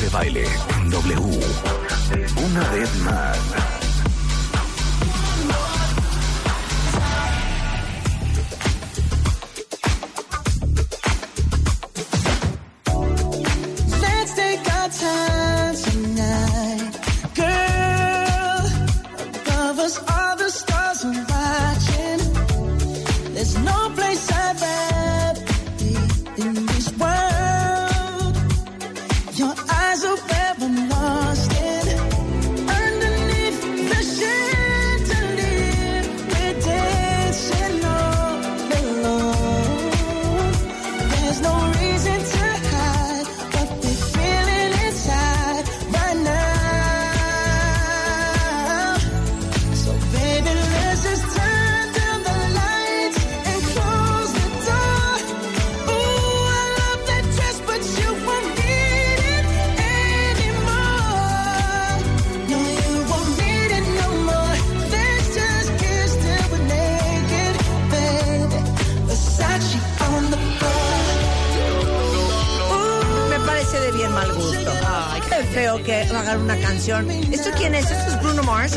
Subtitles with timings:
[0.00, 0.44] De baile
[0.90, 1.40] W.
[2.36, 3.85] Una vez más.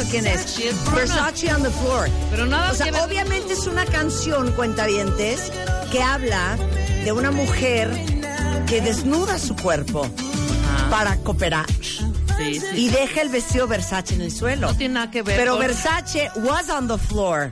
[0.09, 0.57] Quién es?
[0.93, 2.09] Versace on the floor.
[2.31, 5.51] Pero nada O sea, que obviamente es una canción, cuentavientes,
[5.91, 6.57] que habla
[7.03, 7.89] de una mujer
[8.67, 10.07] que desnuda su cuerpo
[10.89, 11.65] para cooperar
[12.37, 12.65] Sí, sí.
[12.75, 14.67] y deja el vestido Versace en el suelo.
[14.67, 17.51] No tiene nada que ver Pero con- Versace was on the floor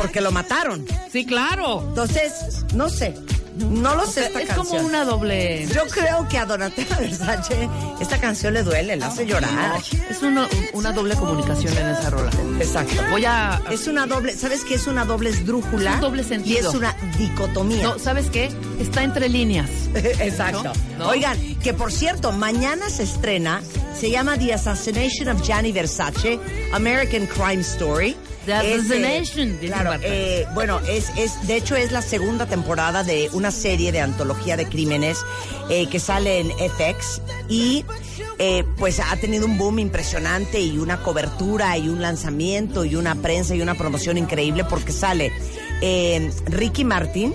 [0.00, 0.86] porque lo mataron.
[1.10, 1.84] Sí, claro.
[1.88, 3.14] Entonces, no sé.
[3.58, 4.66] No lo sé esta es canción.
[4.66, 5.66] como una doble.
[5.74, 7.68] Yo creo que a Donatella Versace
[8.00, 9.80] esta canción le duele, la hace llorar.
[10.08, 12.30] Es una, una doble comunicación en esa rola.
[12.60, 12.94] Exacto.
[13.10, 13.60] Voy a.
[13.70, 15.90] Es una doble, ¿sabes qué es una doble esdrújula?
[15.90, 16.68] Es un doble Y sentido.
[16.70, 17.82] es una dicotomía.
[17.82, 18.50] No, ¿sabes qué?
[18.80, 19.68] Está entre líneas.
[19.94, 20.62] Exacto.
[20.98, 21.04] ¿No?
[21.04, 21.08] ¿No?
[21.10, 23.60] Oigan, que por cierto, mañana se estrena,
[23.98, 26.38] se llama The Assassination of Gianni Versace,
[26.72, 28.16] American Crime Story.
[28.48, 33.92] Es, claro, eh, bueno, es, es, de hecho es la segunda temporada de una serie
[33.92, 35.18] de antología de crímenes
[35.70, 37.84] eh, que sale en FX y
[38.38, 43.14] eh, pues ha tenido un boom impresionante y una cobertura y un lanzamiento y una
[43.16, 45.32] prensa y una promoción increíble porque sale
[45.82, 47.34] eh, Ricky Martin.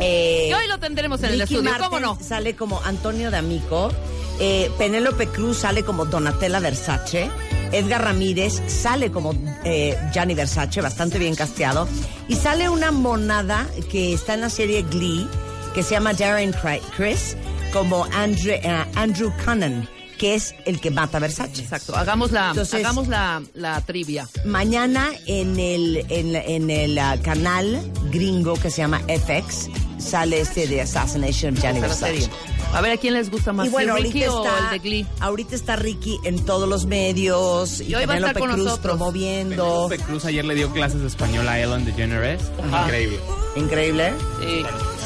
[0.00, 2.18] eh, Y hoy lo tendremos en el Ricky estudio, Martin ¿cómo no?
[2.20, 3.90] Sale como Antonio D'Amico.
[4.38, 7.30] Eh, Penélope Cruz sale como Donatella Versace.
[7.72, 9.34] Edgar Ramírez sale como
[9.64, 11.88] eh, Gianni Versace, bastante bien casteado.
[12.28, 15.26] Y sale una monada que está en la serie Glee,
[15.74, 16.54] que se llama Darren
[16.96, 17.36] Chris,
[17.72, 19.88] como Andrew, eh, Andrew Cunnan,
[20.18, 21.62] que es el que mata a Versace.
[21.62, 21.94] Exacto.
[21.96, 24.28] Hagamos la, Entonces- hagamos la, la trivia.
[24.44, 30.66] Mañana en el, en, en el ah, canal gringo que se llama FX sale este
[30.66, 32.28] de Assassination of Gianni Versace.
[32.72, 34.78] A ver a quién les gusta más, Y bueno, Ricky ahorita o está, el de
[34.88, 35.06] Glee.
[35.20, 38.50] ahorita está Ricky en todos los medios y, Y hoy va a estar Penélope con
[38.50, 38.96] Cruz nosotros.
[38.96, 39.86] promoviendo.
[39.88, 42.42] Penélope Cruz ayer le dio clases de español a Ellen DeGeneres.
[42.82, 43.18] Increíble.
[43.56, 44.12] Increíble.
[44.40, 44.62] Sí.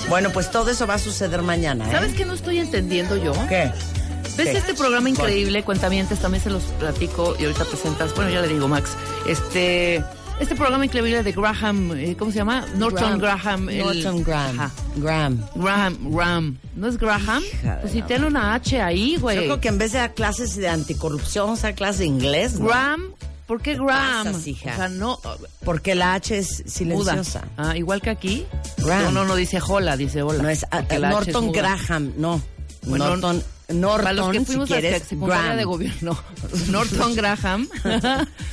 [0.09, 1.87] Bueno, pues todo eso va a suceder mañana.
[1.89, 1.93] ¿eh?
[1.93, 3.33] ¿Sabes qué no estoy entendiendo yo?
[3.49, 3.71] ¿Qué?
[4.37, 5.63] ¿Ves este programa increíble?
[5.63, 8.15] Cuentamientos, también se los platico y ahorita presentas.
[8.15, 8.91] Bueno, ya le digo, Max.
[9.29, 10.03] Este.
[10.41, 12.65] Este programa increíble de Graham, eh, ¿cómo se llama?
[12.75, 13.69] Norton Graham.
[13.69, 14.59] el- Norton Graham.
[14.61, 14.71] Ajá.
[14.97, 15.45] Graham.
[15.55, 16.59] Graham, Graham.
[16.75, 17.43] ¿No es Graham?
[17.83, 19.37] Pues si tiene una H ahí, Yo güey.
[19.37, 22.59] creo que en vez de dar clases de anticorrupción, vamos a dar clases de inglés.
[22.59, 22.67] ¿no?
[22.69, 23.03] Graham,
[23.47, 24.25] ¿por qué Graham?
[24.29, 24.73] pasas, hija?
[24.73, 25.21] O sea, no.
[25.65, 26.71] Porque la H es Muda.
[26.73, 27.45] silenciosa.
[27.59, 28.47] Ah, igual que aquí.
[28.79, 29.05] Graham.
[29.05, 30.43] No, no, no dice hola, dice hola.
[30.43, 31.53] No es ah, es Norton.
[31.53, 32.41] Graham, no.
[32.87, 35.57] Bueno, Norton, Para los que Norton, si fuimos a la quieres, secundaria Graham.
[35.59, 36.19] de gobierno,
[36.69, 37.69] Norton Graham.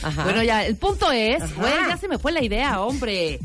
[0.04, 0.24] Ajá.
[0.24, 3.40] Bueno, ya, el punto es, güey, ya se me fue la idea, hombre.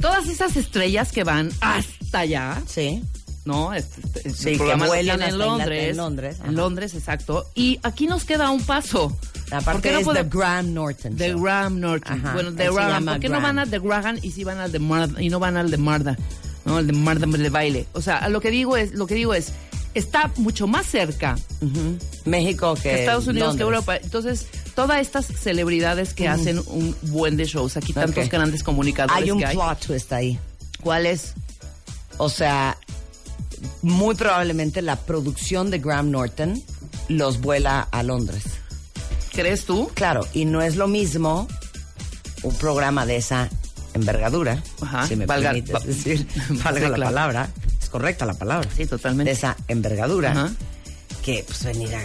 [0.00, 3.02] Todas esas estrellas que van hasta allá, Sí.
[3.44, 3.72] ¿no?
[3.74, 5.90] Este, este- Sí, que vuelan en Londres.
[5.90, 6.36] en Londres.
[6.44, 7.46] En Londres, exacto.
[7.54, 9.16] Y aquí nos queda un paso.
[9.48, 11.16] ¿Por Aparte qué no es The Graham Norton.
[11.16, 11.34] The.
[11.34, 12.18] Graham Norton.
[12.18, 13.04] Ajá, bueno, The Graham.
[13.04, 15.38] ¿Por qué no van al de Graham y sí van al de Marda y no
[15.38, 16.16] van al de Marda?
[16.64, 17.86] No, el de Marda de baile.
[17.92, 19.52] O sea, lo que digo es, lo que digo es,
[19.94, 21.36] está mucho más cerca.
[22.24, 23.62] México que que Estados Unidos que.
[23.62, 23.96] Europa.
[23.96, 29.30] Entonces, todas estas celebridades que hacen un buen de shows, aquí tantos grandes comunicadores Hay
[29.30, 29.54] un que hay.
[29.56, 30.38] plot twist ahí.
[30.82, 31.34] ¿Cuál es?
[32.18, 32.76] O sea,
[33.82, 36.62] muy probablemente la producción de Graham Norton
[37.08, 38.44] los vuela a Londres.
[39.32, 39.90] ¿Crees tú?
[39.94, 41.48] Claro, y no es lo mismo
[42.42, 43.48] un programa de esa
[43.94, 46.26] envergadura, Ajá, si me valga- permites va- decir,
[46.64, 47.02] valga la claro.
[47.04, 47.48] palabra,
[47.94, 49.30] correcta la palabra, Sí, totalmente.
[49.30, 50.50] de esa envergadura, Ajá.
[51.22, 52.00] que pues venir a...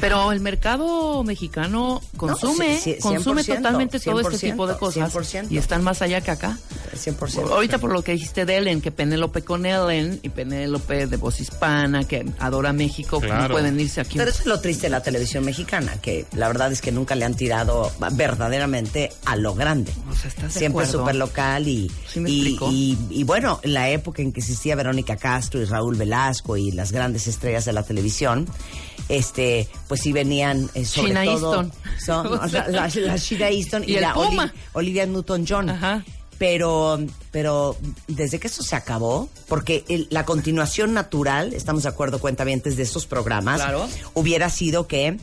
[0.00, 4.78] Pero el mercado mexicano consume, sí, sí, consume 100%, totalmente todo este tipo de 100%,
[4.78, 5.46] cosas 100%.
[5.50, 6.58] y están más allá que acá.
[6.94, 7.50] 100%.
[7.50, 11.40] Ahorita por lo que dijiste de Ellen, que Penélope con Ellen y Penélope de voz
[11.40, 14.16] hispana, que adora México, que no pueden irse aquí.
[14.16, 17.14] Pero eso es lo triste de la televisión mexicana, que la verdad es que nunca
[17.14, 19.92] le han tirado verdaderamente a lo grande.
[20.10, 23.90] O sea, ¿estás de Siempre súper local y, ¿Sí y, y- y bueno, en la
[23.90, 27.82] época en que existía Verónica Castro y Raúl Velasco y las grandes estrellas de la
[27.82, 28.46] televisión,
[29.08, 31.72] este, pues sí venían eh, sobre Sheena todo Easton.
[32.04, 34.14] son- O sea, la, la- la Sheena Easton y, la.
[34.14, 35.70] Oli- Olivia Newton-John.
[35.70, 36.04] Ajá.
[36.36, 36.98] Pero,
[37.30, 37.76] pero
[38.08, 42.82] desde que eso se acabó, porque el- la continuación natural, estamos de acuerdo, cuentavientes de
[42.82, 43.88] estos programas, Claro.
[44.14, 45.16] hubiera sido que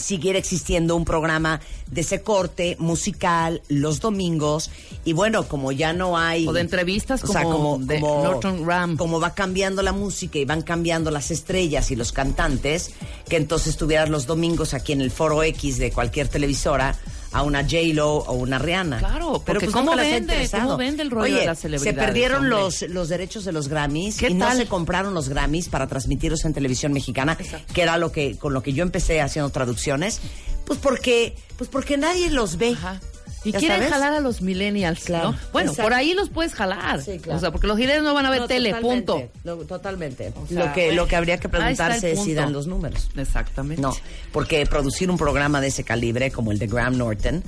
[0.00, 1.60] siguiera existiendo un programa
[1.90, 4.70] de ese corte musical los domingos
[5.04, 6.46] y bueno, como ya no hay...
[6.46, 8.96] O de entrevistas o sea, como de Norton Ram.
[8.96, 12.92] Como va cambiando la música y van cambiando las estrellas y los cantantes,
[13.28, 16.96] que entonces tuvieras los domingos aquí en el Foro X de cualquier televisora
[17.32, 18.98] a una J-Lo o una Rihanna.
[18.98, 20.48] Claro, porque pues, ¿cómo vende?
[20.50, 22.50] ¿Cómo vende el rollo Oye, de las Se celebridades, perdieron hombre?
[22.58, 24.56] los, los derechos de los Grammys ¿Qué y no tal?
[24.56, 27.36] se compraron los Grammys para transmitirlos en televisión mexicana,
[27.72, 30.20] que era lo que con lo que yo empecé haciendo traducciones,
[30.64, 32.70] pues porque pues porque nadie los ve.
[32.72, 33.00] Ajá.
[33.44, 33.92] Y ¿Ya quieren sabes?
[33.92, 35.32] jalar a los millennials, Claro.
[35.32, 35.38] ¿no?
[35.52, 35.82] Bueno, Exacto.
[35.88, 37.02] por ahí los puedes jalar.
[37.02, 37.38] Sí, claro.
[37.38, 39.30] O sea, porque los millennials no van a ver No, tele, totalmente, punto.
[39.44, 40.32] no, totalmente.
[40.48, 43.08] sea, lo que bueno, lo que habría que preguntarse es si dan los números.
[43.16, 43.80] Exactamente.
[43.80, 43.94] No,
[44.32, 47.42] porque producir un programa de ese calibre como el de Graham Norton,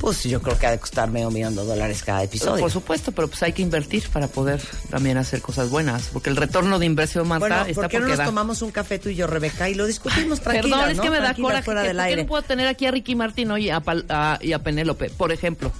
[0.00, 2.60] pues yo creo que ha de costar medio millón de dólares cada episodio.
[2.60, 4.60] Por supuesto, pero pues hay que invertir para poder
[4.90, 6.08] también hacer cosas buenas.
[6.12, 8.24] Porque el retorno de inversión, Marta, Bueno, está ¿por qué no nos da.
[8.26, 11.02] tomamos un café tú y yo, Rebeca, y lo discutimos tranquila, Perdón, es ¿no?
[11.02, 11.62] que me da coraje.
[11.64, 12.22] fuera que- del ¿Por qué aire.
[12.22, 15.10] no puedo tener aquí a Ricky Martin hoy y a, Pal- a- y a Penélope,
[15.10, 15.72] por ejemplo?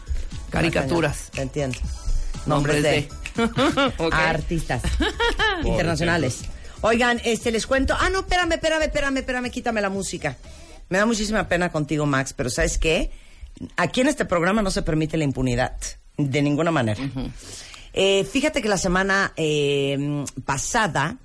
[0.50, 1.30] Caricaturas.
[1.32, 1.78] Te entiendo.
[2.46, 3.08] Nombres de,
[4.12, 4.82] artistas
[5.64, 6.40] internacionales.
[6.82, 7.94] Oigan, este les cuento.
[7.98, 10.36] Ah, no, espérame, espérame, espérame, espérame, quítame la música.
[10.88, 13.10] Me da muchísima pena contigo, Max, pero ¿sabes qué?
[13.76, 15.76] Aquí en este programa no se permite la impunidad,
[16.16, 17.00] de ninguna manera.
[17.92, 21.16] Eh, fíjate que la semana eh, pasada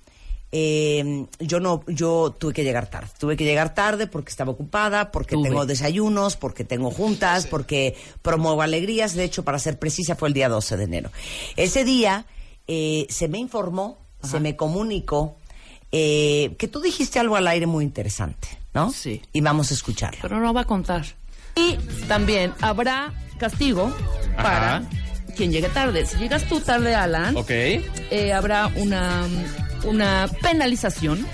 [0.54, 3.10] eh, yo no, yo tuve que llegar tarde.
[3.18, 5.48] Tuve que llegar tarde porque estaba ocupada, porque Tuve.
[5.48, 9.16] tengo desayunos, porque tengo juntas, porque promuevo alegrías.
[9.16, 11.12] De hecho, para ser precisa, fue el día 12 de enero.
[11.56, 12.26] Ese día
[12.68, 15.38] eh, se me informó, se me comunicó
[15.92, 18.92] eh, que tú dijiste algo al aire muy interesante, ¿no?
[18.92, 19.22] Sí.
[19.32, 20.20] Y vamos a escucharlo.
[20.22, 21.06] Pero no va a contar.
[21.56, 21.76] Y
[22.08, 23.96] también habrá castigo
[24.38, 24.84] para
[25.36, 26.06] quien llegue tarde.
[26.06, 27.50] Si llegas tú tarde, Alan, Ok.
[27.52, 29.24] eh, habrá una,
[29.86, 31.26] una penalización.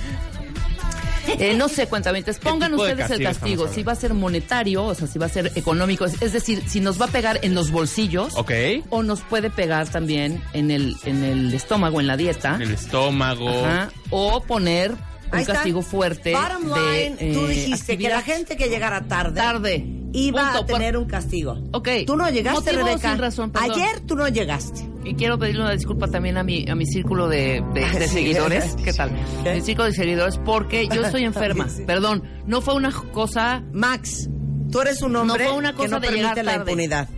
[1.39, 5.07] Eh, no sé, cuentamientos, pongan ustedes el castigo si va a ser monetario, o sea,
[5.07, 7.69] si va a ser económico, es, es decir, si nos va a pegar en los
[7.69, 8.51] bolsillos Ok.
[8.89, 12.71] o nos puede pegar también en el, en el estómago, en la dieta, En el
[12.75, 13.49] estómago.
[13.49, 14.95] Ajá, o poner
[15.31, 19.35] un castigo fuerte Bottom de line, tú eh, dijiste que la gente que llegara tarde,
[19.39, 19.85] Tarde.
[20.13, 20.59] iba Punto.
[20.59, 21.57] a tener un castigo.
[21.73, 21.89] Ok.
[22.05, 23.11] Tú no llegaste, Rebeca.
[23.11, 23.71] sin razón, perdón.
[23.71, 24.89] Ayer tú no llegaste.
[25.03, 28.13] Y quiero pedirle una disculpa también a mi, a mi círculo de, de- de Sí.
[28.15, 28.75] seguidores.
[28.83, 29.11] ¿Qué tal?
[29.43, 29.53] ¿Qué?
[29.55, 31.69] Mi círculo de seguidores, porque yo estoy enferma.
[31.69, 31.83] Sí.
[31.85, 33.63] Perdón, no fue una cosa.
[33.71, 34.29] Max,
[34.71, 36.71] tú eres un hombre No fue una que cosa no de permite llegar la tarde.
[36.71, 37.09] impunidad.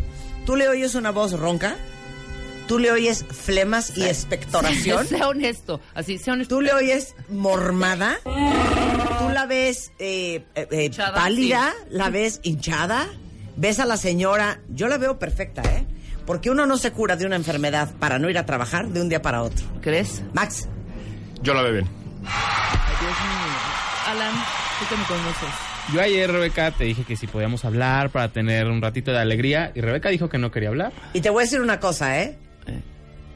[0.46, 1.76] Tú le oyes una voz ronca,
[2.70, 5.82] tú le oyes flemas y expectoración, Sea honesto.
[5.96, 6.56] Así, sea honesto.
[6.56, 13.08] tú le oyes mormada, tú la ves eh, eh, eh, Hinchada, pálida, la ves hinchada,
[13.56, 15.88] ves a la señora, yo la veo perfecta, ¿eh?
[16.28, 19.10] Porque uno no se cura de una enfermedad para no ir a trabajar de un
[19.10, 19.66] día para otro.
[19.82, 20.22] ¿Crees?
[20.34, 20.68] Max,
[21.42, 21.88] Yo la veo bien.
[24.06, 24.34] Alan,
[24.80, 25.50] tú que me conoces.
[25.92, 29.72] Yo ayer, Rebeca, te dije que si podíamos hablar para tener un ratito de alegría.
[29.74, 30.94] Y Rebeca dijo que no quería hablar.
[31.14, 32.38] y te voy a decir una cosa, ¿eh?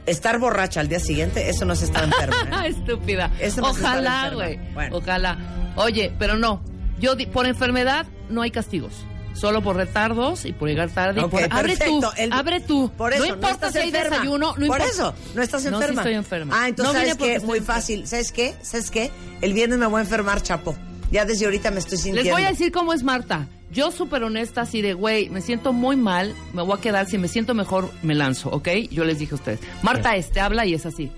[0.06, 2.34] Estar borracha al día siguiente, eso no es estar enfermo.
[2.62, 2.66] ¿eh?
[2.68, 3.30] Estúpida.
[3.40, 4.34] Eso no Ojalá, enferma.
[4.44, 4.72] güey.
[4.74, 4.96] Bueno.
[4.96, 5.38] Ojalá.
[5.76, 6.62] Oye, pero no.
[7.00, 8.92] Yo por enfermedad no hay castigos.
[9.34, 11.20] Solo por retardos y por llegar tarde.
[11.20, 12.00] y Ok, por- abre tú.
[12.16, 12.92] El- abre tú.
[12.96, 14.10] Por eso, no importa si hay enferma.
[14.18, 14.84] desayuno, no Por importa.
[14.86, 16.02] eso, no estás No, sí enferma.
[16.02, 16.54] estoy enferma.
[16.56, 17.40] Ah, entonces, No ¿sabes qué?
[17.40, 17.74] Muy enferma.
[17.80, 18.06] fácil.
[18.06, 18.54] ¿Sabes qué?
[18.62, 19.10] ¿Sabes qué?
[19.40, 20.76] El viernes me voy a enfermar, chapo.
[21.10, 22.22] Ya desde ahorita me estoy sintiendo.
[22.22, 23.48] Les voy a decir cómo es Marta.
[23.74, 27.18] Yo súper honesta, así de, güey, me siento muy mal, me voy a quedar, si
[27.18, 28.68] me siento mejor, me lanzo, ¿ok?
[28.90, 29.60] Yo les dije a ustedes.
[29.82, 31.10] Marta este habla y es así.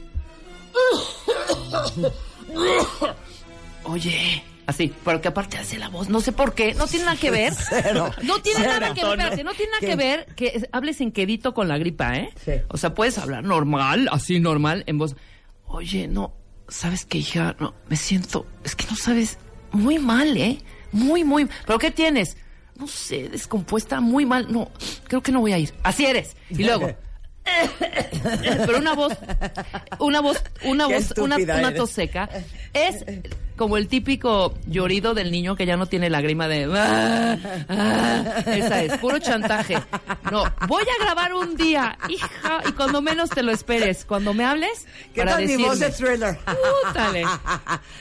[3.84, 7.16] Oye, así, pero que aparte hace la voz, no sé por qué, no tiene nada
[7.18, 7.52] que ver.
[7.68, 8.10] Cero.
[8.22, 8.72] No tiene Cero.
[8.80, 9.86] nada que ver, espérate, no tiene nada ¿Qué?
[9.86, 12.30] que ver que es- hables en quedito con la gripa, ¿eh?
[12.44, 12.52] Sí.
[12.68, 15.14] O sea, puedes hablar normal, así normal, en voz.
[15.66, 16.34] Oye, no,
[16.68, 17.54] ¿sabes qué, hija?
[17.60, 19.38] No, me siento, es que no sabes,
[19.72, 20.58] muy mal, ¿eh?
[20.92, 21.48] Muy, muy.
[21.66, 22.36] ¿Pero qué tienes?
[22.78, 24.52] No sé, descompuesta, muy mal.
[24.52, 24.70] No,
[25.04, 25.74] creo que no voy a ir.
[25.82, 26.36] Así eres.
[26.50, 26.90] Y luego.
[28.66, 29.12] Pero una voz,
[30.00, 32.28] una voz, una Qué voz, una, tos seca.
[32.72, 33.04] Es
[33.56, 36.64] como el típico llorido del niño que ya no tiene lágrima de.
[36.74, 37.36] "Ah,
[37.68, 38.24] ah".
[38.46, 39.76] Esa es, puro chantaje.
[40.30, 44.44] No, voy a grabar un día, hija, y cuando menos te lo esperes, cuando me
[44.44, 46.38] hables, ¿Qué para tal mi voz de thriller?
[46.84, 47.24] Pútale.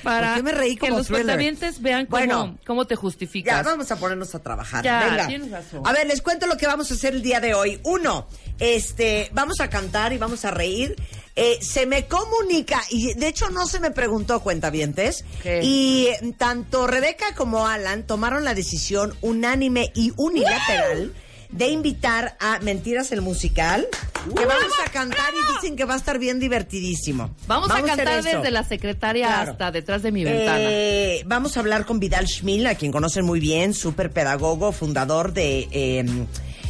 [0.03, 1.23] Para ¿Por qué me reí que como los thriller?
[1.25, 2.57] cuentavientes vean cómo, Bueno.
[2.65, 3.65] cómo te Ya, justificas.
[3.65, 4.83] vamos a ponernos a trabajar.
[4.83, 5.27] Ya, Venga.
[5.27, 5.81] tienes razón.
[5.85, 7.79] A ver, les cuento lo que vamos a hacer el día de hoy.
[7.83, 8.27] Uno,
[8.59, 10.95] este, vamos a cantar y vamos a reír.
[11.37, 15.61] Eh, se me comunica, y de hecho no se me preguntó, cuentavientes, ¿Qué?
[15.63, 21.13] y eh, tanto Rebeca como Alan tomaron la decisión unánime y unilateral
[21.49, 23.87] de invitar a Mentiras el Musical,
[24.35, 27.29] que vamos a cantar y dicen que va a estar bien divertidísimo.
[27.47, 29.51] Vamos, a cantar desde la secretaria Claro.
[29.51, 30.57] hasta detrás de mi ventana.
[30.61, 35.33] Eh, vamos a hablar con Vidal Schmil, a quien conocen muy bien, súper pedagogo, fundador
[35.33, 36.05] de eh,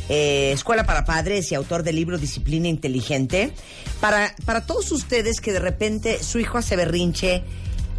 [0.09, 3.51] eh, Escuela para Padres y autor del libro Disciplina Inteligente.
[3.99, 7.43] Para, para todos ustedes que de repente su hijo hace berrinche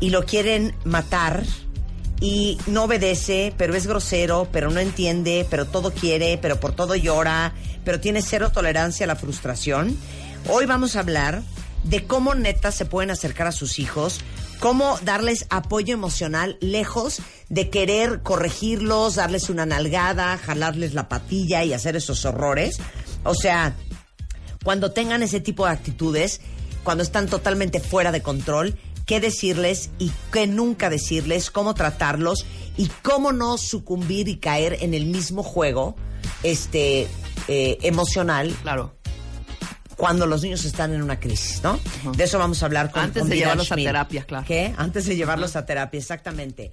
[0.01, 1.45] y lo quieren matar
[2.21, 6.95] y no obedece, pero es grosero, pero no entiende, pero todo quiere, pero por todo
[6.95, 9.97] llora, pero tiene cero tolerancia a la frustración.
[10.49, 11.43] Hoy vamos a hablar
[11.85, 14.21] de cómo neta se pueden acercar a sus hijos,
[14.61, 21.73] cómo darles apoyo emocional lejos de querer corregirlos, darles una nalgada, jalarles la patilla y
[21.73, 22.79] hacer esos horrores.
[23.25, 23.77] O sea,
[24.65, 26.41] cuando tengan ese tipo de actitudes,
[26.83, 32.45] cuando están totalmente fuera de control, qué decirles y qué nunca decirles, cómo tratarlos
[32.77, 35.97] y cómo no sucumbir y caer en el mismo juego
[36.43, 37.09] este
[37.49, 38.96] eh, emocional Claro.
[39.97, 41.81] Cuando los niños están en una crisis, ¿no?
[42.17, 44.45] De eso vamos a hablar con Antes con de llevarlos a terapia, claro.
[44.47, 44.75] ¿Qué?
[44.77, 46.73] Antes de llevarlos a terapia, exactamente.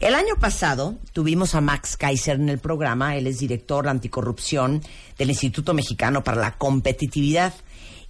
[0.00, 4.82] El año pasado tuvimos a Max Kaiser en el programa, él es director de anticorrupción
[5.16, 7.54] del Instituto Mexicano para la Competitividad.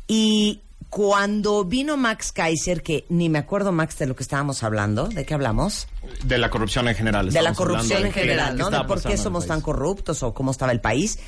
[0.09, 5.09] Y cuando vino Max Kaiser, que ni me acuerdo Max de lo que estábamos hablando,
[5.09, 5.87] ¿de qué hablamos?
[6.25, 7.31] De la corrupción en general.
[7.31, 8.71] de la corrupción en general, ¿no?
[8.71, 11.19] De por qué somos tan corruptos o cómo estaba el país.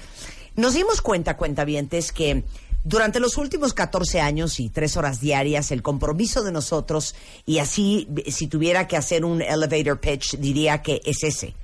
[0.56, 2.44] Nos dimos cuenta, cuentavientes, que
[2.88, 8.06] durante los últimos 14 años y tres horas diarias, el compromiso de nosotros, y así,
[8.28, 11.54] si tuviera que hacer un elevator pitch, diría que es ese.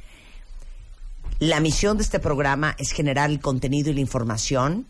[1.38, 4.88] La misión de este programa es generar el contenido y la información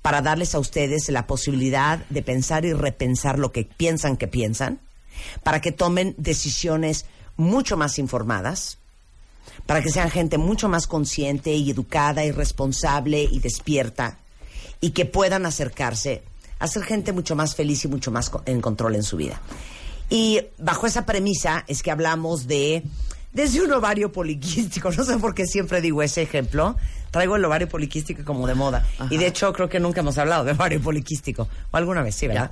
[0.00, 4.78] para darles a ustedes la posibilidad de pensar y repensar lo que piensan que piensan,
[5.42, 8.78] para que tomen decisiones mucho más informadas,
[9.66, 14.18] para que sean gente mucho más consciente y educada y responsable y despierta
[14.80, 16.22] y que puedan acercarse
[16.58, 19.40] a ser gente mucho más feliz y mucho más en control en su vida.
[20.10, 22.82] Y bajo esa premisa es que hablamos de
[23.34, 26.76] desde un ovario poliquístico, no sé por qué siempre digo ese ejemplo,
[27.10, 28.86] traigo el ovario poliquístico como de moda.
[29.10, 32.28] Y de hecho creo que nunca hemos hablado de ovario poliquístico, o alguna vez, sí,
[32.28, 32.50] ¿verdad?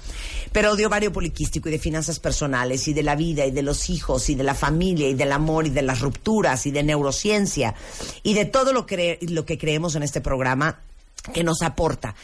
[0.50, 3.90] Pero de ovario poliquístico y de finanzas personales y de la vida y de los
[3.90, 7.74] hijos y de la familia y del amor y de las rupturas y de neurociencia
[8.24, 10.80] y de todo lo que, lo que creemos en este programa
[11.32, 12.14] que nos aporta.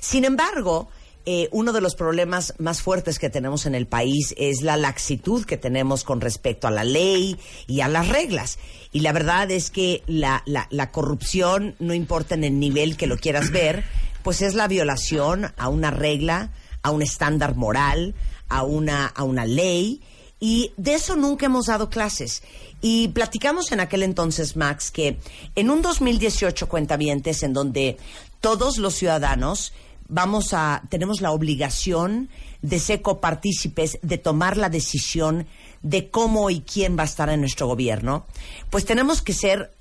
[0.00, 0.88] Sin embargo,
[1.30, 5.44] eh, uno de los problemas más fuertes que tenemos en el país es la laxitud
[5.44, 7.36] que tenemos con respecto a la ley
[7.66, 8.58] y a las reglas.
[8.92, 13.18] Y la verdad es que la, la, corrupción, no importa en el nivel que lo
[13.18, 13.84] quieras ver,
[14.22, 16.50] pues es la violación a una regla,
[16.82, 18.14] a un estándar moral,
[18.48, 20.00] a una, a una ley.
[20.40, 22.42] Y de eso nunca hemos dado clases.
[22.80, 25.18] Y platicamos en aquel entonces, Max, que
[25.56, 27.98] en un 2018 cuentavientes en donde
[28.40, 29.72] todos los ciudadanos
[30.08, 32.28] vamos a, tenemos la obligación
[32.62, 35.46] de ser copartícipes, de tomar la decisión
[35.82, 38.26] de cómo y quién va a estar en nuestro gobierno,
[38.70, 39.72] pues tenemos que ser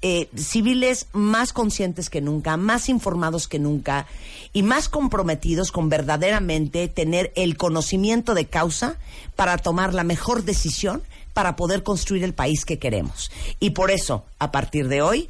[0.00, 4.06] eh, civiles más conscientes que nunca, más informados que nunca
[4.52, 8.96] y más comprometidos con verdaderamente tener el conocimiento de causa
[9.34, 11.02] para tomar la mejor decisión
[11.34, 13.32] para poder construir el país que queremos.
[13.58, 15.28] Y por eso, a partir de hoy,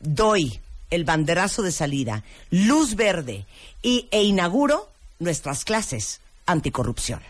[0.00, 0.60] doy
[0.90, 3.46] el banderazo de salida, luz verde
[3.82, 7.20] y, e inauguro nuestras clases anticorrupción.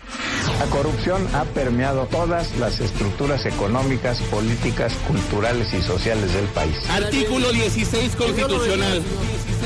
[0.59, 6.77] La corrupción ha permeado todas las estructuras económicas, políticas, culturales y sociales del país.
[6.91, 9.03] Artículo 16 constitucional.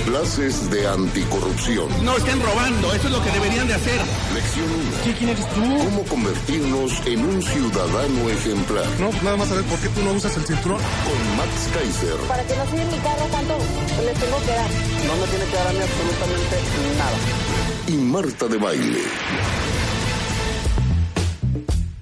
[0.06, 1.88] Clases de anticorrupción.
[2.04, 4.00] No estén robando, eso es lo que deberían de hacer.
[4.34, 4.74] Lección 1.
[5.04, 5.62] ¿Sí, quién eres tú?
[5.62, 8.86] ¿Cómo convertirnos en un ciudadano ejemplar?
[9.00, 10.78] No, pues nada más saber por qué tú no usas el cinturón.
[10.78, 12.16] Con Max Kaiser.
[12.28, 13.58] Para que no siga mi carro, ¿cuánto
[14.04, 14.70] le tengo que dar?
[15.06, 16.56] No me tiene que dar a mí absolutamente
[16.98, 17.43] nada.
[17.86, 19.00] Y Marta de Baile.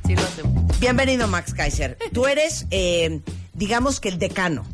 [0.07, 0.79] Sí, lo hacemos.
[0.81, 1.99] Bienvenido, Max Kaiser.
[2.13, 3.21] Tú eres, eh,
[3.53, 4.65] digamos que el decano.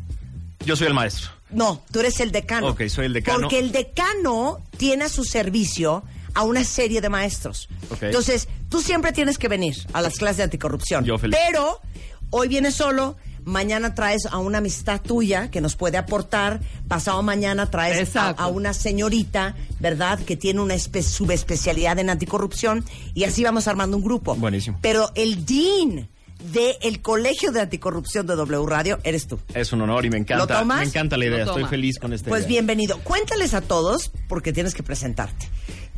[0.65, 1.31] Yo soy el maestro.
[1.49, 2.67] No, tú eres el decano.
[2.69, 3.39] Ok, soy el decano.
[3.41, 6.03] Porque el decano tiene a su servicio
[6.35, 7.69] a una serie de maestros.
[8.01, 11.05] Entonces, tú siempre tienes que venir a las clases de anticorrupción.
[11.05, 11.37] Yo feliz.
[11.47, 11.81] Pero
[12.29, 13.17] hoy vienes solo,
[13.49, 18.73] mañana traes a una amistad tuya que nos puede aportar, pasado mañana traes a, una
[18.73, 20.19] señorita, ¿verdad?
[20.19, 24.35] Que tiene una espe- subespecialidad en anticorrupción y así vamos armando un grupo.
[24.35, 24.77] Buenísimo.
[24.81, 26.07] Pero el dean
[26.53, 29.39] del Colegio de Anticorrupción de W Radio eres tú.
[29.53, 30.37] Es un honor y me encanta.
[30.53, 30.79] ¿Lo tomas?
[30.79, 31.43] Me encanta la idea.
[31.43, 32.49] Estoy feliz con esta Pues idea.
[32.49, 32.97] bienvenido.
[32.99, 35.49] Cuéntales a todos, porque tienes que presentarte.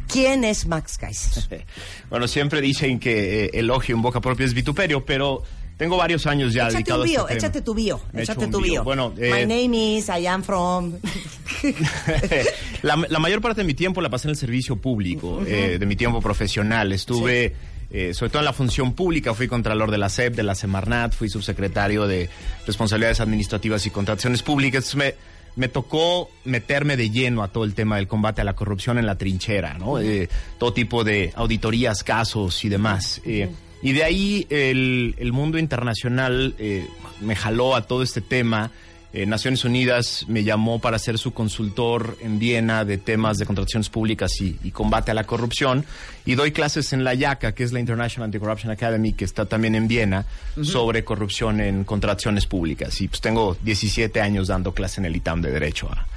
[0.08, 1.66] ¿Quién es Max Kaiser?
[2.10, 5.44] Bueno, siempre dicen que eh, elogio en boca propia es vituperio, pero
[5.82, 7.38] tengo varios años ya échate dedicado un a este bio, tema.
[7.40, 8.84] échate tu bio, Me échate tu bio.
[8.84, 10.94] Bueno, My eh, name is, I am from.
[12.84, 15.86] la, la mayor parte de mi tiempo la pasé en el servicio público, eh, de
[15.88, 16.92] mi tiempo profesional.
[16.94, 17.56] Estuve,
[17.90, 21.16] eh, sobre todo en la función pública, fui contralor de la SEP, de la Semarnat,
[21.16, 22.30] fui subsecretario de
[22.68, 24.94] Responsabilidades Administrativas y Contrataciones Públicas.
[24.94, 25.16] Me,
[25.56, 29.08] me tocó meterme de lleno a todo el tema del combate a la corrupción en
[29.08, 30.00] la trinchera, ¿no?
[30.00, 33.20] Eh, todo tipo de auditorías, casos y demás.
[33.26, 33.50] Eh,
[33.82, 36.88] y de ahí el, el mundo internacional eh,
[37.20, 38.72] me jaló a todo este tema.
[39.14, 43.90] Eh, Naciones Unidas me llamó para ser su consultor en Viena de temas de contrataciones
[43.90, 45.84] públicas y, y combate a la corrupción.
[46.26, 49.76] Y doy clases en la IACA, que es la International Anti-Corruption Academy, que está también
[49.76, 50.26] en Viena,
[50.64, 53.02] sobre corrupción en contrataciones públicas.
[53.02, 56.08] Y pues tengo 17 años dando clase en el ITAM de Derecho a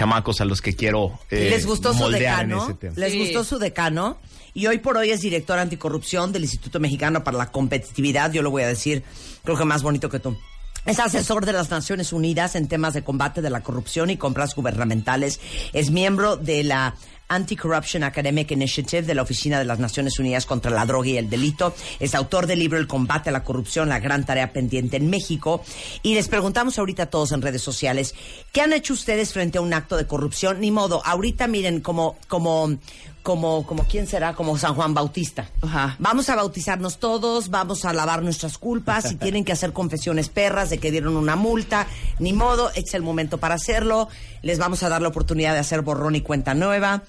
[0.00, 2.64] chamacos a los que quiero eh, ¿Les gustó su decano?
[2.64, 2.94] ese tema.
[2.96, 3.18] ¿Les Sí.
[3.18, 4.16] gustó su decano?
[4.54, 8.32] Y hoy por hoy es director anticorrupción del Instituto Mexicano para la Competitividad.
[8.32, 9.02] Yo lo voy a decir,
[9.44, 10.38] creo que más bonito que tú.
[10.86, 14.54] Es asesor de las Naciones Unidas en temas de combate de la corrupción y compras
[14.54, 15.38] gubernamentales.
[15.74, 16.94] Es miembro de la
[17.30, 21.30] Anti-Corruption Academic Initiative de la Oficina de las Naciones Unidas contra la Droga y el
[21.30, 21.74] Delito.
[21.98, 25.62] Es autor del libro El combate a la corrupción, la gran tarea pendiente en México.
[26.02, 28.14] Y les preguntamos ahorita a todos en redes sociales,
[28.52, 30.60] ¿qué han hecho ustedes frente a un acto de corrupción?
[30.60, 32.76] Ni modo, ahorita miren como, como,
[33.22, 34.34] como, como, ¿quién será?
[34.34, 35.48] Como San Juan Bautista.
[35.62, 35.96] Ajá.
[35.98, 40.70] Vamos a bautizarnos todos, vamos a lavar nuestras culpas, si tienen que hacer confesiones perras
[40.70, 41.86] de que dieron una multa,
[42.18, 44.08] ni modo, es el momento para hacerlo,
[44.42, 47.02] les vamos a dar la oportunidad de hacer borrón y cuenta nueva,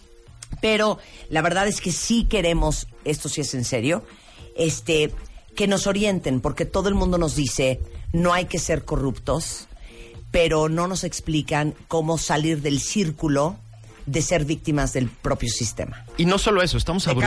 [0.60, 0.98] pero
[1.30, 4.04] la verdad es que sí queremos, esto sí es en serio,
[4.56, 5.12] este,
[5.56, 7.80] que nos orienten, porque todo el mundo nos dice,
[8.14, 9.68] no hay que ser corruptos,
[10.32, 13.58] pero no nos explican cómo salir del círculo
[14.06, 16.06] de ser víctimas del propio sistema.
[16.18, 17.22] Y no solo eso, estamos, abrum-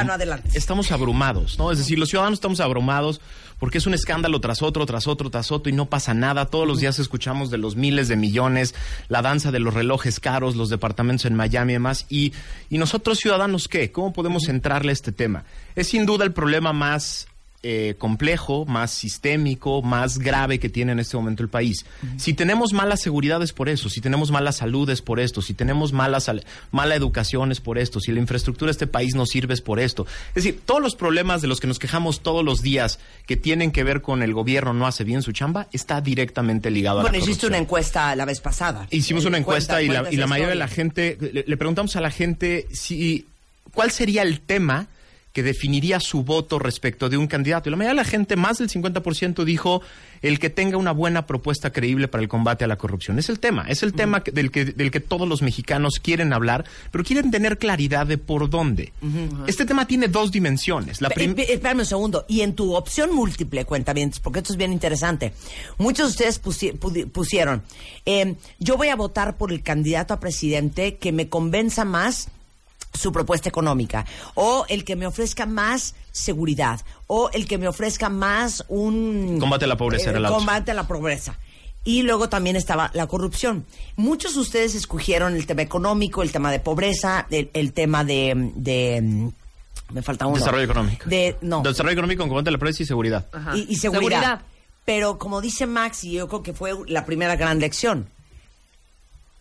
[0.55, 1.71] estamos abrumados, ¿no?
[1.73, 3.21] Es decir, los ciudadanos estamos abrumados
[3.59, 6.47] porque es un escándalo tras otro, tras otro, tras otro y no pasa nada.
[6.47, 8.75] Todos los días escuchamos de los miles de millones,
[9.09, 12.07] la danza de los relojes caros, los departamentos en Miami y demás.
[12.11, 12.33] Y,
[12.69, 13.93] y nosotros ciudadanos, ¿qué?
[13.93, 15.45] ¿Cómo podemos entrarle a este tema?
[15.77, 17.29] Es sin duda el problema más
[17.67, 21.87] eh, complejo, más sistémico, más grave que tiene en este momento el país.
[22.19, 25.55] Si tenemos mala seguridad es por eso, si tenemos mala salud es por esto, si
[25.55, 26.19] tenemos mala,
[26.73, 29.81] mala educación es por esto, si la infraestructura de este país no sirve es por
[29.81, 30.07] esto.
[30.29, 33.73] Es decir, todos los problemas de los que nos quejamos todos los días que tienen
[33.73, 37.13] que ver con el gobierno no hace bien su chamba, está directamente ligado a Bueno,
[37.13, 37.53] la hiciste corrupción.
[37.53, 38.87] una encuesta la vez pasada.
[38.91, 41.97] Hicimos una encuesta Cuenta- y, la, y la mayoría de la gente, le, le preguntamos
[41.97, 43.27] a la gente si
[43.73, 44.87] cuál sería el tema
[45.35, 47.69] que definiría su voto respecto de un candidato.
[47.69, 49.83] Y la mayoría de la gente, más del 50%, dijo
[50.23, 53.19] el que tenga una buena propuesta creíble para el combate a la corrupción.
[53.19, 56.65] Es el tema, es el tema del, que, del que todos los mexicanos quieren hablar,
[56.93, 58.93] pero quieren tener claridad de por dónde.
[59.47, 61.01] Este tema tiene dos dimensiones.
[61.03, 62.25] La pe- Espérame un segundo.
[62.29, 65.35] Y en tu opción múltiple, cuentamientos, porque esto es bien interesante.
[65.79, 67.63] Muchos de ustedes pusi- pusieron,
[68.07, 72.29] eh, yo voy a votar por el candidato a presidente que me convenza más
[72.95, 78.09] su propuesta económica, o el que me ofrezca más seguridad, o el que me ofrezca
[78.09, 79.39] más un...
[79.41, 80.29] Combate a la pobreza otra.
[80.29, 81.37] Combate a la pobreza.
[81.85, 83.67] y luego también estaba la corrupción.
[83.97, 88.53] Muchos de ustedes escogieron el tema económico, el tema de pobreza, el, el tema de,
[88.55, 89.31] de,
[89.93, 90.39] me falta uno.
[90.39, 91.09] Desarrollo económico.
[91.09, 91.61] De, no.
[91.63, 93.27] Desarrollo económico con combate a la pobreza y seguridad.
[93.55, 94.43] y, y seguridad.
[94.87, 98.09] Pero como dice Max, y yo creo que fue la primera gran lección,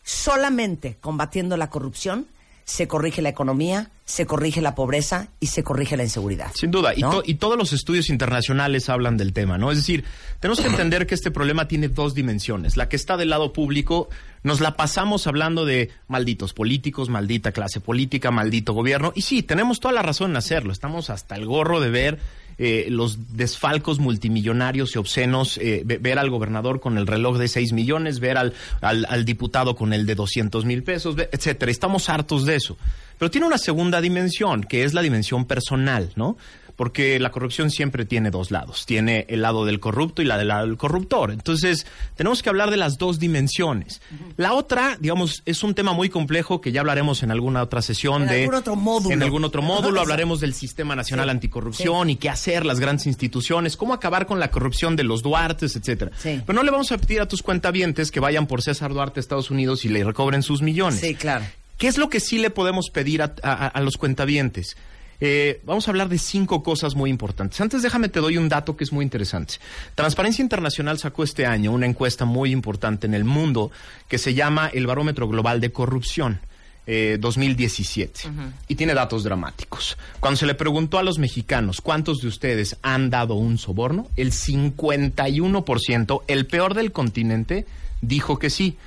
[0.03, 2.27] solamente combatiendo la corrupción
[2.65, 6.51] se corrige la economía, se corrige la pobreza y se corrige la inseguridad.
[6.55, 7.09] Sin duda, y, ¿No?
[7.11, 9.71] to- y todos los estudios internacionales hablan del tema, ¿no?
[9.71, 10.03] Es decir,
[10.39, 12.77] tenemos que entender que este problema tiene dos dimensiones.
[12.77, 14.09] La que está del lado público,
[14.43, 19.79] nos la pasamos hablando de malditos políticos, maldita clase política, maldito gobierno, y sí, tenemos
[19.79, 20.71] toda la razón en hacerlo.
[20.73, 22.19] Estamos hasta el gorro de ver
[22.57, 27.47] eh, los desfalcos multimillonarios y obscenos, eh, ve- ver al gobernador con el reloj de
[27.47, 31.71] 6 millones, ver al, al, al diputado con el de 200 mil pesos, etcétera.
[31.71, 32.77] Estamos hartos de eso.
[33.17, 36.37] Pero tiene una segunda dimensión, que es la dimensión personal, ¿no?
[36.75, 38.85] Porque la corrupción siempre tiene dos lados.
[38.87, 41.29] Tiene el lado del corrupto y la del lado del corruptor.
[41.31, 44.01] Entonces, tenemos que hablar de las dos dimensiones.
[44.37, 48.23] La otra, digamos, es un tema muy complejo que ya hablaremos en alguna otra sesión
[48.23, 48.39] En de...
[48.41, 49.13] algún otro módulo.
[49.13, 53.77] En algún otro módulo hablaremos del Sistema Nacional Anticorrupción y qué hacer las grandes instituciones,
[53.77, 56.11] cómo acabar con la corrupción de los Duartes, etcétera.
[56.23, 59.21] Pero no le vamos a pedir a tus cuentavientes que vayan por César Duarte a
[59.21, 60.99] Estados Unidos y le recobren sus millones.
[60.99, 61.45] Sí, claro.
[61.77, 64.75] ¿Qué es lo que sí le podemos pedir a, a- a los cuentavientes?
[65.19, 67.59] Eh, vamos a hablar de cinco cosas muy importantes.
[67.61, 69.55] Antes déjame te doy un dato que es muy interesante.
[69.95, 73.71] Transparencia Internacional sacó este año una encuesta muy importante en el mundo
[74.07, 76.39] que se llama el Barómetro Global de Corrupción.
[76.85, 78.21] eh, 2017
[78.67, 79.97] y tiene datos dramáticos.
[80.19, 84.31] Cuando se le preguntó a los mexicanos cuántos de ustedes han dado un soborno, el
[84.33, 87.65] 51%, el peor del continente,
[88.01, 88.77] dijo que sí.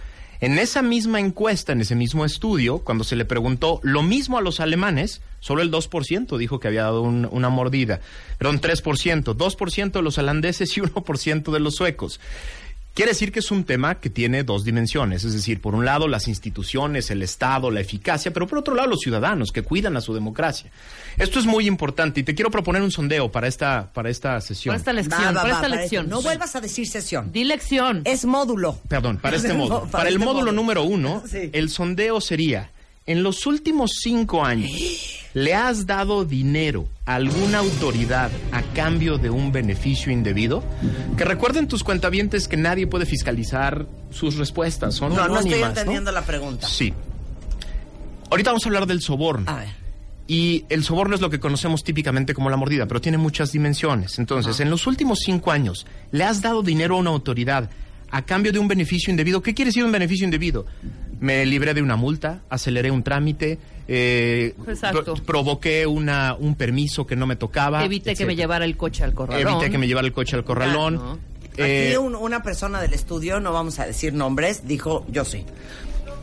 [0.40, 4.42] En esa misma encuesta, en ese mismo estudio, cuando se le preguntó lo mismo a
[4.42, 8.00] los alemanes, solo el 2% dijo que había dado un- una mordida.
[8.38, 12.20] Perdón, 3%, 2% de los holandeses y 1% de los suecos.
[12.96, 16.08] Quiere decir que es un tema que tiene dos dimensiones, es decir, por un lado
[16.08, 20.00] las instituciones, el Estado, la eficacia, pero por otro lado los ciudadanos que cuidan a
[20.00, 20.70] su democracia.
[21.18, 24.72] Esto es muy importante y te quiero proponer un sondeo para esta, para esta sesión.
[24.72, 26.04] Para esta lección, Va, va, para va, esta lección.
[26.06, 26.16] esto.
[26.16, 27.30] No vuelvas a decir sesión.
[27.32, 28.00] Di lección.
[28.06, 28.78] Es módulo.
[28.88, 29.80] Perdón, para este módulo.
[29.80, 30.52] Para Para el este módulo módulo.
[30.52, 31.50] número uno, Sí.
[31.52, 32.70] el sondeo sería,
[33.06, 34.70] en los últimos cinco años,
[35.34, 40.62] ¿le has dado dinero a alguna autoridad a cambio de un beneficio indebido?
[41.16, 46.10] Que recuerden tus cuentavientes que nadie puede fiscalizar sus respuestas, son No, no estoy entendiendo
[46.10, 46.66] la pregunta.
[46.66, 46.92] Sí.
[48.30, 49.46] Ahorita vamos a hablar del soborno.
[50.28, 54.18] Y el soborno es lo que conocemos típicamente como la mordida, pero tiene muchas dimensiones.
[54.18, 57.70] Entonces, en los últimos cinco años, ¿le has dado dinero a una autoridad
[58.10, 59.40] a cambio de un beneficio indebido?
[59.40, 60.66] ¿Qué quiere decir un beneficio indebido?
[61.20, 64.54] Me libré de una multa, aceleré un trámite, eh,
[64.92, 67.84] pro- provoqué una, un permiso que no me tocaba.
[67.84, 69.54] Evite que me llevara el coche al corralón.
[69.54, 71.18] Evité que me llevara el coche al corralón.
[71.56, 75.44] Eh, Aquí un- una persona del estudio, no vamos a decir nombres, dijo yo sí.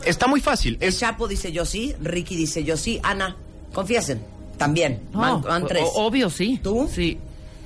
[0.06, 0.77] Está muy fácil.
[0.79, 3.36] El Chapo dice yo sí, Ricky dice yo sí, Ana,
[3.73, 4.21] confiesen,
[4.58, 4.99] también.
[5.13, 5.86] No, van, van tres.
[5.95, 6.60] obvio, sí.
[6.62, 6.88] ¿Tú?
[6.93, 7.17] Sí.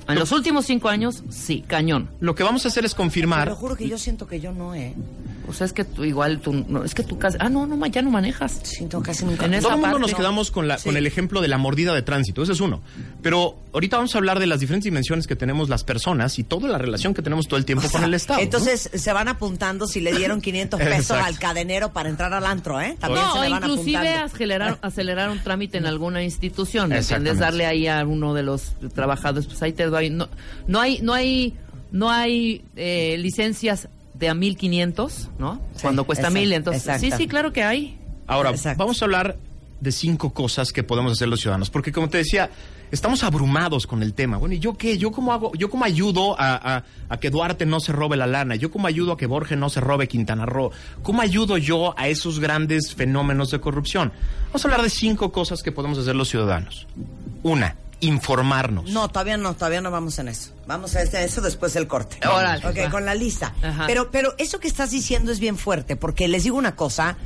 [0.08, 2.08] En los últimos cinco años, sí, cañón.
[2.20, 3.48] Lo que vamos a hacer es Te confirmar.
[3.48, 4.94] lo juro que yo siento que yo no, ¿eh?
[5.48, 7.86] O sea, es que tú igual, tú, no, es que tú casi, ah, no, no,
[7.86, 8.60] ya no manejas.
[8.64, 9.46] Sí, no, casi nunca.
[9.46, 10.16] En Todo el mundo parte, nos no.
[10.18, 12.82] quedamos con, la, con el ejemplo de la mordida de tránsito, ese es uno.
[13.22, 16.68] Pero ahorita vamos a hablar de las diferentes dimensiones que tenemos las personas y toda
[16.68, 18.40] la relación que tenemos todo el tiempo con el Estado.
[18.40, 18.44] ¿no?
[18.44, 22.78] Entonces se van apuntando si le dieron 500 pesos al cadenero para entrar al antro,
[22.82, 22.96] ¿eh?
[23.00, 24.34] También No, se le van inclusive apuntando.
[24.34, 27.30] acelerar, acelerar un trámite en alguna institución, ¿me Exactamente.
[27.30, 27.40] ¿entiendes?
[27.40, 30.28] Darle ahí a uno de los trabajadores, pues ahí te No,
[30.66, 31.54] no hay, no hay,
[31.92, 35.60] no hay eh, licencias de a 1500, ¿no?
[35.80, 36.82] Cuando cuesta exacto, mil, entonces.
[36.86, 37.06] exacto.
[37.16, 37.98] Sí, sí, claro que hay.
[38.26, 39.36] Ahora, vamos a hablar
[39.80, 42.50] de cinco cosas que podemos hacer los ciudadanos, porque como te decía,
[42.90, 44.36] estamos abrumados con el tema.
[44.36, 44.98] Bueno, ¿y yo qué?
[44.98, 45.52] ¿Yo cómo hago?
[45.54, 48.56] ¿Yo cómo ayudo a, a- a que Duarte no se robe la lana?
[48.56, 50.72] ¿Yo cómo ayudo a que Borges no se robe Quintana Roo?
[51.04, 54.10] ¿Cómo ayudo yo a esos grandes fenómenos de corrupción?
[54.48, 56.88] Vamos a hablar de cinco cosas que podemos hacer los ciudadanos.
[57.44, 58.90] Una, informarnos.
[58.90, 60.52] No, todavía no, todavía no vamos en eso.
[60.66, 62.18] Vamos a eso después del corte.
[62.26, 62.90] Órale, Ok, va.
[62.90, 63.54] con la lista.
[63.62, 63.84] Ajá.
[63.86, 67.16] Pero, pero eso que estás diciendo es bien fuerte, porque les digo una cosa,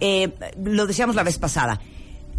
[0.00, 1.80] eh, lo decíamos la vez pasada,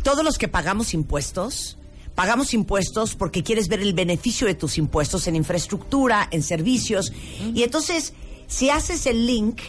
[0.03, 1.77] todos los que pagamos impuestos,
[2.13, 7.11] pagamos impuestos porque quieres ver el beneficio de tus impuestos en infraestructura, en servicios,
[7.53, 8.13] y entonces,
[8.47, 9.59] si haces el link,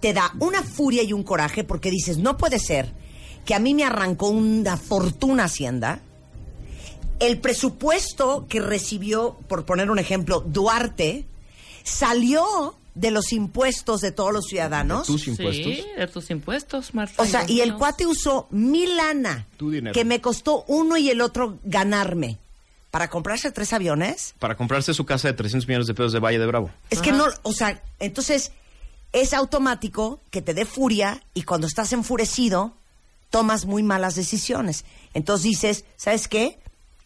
[0.00, 2.92] te da una furia y un coraje porque dices, no puede ser
[3.44, 6.00] que a mí me arrancó una fortuna Hacienda,
[7.20, 11.24] el presupuesto que recibió, por poner un ejemplo, Duarte,
[11.82, 15.06] salió de los impuestos de todos los ciudadanos.
[15.06, 15.64] tus impuestos.
[15.64, 17.22] Sí, de tus impuestos, Marta.
[17.22, 19.92] O sea, y el cuate usó mi lana, Tu dinero.
[19.92, 22.38] que me costó uno y el otro ganarme,
[22.90, 24.34] para comprarse tres aviones.
[24.38, 26.70] Para comprarse su casa de 300 millones de pesos de Valle de Bravo.
[26.90, 28.52] Es que no, o sea, entonces,
[29.12, 32.72] es automático que te dé furia y cuando estás enfurecido
[33.30, 34.84] tomas muy malas decisiones.
[35.12, 36.56] Entonces dices, ¿sabes qué?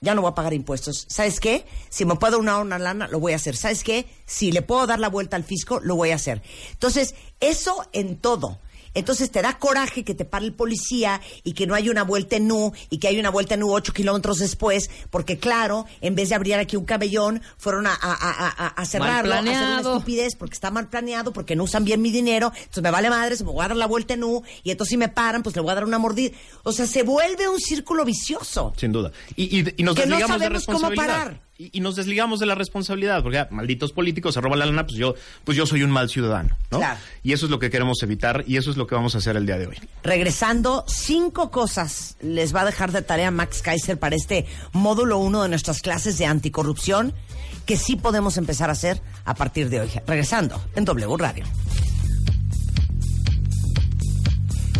[0.00, 1.06] Ya no voy a pagar impuestos.
[1.08, 1.66] ¿Sabes qué?
[1.88, 3.56] Si me puedo dar una lana, lo voy a hacer.
[3.56, 4.06] ¿Sabes qué?
[4.26, 6.42] Si le puedo dar la vuelta al fisco, lo voy a hacer.
[6.72, 8.60] Entonces, eso en todo.
[8.94, 12.36] Entonces te da coraje que te pare el policía y que no hay una vuelta
[12.36, 16.14] en U y que hay una vuelta en U ocho kilómetros después, porque claro, en
[16.14, 19.60] vez de abrir aquí un cabellón, fueron a, a, a, a- cerrarlo, a hacer una
[19.60, 19.92] planeado.
[19.94, 23.36] estupidez porque está mal planeado, porque no usan bien mi dinero, entonces me vale madre,
[23.36, 25.54] se me voy a dar la vuelta en U y entonces si me paran, pues
[25.56, 26.36] le voy a dar una mordida.
[26.62, 28.72] O sea, se vuelve un círculo vicioso.
[28.76, 29.12] Sin duda.
[29.36, 31.40] Y, y- y nos Que no de sabemos cómo parar.
[31.58, 34.86] Y, y nos desligamos de la responsabilidad, porque ah, malditos políticos se roban la lana,
[34.86, 36.78] pues yo, pues yo soy un mal ciudadano, ¿no?
[36.78, 36.98] Claro.
[37.22, 39.36] Y eso es lo que queremos evitar y eso es lo que vamos a hacer
[39.36, 39.76] el día de hoy.
[40.04, 45.42] Regresando, cinco cosas les va a dejar de tarea Max Kaiser para este módulo uno
[45.42, 47.12] de nuestras clases de anticorrupción
[47.66, 49.90] que sí podemos empezar a hacer a partir de hoy.
[50.06, 51.44] Regresando en W Radio.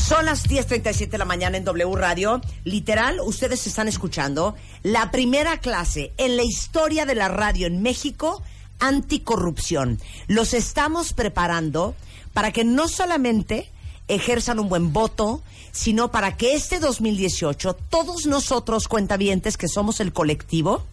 [0.09, 2.41] Son las 10.37 de la mañana en W Radio.
[2.65, 8.43] Literal, ustedes están escuchando la primera clase en la historia de la radio en México
[8.79, 10.01] anticorrupción.
[10.27, 11.95] Los estamos preparando
[12.33, 13.71] para que no solamente
[14.09, 15.43] ejerzan un buen voto,
[15.73, 20.85] sino para que este 2018 todos nosotros cuentavientes que somos el colectivo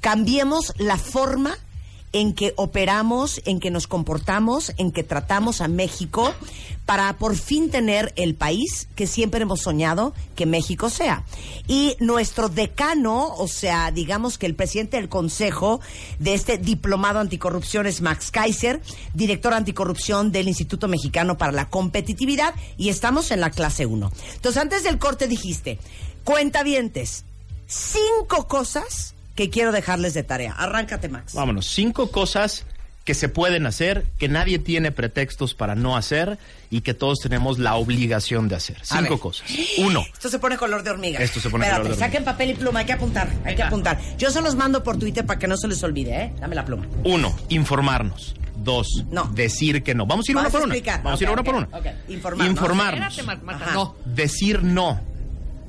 [0.00, 1.56] cambiemos la forma
[2.12, 6.32] en que operamos, en que nos comportamos, en que tratamos a México
[6.86, 11.24] para por fin tener el país que siempre hemos soñado que México sea.
[11.66, 15.80] Y nuestro decano, o sea, digamos que el presidente del consejo
[16.18, 18.80] de este diplomado anticorrupción es Max Kaiser,
[19.12, 24.10] director anticorrupción del Instituto Mexicano para la Competitividad y estamos en la clase 1.
[24.36, 25.78] Entonces, antes del corte dijiste,
[26.24, 27.26] cuentavientes,
[27.66, 30.52] cinco cosas que quiero dejarles de tarea.
[30.52, 31.32] Arráncate, Max.
[31.34, 32.64] Vámonos, cinco cosas
[33.04, 36.38] que se pueden hacer, que nadie tiene pretextos para no hacer
[36.70, 38.78] y que todos tenemos la obligación de hacer.
[38.82, 39.48] Cinco cosas.
[39.78, 41.20] Uno, Esto se pone color de hormiga.
[41.20, 42.06] Esto se pone Espérate, color de hormiga.
[42.06, 43.98] saquen papel y pluma, hay que apuntar, hay que apuntar.
[44.18, 46.32] Yo se los mando por Twitter para que no se les olvide, ¿eh?
[46.40, 46.84] Dame la pluma.
[47.04, 48.34] uno, informarnos.
[48.56, 50.04] Dos, decir que no.
[50.04, 50.74] Vamos a ir Vamos una por una.
[50.74, 51.02] explicar.
[51.04, 51.78] Vamos a ir una por ok, una.
[51.78, 51.86] ok.
[52.08, 52.48] Informarnos.
[52.50, 53.72] Informarnos.
[53.72, 53.94] No.
[54.04, 55.00] Decir no,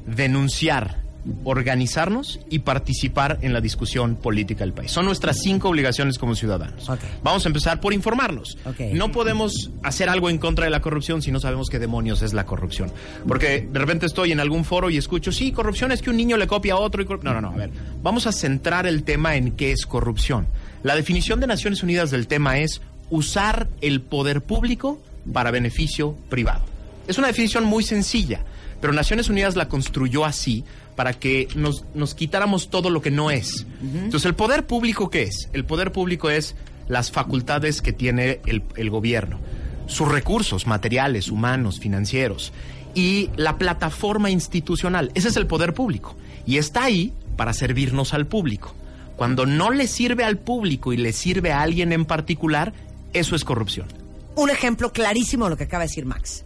[0.08, 0.98] denunciar,
[1.44, 4.92] organizarnos y participar en la discusión política del país.
[4.92, 6.90] Son nuestras cinco obligaciones como ciudadanos.
[7.24, 8.58] Vamos a empezar por informarnos.
[8.94, 12.34] No podemos hacer algo en contra de la corrupción si no sabemos qué demonios es
[12.34, 12.92] la corrupción.
[13.28, 16.38] Porque de repente estoy en algún foro y escucho, sí, corrupción es que un niño
[16.38, 17.02] le copia a otro.
[17.02, 17.24] Y corru-".
[17.24, 17.70] no, no, no, a ver.
[18.02, 20.48] Vamos a centrar el tema en qué es corrupción.
[20.84, 25.02] La definición de Naciones Unidas del tema es usar el poder público
[25.34, 26.62] para beneficio privado.
[27.08, 28.42] Es una definición muy sencilla,
[28.80, 30.64] pero Naciones Unidas la construyó así
[31.00, 33.66] para que nos, nos quitáramos todo lo que no es.
[33.82, 35.48] Entonces, ¿el poder público qué es?
[35.54, 36.56] El poder público es
[36.90, 39.40] las facultades que tiene el, el gobierno,
[39.88, 42.52] sus recursos materiales, humanos, financieros
[42.94, 45.10] y la plataforma institucional.
[45.16, 46.18] Ese es el poder público.
[46.46, 48.76] Y está ahí para servirnos al público.
[49.16, 52.74] Cuando no le sirve al público y le sirve a alguien en particular,
[53.14, 53.88] eso es corrupción.
[54.36, 56.44] Un ejemplo clarísimo de lo que acaba de decir Max.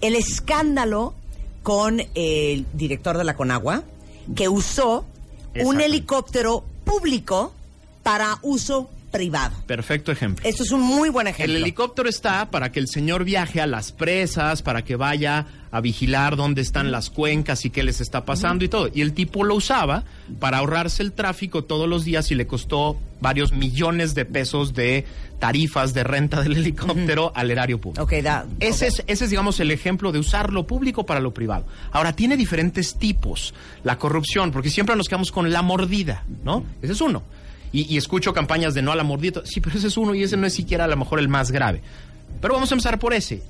[0.00, 1.16] El escándalo
[1.62, 3.82] con el director de la Conagua,
[4.34, 5.04] que usó
[5.54, 7.52] un helicóptero público
[8.02, 9.56] para uso privado.
[9.66, 10.48] Perfecto ejemplo.
[10.48, 11.56] Esto es un muy buen ejemplo.
[11.56, 15.80] El helicóptero está para que el señor viaje a las presas, para que vaya a
[15.80, 18.90] vigilar dónde están las cuencas y qué les está pasando y todo.
[18.92, 20.04] Y el tipo lo usaba
[20.38, 25.04] para ahorrarse el tráfico todos los días y le costó varios millones de pesos de
[25.38, 28.02] tarifas de renta del helicóptero al erario público.
[28.02, 28.46] Ok, da.
[28.58, 31.66] Ese, es, ese es, digamos, el ejemplo de usar lo público para lo privado.
[31.92, 36.64] Ahora, tiene diferentes tipos la corrupción, porque siempre nos quedamos con la mordida, ¿no?
[36.82, 37.22] Ese es uno.
[37.72, 39.42] Y, escucho campañas de no a la mordida.
[39.44, 41.50] Sí, pero ese es uno y ese no es siquiera a lo mejor el más
[41.52, 41.80] grave.
[42.40, 43.42] Pero vamos a empezar por ese.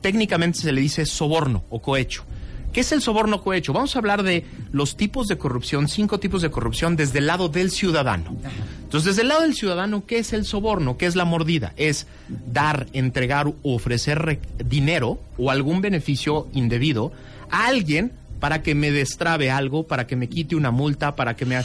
[0.00, 2.24] Técnicamente se le dice soborno o cohecho.
[2.72, 3.72] ¿Qué es el soborno cohecho?
[3.72, 7.48] Vamos a hablar de los tipos de corrupción, cinco tipos de corrupción desde el lado
[7.48, 8.36] del ciudadano.
[8.84, 10.96] Entonces, desde el lado del ciudadano, ¿qué es el soborno?
[10.96, 11.72] ¿Qué es la mordida?
[11.76, 12.06] Es
[12.46, 17.12] dar, entregar o ofrecer re- dinero o algún beneficio indebido
[17.50, 21.46] a alguien para que me destrabe algo, para que me quite una multa, para que
[21.46, 21.60] me...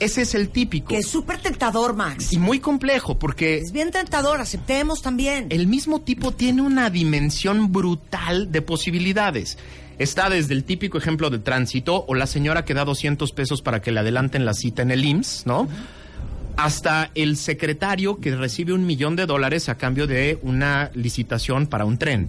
[0.00, 0.88] Ese es el típico.
[0.88, 2.32] Que es súper tentador, Max.
[2.32, 3.58] Y muy complejo, porque...
[3.58, 5.46] Es bien tentador, aceptemos también.
[5.50, 9.58] El mismo tipo tiene una dimensión brutal de posibilidades.
[9.98, 13.82] Está desde el típico ejemplo de tránsito o la señora que da 200 pesos para
[13.82, 15.68] que le adelanten la cita en el IMSS, ¿no?
[16.58, 21.84] Hasta el secretario que recibe un millón de dólares a cambio de una licitación para
[21.84, 22.28] un tren.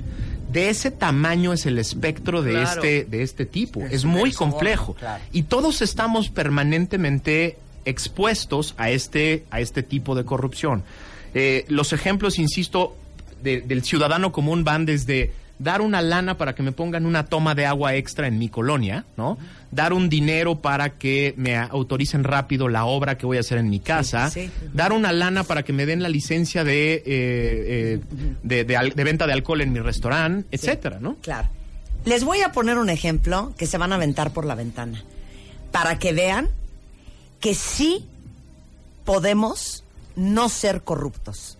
[0.52, 2.68] De ese tamaño es el espectro de, Claro.
[2.84, 3.82] este, de este tipo.
[3.82, 4.94] Es Es, muy complejo.
[4.94, 5.24] claro.
[5.32, 10.84] Y todos estamos permanentemente expuestos a este, a este tipo de corrupción.
[11.34, 12.96] Eh, los ejemplos, insisto,
[13.42, 17.54] de- del ciudadano común van desde dar una lana para que me pongan una toma
[17.54, 19.38] de agua extra en mi colonia, ¿no?
[19.72, 23.70] Dar un dinero para que me autoricen rápido la obra que voy a hacer en
[23.70, 24.50] mi casa, sí.
[24.74, 28.00] dar una lana para que me den la licencia de, eh, eh,
[28.42, 31.18] de, de venta de alcohol en mi restaurante, etcétera, ¿no?
[31.22, 31.50] Claro.
[32.06, 35.04] Les voy a poner un ejemplo que se van a aventar por la ventana.
[35.72, 36.50] Para que vean
[37.42, 38.06] que sí
[39.04, 39.84] podemos
[40.16, 41.59] no ser corruptos.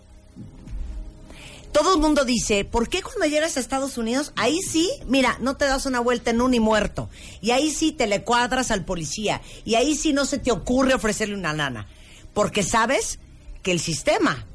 [1.72, 5.56] Todo el mundo dice, ¿por qué cuando llegas a Estados Unidos, ahí sí, mira, no
[5.56, 7.08] te das una vuelta en un y muerto?
[7.40, 9.40] Y ahí sí te le cuadras al policía.
[9.64, 11.86] Y ahí sí no se te ocurre ofrecerle una lana.
[12.34, 13.20] Porque sabes
[13.62, 14.46] que el sistema,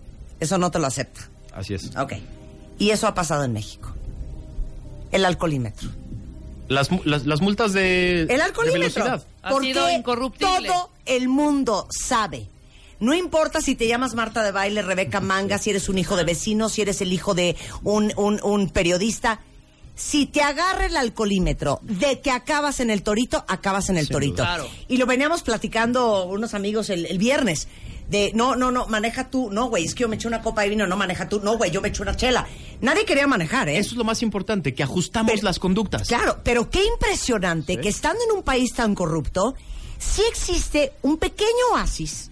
[0.41, 1.29] eso no te lo acepta.
[1.53, 1.95] Así es.
[1.95, 2.13] Ok.
[2.79, 3.93] Y eso ha pasado en México.
[5.11, 5.89] El alcoholímetro.
[6.67, 9.03] Las, mu- las, las multas de, El de alcoholímetro.
[9.05, 9.27] velocidad.
[9.41, 10.67] Ha Porque sido incorruptible.
[10.67, 12.47] todo el mundo sabe.
[13.05, 16.23] No importa si te llamas Marta de Baile, Rebeca Manga, si eres un hijo de
[16.23, 19.41] vecino, si eres el hijo de un, un- un periodista.
[19.95, 24.43] Si te agarra el alcoholímetro de que acabas en el torito, acabas en el torito.
[24.43, 24.67] Claro.
[24.89, 27.67] Y lo veníamos platicando unos amigos el, el viernes.
[28.09, 29.49] De, no, no, no, maneja tú.
[29.51, 31.39] No, güey, es que yo me eché una copa de vino, no maneja tú.
[31.41, 32.45] No, güey, yo me eché una chela.
[32.81, 33.77] Nadie quería manejar, ¿eh?
[33.77, 36.07] Eso es lo más importante, que ajustamos las conductas.
[36.07, 39.55] Claro, pero qué impresionante que estando en un país tan corrupto,
[39.97, 42.31] sí existe un pequeño oasis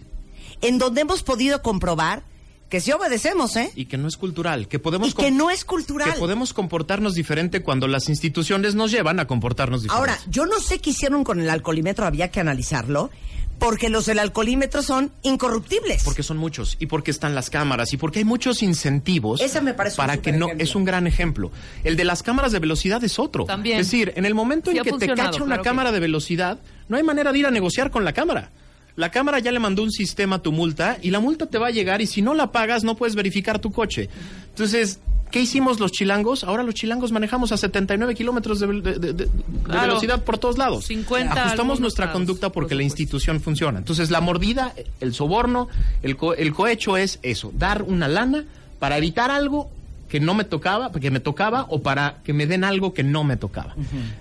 [0.64, 2.24] en donde hemos podido comprobar
[2.70, 3.72] que sí obedecemos, ¿eh?
[3.76, 5.10] Y que no es cultural, que podemos...
[5.10, 6.12] Y que no es cultural.
[6.14, 10.10] Que podemos comportarnos diferente cuando las instituciones nos llevan a comportarnos diferente.
[10.12, 13.12] Ahora, yo no sé qué hicieron con el alcoholímetro, había que analizarlo,
[13.60, 16.04] porque los del alcoholímetro son incorruptibles.
[16.04, 19.76] Porque son muchos y porque están las cámaras y porque hay muchos incentivos Ese me
[19.76, 21.52] parece un para que no es un gran ejemplo.
[21.84, 23.46] El de las cámaras de velocidad es otro.
[23.46, 23.80] También.
[23.80, 26.00] Es decir, en el momento Sí en que te cacha una claro que- cámara de
[26.00, 26.58] velocidad,
[26.90, 28.50] no hay manera de ir a negociar con la cámara.
[28.96, 31.68] La cámara ya le mandó un sistema a tu multa y la multa te va
[31.68, 34.08] a llegar y si no la pagas no puedes verificar tu coche.
[34.50, 35.00] Entonces,
[35.32, 36.44] ¿qué hicimos los chilangos?
[36.44, 39.30] Ahora los chilangos manejamos a 79 kilómetros de, de- de- de- de
[39.64, 39.82] Claro.
[39.88, 40.86] velocidad por todos lados.
[40.86, 43.80] 50 Ajustamos nuestra lados, conducta por porque la institución funciona.
[43.80, 45.70] Entonces, la mordida, el soborno,
[46.04, 48.46] el, co- el cohecho es eso, dar una lana
[48.78, 49.72] para evitar algo
[50.08, 53.24] que no me tocaba, que me tocaba, o para que me den algo que no
[53.24, 53.74] me tocaba.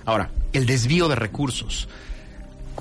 [0.07, 1.89] Ahora, el desvío de recursos.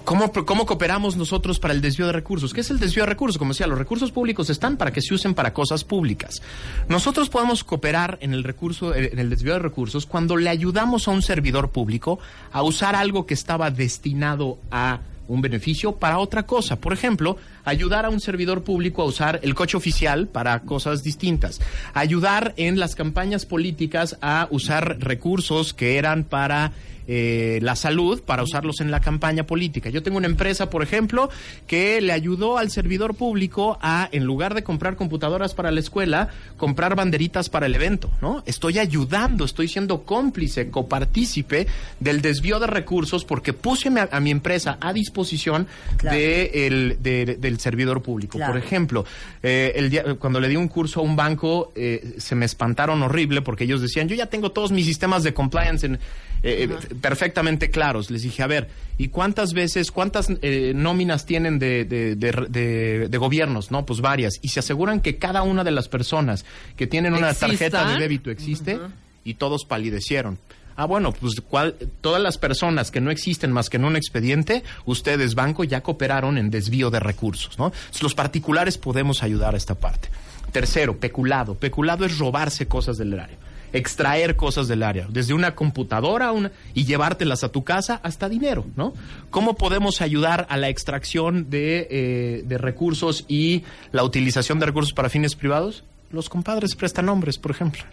[0.04, 2.54] ¿Cómo, ¿Cómo cooperamos nosotros para el desvío de recursos?
[2.54, 3.38] ¿Qué es el desvío de recursos?
[3.38, 6.42] Como decía, los recursos públicos están para que se usen para cosas públicas.
[6.90, 11.12] Nosotros podemos cooperar en el recurso, en el desvío de recursos cuando le ayudamos a
[11.12, 12.20] un servidor público
[12.52, 16.76] a usar algo que estaba destinado a un beneficio para otra cosa.
[16.78, 21.62] Por ejemplo, ayudar a un servidor público a usar el coche oficial para cosas distintas.
[21.94, 26.74] Ayudar en las campañas políticas a usar recursos que eran para
[27.14, 29.90] eh, la salud para usarlos en la campaña política.
[29.90, 31.30] Yo tengo una empresa, por ejemplo,
[31.68, 36.30] que le ayudó al servidor público a, en lugar de comprar computadoras para la escuela,
[36.56, 38.44] comprar banderitas para el evento, ¿no?
[38.46, 41.68] Estoy ayudando, estoy siendo cómplice, copartícipe
[42.00, 46.16] del desvío de recursos porque puse a, a mi empresa a disposición Claro.
[46.18, 48.38] de el- de- del servidor público.
[48.38, 48.54] Claro.
[48.54, 49.06] Por ejemplo,
[49.44, 53.02] eh, el día- cuando le di un curso a un banco, eh, se me espantaron
[53.04, 55.96] horrible porque ellos decían, yo ya tengo todos mis sistemas de compliance en,
[56.44, 56.70] eh, eh,
[57.02, 58.10] perfectamente claros.
[58.12, 63.72] Les dije, a ver, ¿y cuántas veces, cuántas eh, nóminas tienen de, de- de- gobiernos?
[63.72, 64.40] No, pues varias.
[64.42, 66.46] Y se aseguran que cada una de las personas
[66.78, 68.80] que tienen una tarjeta de débito existe
[69.24, 70.38] y todos palidecieron.
[70.78, 74.64] Ah, bueno, pues ¿cuál- todas las personas que no existen más que en un expediente,
[74.86, 77.74] ustedes, banco, ya cooperaron en desvío de recursos, ¿no?
[78.02, 80.10] Los particulares podemos ayudar a esta parte.
[80.52, 81.56] Tercero, peculado.
[81.56, 83.38] Peculado es robarse cosas del erario.
[83.74, 88.66] Extraer cosas del área, desde una computadora una, y llevártelas a tu casa hasta dinero,
[88.76, 88.94] ¿no?
[89.30, 95.10] ¿Cómo podemos ayudar a la extracción de, eh, recursos y la utilización de recursos para
[95.10, 95.84] fines privados?
[96.12, 97.84] Los compadres prestan nombres, por ejemplo.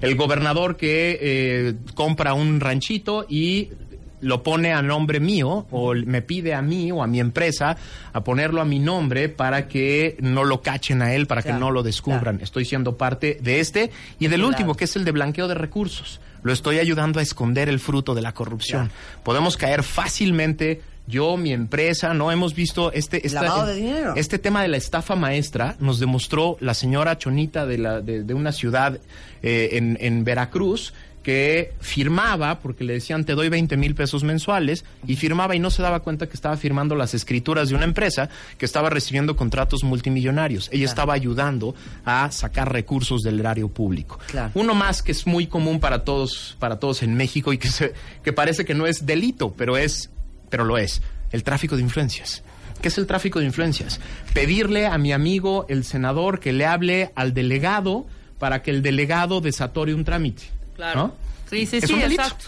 [0.00, 3.70] El gobernador que eh, compra un ranchito y
[4.22, 7.76] lo pone a nombre mío o me pide a mí o a mi empresa
[8.12, 11.60] a ponerlo a mi nombre para que no lo cachen a él, para Claro, que
[11.60, 12.40] no lo descubran.
[12.40, 16.20] Estoy siendo parte de este y del último, que es el de blanqueo de recursos.
[16.42, 18.90] Lo estoy ayudando a esconder el fruto de la corrupción.
[19.22, 23.74] Podemos caer fácilmente yo, mi empresa, no hemos visto este esta- de
[24.20, 28.34] este tema de la estafa maestra nos demostró la señora Chonita de, la, de, de
[28.34, 29.00] una ciudad
[29.42, 34.84] eh, en, en Veracruz que firmaba, porque le decían te doy 20 mil pesos mensuales,
[35.06, 38.28] y firmaba y no se daba cuenta que estaba firmando las escrituras de una empresa
[38.58, 40.68] que estaba recibiendo contratos multimillonarios.
[40.72, 44.18] Ella estaba ayudando a sacar recursos del erario público.
[44.26, 44.50] Claro.
[44.54, 47.92] Uno más que es muy común para todos, para todos en México y que, se,
[48.22, 50.10] que parece que no es delito, pero es,
[50.50, 52.42] pero lo es, el tráfico de influencias.
[52.80, 54.00] ¿Qué es el tráfico de influencias?
[54.34, 58.06] Pedirle a mi amigo, el senador, que le hable al delegado
[58.38, 60.42] para que el delegado desatore un trámite.
[60.82, 60.98] Claro.
[61.08, 61.14] ¿no?
[61.48, 62.22] Sí, sí, Es sí, un delito.
[62.22, 62.46] exacto.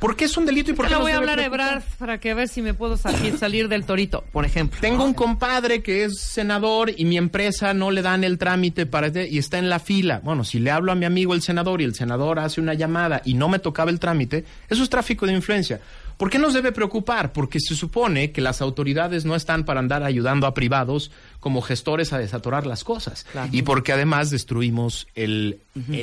[0.00, 1.44] ¿Por qué es un delito y por qué nos voy a hablar a?
[1.44, 4.78] Ebrard para que a ver si me puedo salir, salir del torito, por ejemplo.
[4.80, 9.08] Tengo un compadre que es senador y mi empresa no le dan el trámite para
[9.08, 10.20] y está en la fila.
[10.22, 13.22] Bueno, si le hablo a mi amigo el senador y el senador hace una llamada
[13.24, 15.80] y no me tocaba el trámite, eso es tráfico de influencia.
[16.18, 17.32] ¿Por qué nos debe preocupar?
[17.32, 22.12] Porque se supone que las autoridades no están para andar ayudando a privados como gestores
[22.12, 23.24] a desatorar las cosas.
[23.52, 25.60] Y porque además destruimos el,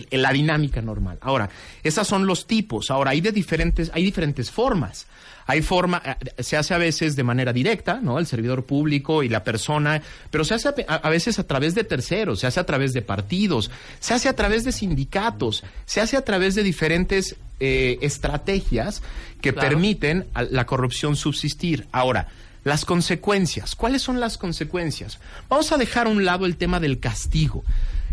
[0.09, 1.18] la dinámica normal.
[1.20, 1.49] Ahora,
[1.84, 2.91] esos son los tipos.
[2.91, 5.05] Ahora, hay de diferentes, hay diferentes formas.
[5.48, 8.18] Hay forma, eh, se hace a veces de manera directa, ¿no?
[8.20, 11.84] El servidor público y la persona, pero se hace a, a veces a través de
[11.84, 13.70] terceros, se hace a través de partidos,
[14.00, 19.02] se hace a través de sindicatos, se hace a través de diferentes eh, estrategias
[19.41, 19.70] que Claro.
[19.70, 21.88] permiten a la corrupción subsistir.
[21.91, 22.28] Ahora,
[22.64, 23.76] las consecuencias.
[23.76, 25.20] ¿Cuáles son las consecuencias?
[25.50, 27.64] Vamos a dejar a un lado el tema del castigo.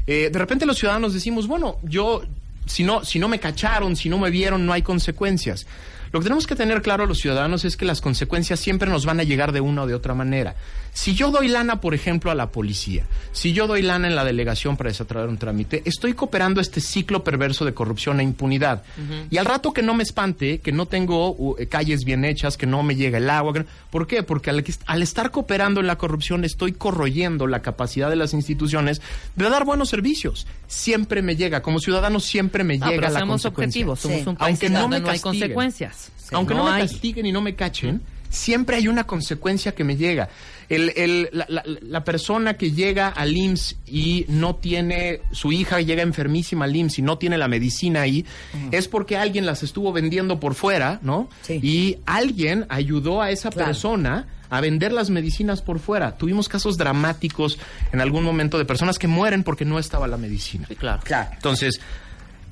[0.07, 2.23] Eh, de repente los ciudadanos decimos, bueno, yo,
[2.67, 5.67] si no, si no me cacharon, si no me vieron, no hay consecuencias.
[6.13, 9.21] Lo que tenemos que tener claro los ciudadanos es que las consecuencias siempre nos van
[9.21, 10.57] a llegar de una o de otra manera.
[10.95, 14.25] Si yo doy lana, por ejemplo, a la policía, si yo doy lana en la
[14.25, 18.83] delegación para desatrar un trámite, estoy cooperando este ciclo perverso de corrupción e impunidad.
[19.31, 22.67] Y al rato que no me espante, que no tengo uh, calles bien hechas, que
[22.67, 24.23] no me llega el agua, no- ¿por qué?
[24.23, 28.35] Porque al, que- al estar cooperando en la corrupción estoy corroyendo la capacidad de las
[28.35, 29.01] instituciones
[29.35, 30.47] de dar buenos servicios.
[30.67, 33.81] Siempre me llega, como ciudadano siempre me No, llega pero la consecuencia.
[33.83, 36.13] objetivos, somos un país Aunque no me no hay consecuencias.
[36.33, 36.83] Aunque no, No me hay.
[36.89, 38.03] castiguen y no me cachen,
[38.33, 40.29] siempre hay una consecuencia que me llega.
[40.69, 45.81] El, el- la, la- la persona que llega al IMSS y no tiene, su hija
[45.83, 48.25] llega enfermísima al IMSS y no tiene la medicina ahí,
[48.71, 51.29] es porque alguien las estuvo vendiendo por fuera, ¿no?
[51.63, 56.17] Y alguien ayudó a esa persona a vender las medicinas por fuera.
[56.17, 57.59] Tuvimos casos dramáticos
[57.93, 60.67] en algún momento de personas que mueren porque no estaba la medicina.
[61.05, 61.31] claro.
[61.35, 61.81] Entonces,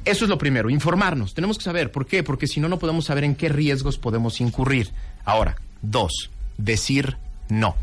[0.05, 1.33] eso es lo primero, informarnos.
[1.35, 4.41] Tenemos que saber por qué, porque si no, no podemos saber en qué riesgos podemos
[4.41, 4.91] incurrir.
[5.27, 7.17] Ahora, dos, decir
[7.49, 7.77] no.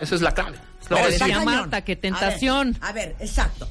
[0.00, 0.58] Esa es la clave.
[0.88, 1.40] Lo Pero decía.
[1.44, 2.76] Marta, qué tentación.
[2.80, 3.68] A ver, a ver, exacto.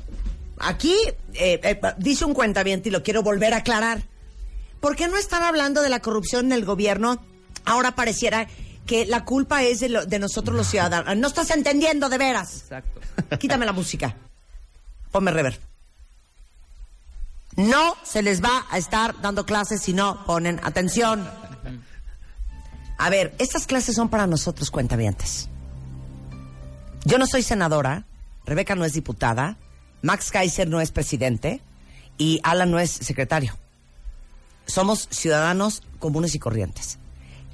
[0.60, 0.95] Aquí
[1.34, 4.04] eh, eh, dice un cuentaviente y lo quiero volver a aclarar.
[4.80, 7.22] ¿Por qué no están hablando de la corrupción en el gobierno?
[7.66, 8.47] Ahora pareciera
[8.86, 11.16] que la culpa es de, lo- de nosotros los ciudadanos.
[11.18, 12.62] No estás entendiendo de veras.
[12.62, 13.02] Exacto.
[13.39, 14.16] Quítame la música.
[15.12, 15.60] Ponme rever.
[17.58, 21.30] No se les va a estar dando clases si no ponen atención.
[23.02, 25.49] A ver, estas clases son para nosotros cuentavientes.
[27.04, 28.06] Yo no soy senadora,
[28.45, 29.58] Rebeca no es diputada,
[30.04, 31.62] Max Kaiser no es presidente
[32.20, 33.58] y Alan no es secretario.
[34.68, 36.99] Somos ciudadanos comunes y corrientes.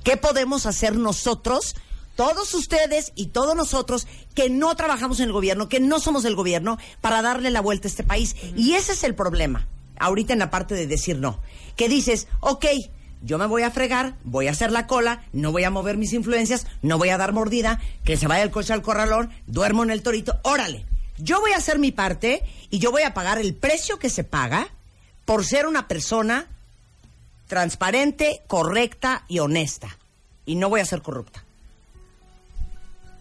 [0.04, 1.78] ¿Qué podemos hacer nosotros,
[2.18, 6.36] todos ustedes y todos nosotros que no trabajamos en el gobierno, que no somos del
[6.36, 8.36] gobierno, para darle la vuelta a este país?
[8.58, 9.66] Y ese es el problema,
[9.98, 11.40] ahorita en la parte de decir no.
[11.78, 12.66] Que dices, ok,
[13.22, 16.14] yo me voy a fregar, voy a hacer la cola, no voy a mover mis
[16.14, 19.92] influencias, no voy a dar mordida, que se vaya el coche al corralón, duermo en
[19.92, 20.86] el torito, órale.
[21.18, 24.24] Yo voy a hacer mi parte y yo voy a pagar el precio que se
[24.24, 24.68] paga
[25.26, 26.48] por ser una persona
[27.48, 29.98] transparente, correcta y honesta.
[30.46, 31.44] Y no voy a ser corrupta.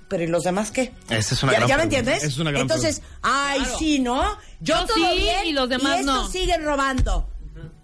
[0.09, 0.92] Pero ¿y los demás qué?
[1.09, 2.22] Esa es una ¿Ya, gran ya me entiendes?
[2.22, 3.78] Es una gran Entonces, ay, Claro.
[3.78, 4.22] sí, ¿no?
[4.61, 6.28] Yo, Yo todo sí, bien y los demás estos no.
[6.30, 7.28] siguen robando.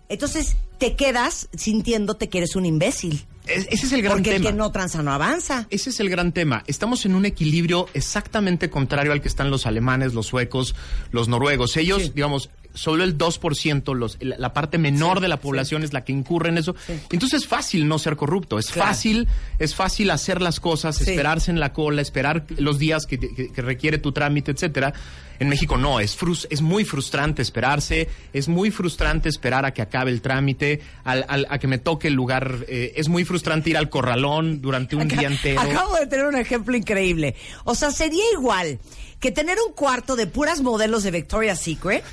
[0.08, 3.24] Entonces, te quedas sintiéndote que eres un imbécil.
[3.46, 4.48] Es- ese es el gran Porque tema.
[4.48, 5.68] el que no tranza no avanza.
[5.70, 6.64] Ese es el gran tema.
[6.66, 10.74] Estamos en un equilibrio exactamente contrario al que están los alemanes, los suecos,
[11.12, 11.76] los noruegos.
[11.76, 16.12] Ellos, digamos, solo el 2%, los, la, parte menor de la población es la que
[16.12, 16.74] incurre en eso.
[17.10, 18.58] Entonces es fácil no ser corrupto.
[18.58, 18.88] Es Claro.
[18.88, 23.52] fácil, es fácil hacer las cosas, esperarse en la cola, esperar los días que, que-
[23.52, 24.92] que requiere tu trámite, etcétera.
[25.38, 29.82] En México no, es, frus- es muy frustrante esperarse, es muy frustrante esperar a que
[29.82, 33.68] acabe el trámite, al- al- a que me toque el lugar, eh, es muy frustrante
[33.70, 35.60] ir al corralón durante un día entero.
[35.60, 37.34] Acabo de tener un ejemplo increíble.
[37.64, 38.78] O sea, sería igual
[39.18, 42.04] que tener un cuarto de puras modelos de Victoria's Secret,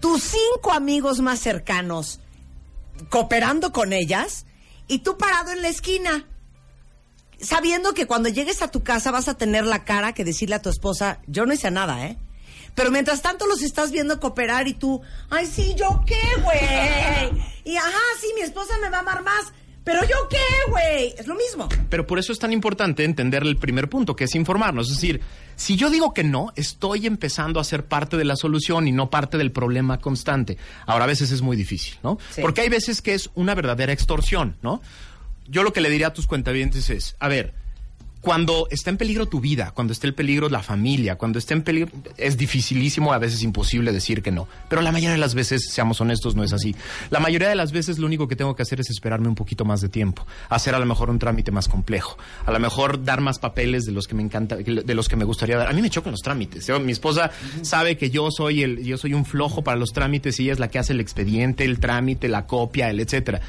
[0.00, 2.20] tus cinco amigos más cercanos
[3.10, 4.46] cooperando con ellas
[4.88, 6.26] y tú parado en la esquina.
[7.40, 10.62] Sabiendo que cuando llegues a tu casa vas a tener la cara que decirle a
[10.62, 12.16] tu esposa, yo no hice nada, ¿eh?
[12.74, 17.44] Pero mientras tanto los estás viendo cooperar y tú, ay, sí, ¿yo qué, güey?
[17.64, 19.52] Y ajá, sí, mi esposa me va a amar más.
[19.84, 21.14] Pero yo qué, güey?
[21.18, 21.68] Es lo mismo.
[21.90, 24.88] Pero por eso es tan importante entender el primer punto, que es informarnos.
[24.88, 25.20] Es decir,
[25.56, 29.10] si yo digo que no, estoy empezando a ser parte de la solución y no
[29.10, 30.56] parte del problema constante.
[30.86, 32.18] Ahora, a veces es muy difícil, ¿no?
[32.30, 32.40] Sí.
[32.40, 34.80] Porque hay veces que es una verdadera extorsión, ¿no?
[35.46, 37.52] Yo lo que le diría a tus cuentavientes es, a ver,
[38.24, 41.60] Cuando está en peligro tu vida, cuando está en peligro la familia, cuando está en
[41.62, 44.48] peligro, es dificilísimo, a veces imposible decir que no.
[44.70, 46.74] Pero la mayoría de las veces, seamos honestos, no es así.
[47.10, 49.66] La mayoría de las veces lo único que tengo que hacer es esperarme un poquito
[49.66, 52.16] más de tiempo, hacer a lo mejor un trámite más complejo,
[52.46, 55.24] a lo mejor dar más papeles de los que me encanta, de los que me
[55.26, 55.68] gustaría dar.
[55.68, 56.66] A mí me chocan los trámites.
[56.66, 60.40] Yo- mi esposa sabe que yo soy el, yo soy un flojo para los trámites
[60.40, 63.42] y ella es la que hace el expediente, el trámite, la copia, el etcétera.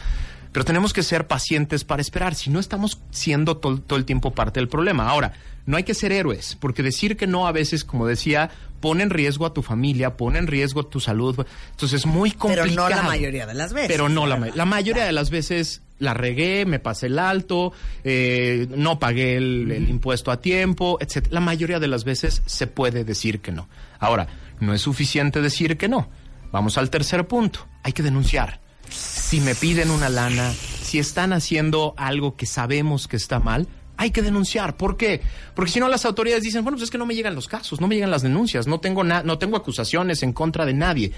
[0.55, 4.31] Pero tenemos que ser pacientes para esperar, si no estamos siendo todo, todo el tiempo
[4.33, 5.09] parte del problema.
[5.09, 5.33] Ahora,
[5.65, 8.49] no hay que ser héroes, porque decir que no a veces, como decía,
[8.79, 11.45] pone en riesgo a tu familia, pone en riesgo tu salud.
[11.71, 12.89] Entonces es muy Pero complicado.
[12.89, 13.89] no la mayoría de las veces.
[13.89, 17.73] Pero no la, ma- la mayoría de las veces la regué, me pasé el alto,
[18.05, 21.27] eh, no pagué el, el impuesto a tiempo, etc.
[21.31, 23.67] La mayoría de las veces se puede decir que no.
[23.99, 24.27] Ahora,
[24.61, 26.07] no es suficiente decir que no.
[26.53, 27.67] Vamos al tercer punto.
[27.83, 28.61] Hay que denunciar.
[28.89, 33.67] Si me piden una lana, si están haciendo algo que sabemos que está mal,
[33.97, 34.77] hay que denunciar.
[34.77, 35.21] ¿Por qué?
[35.55, 37.81] Porque si no las autoridades dicen, bueno, pues es que no me llegan los casos,
[37.81, 41.11] no me llegan las denuncias, no tengo no tengo acusaciones en contra de nadie.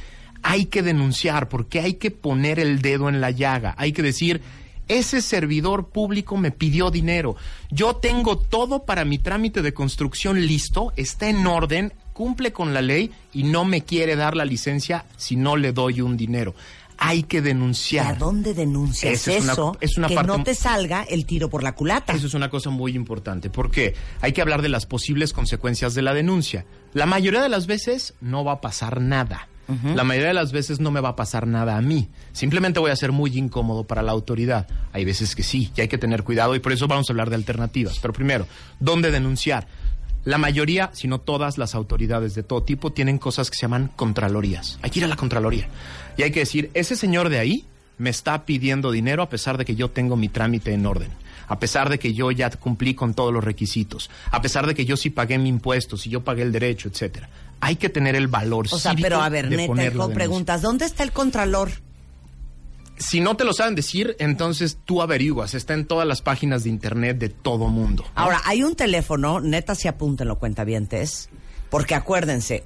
[0.43, 3.73] Hay que denunciar porque hay que poner el dedo en la llaga.
[3.77, 4.41] Hay que decir,
[4.87, 7.35] ese servidor público me pidió dinero.
[7.71, 12.81] Yo tengo todo para mi trámite de construcción listo, está en orden, cumple con la
[12.81, 16.55] ley y no me quiere dar la licencia si no le doy un dinero.
[16.97, 18.15] Hay que denunciar.
[18.15, 19.77] ¿A dónde denuncias Esa es una- eso?
[19.81, 22.13] es una que parte- no te salga el tiro por la culata.
[22.13, 26.01] Eso es una cosa muy importante, porque hay que hablar de las posibles consecuencias de
[26.01, 26.65] la denuncia.
[26.93, 29.47] La mayoría de las veces no va a pasar nada.
[29.95, 32.07] La mayoría de las veces no me va a pasar nada a mí.
[32.31, 34.65] Simplemente voy a ser muy incómodo para la autoridad.
[34.93, 37.29] Hay veces que sí, y hay que tener cuidado y por eso vamos a hablar
[37.29, 37.99] de alternativas.
[38.01, 38.47] Pero primero,
[38.79, 39.67] ¿dónde denunciar?
[40.27, 43.89] La mayoría, si no todas las autoridades de todo tipo, tienen cosas que se llaman
[43.95, 44.77] contralorías.
[44.81, 45.69] Hay que ir a la contraloría.
[46.17, 47.65] Y hay que decir, ese señor de ahí
[47.97, 51.11] me está pidiendo dinero a pesar de que yo tengo mi trámite en orden.
[51.47, 54.09] A pesar de que yo ya cumplí con todos los requisitos.
[54.29, 57.29] A pesar de que yo sí pagué mi impuesto, si yo pagué el derecho, etcétera.
[57.61, 61.03] Hay que tener el valor O sea, pero a ver, neta, hijo, preguntas, ¿dónde está
[61.03, 61.71] el contralor?
[62.97, 65.53] Si no te lo saben decir, entonces tú averiguas.
[65.53, 68.03] Está en todas las páginas de internet de todo mundo.
[68.03, 68.11] ¿no?
[68.15, 71.29] Ahora, hay un teléfono, neta, si apúntenlo, cuentavientes,
[71.69, 72.63] porque acuérdense,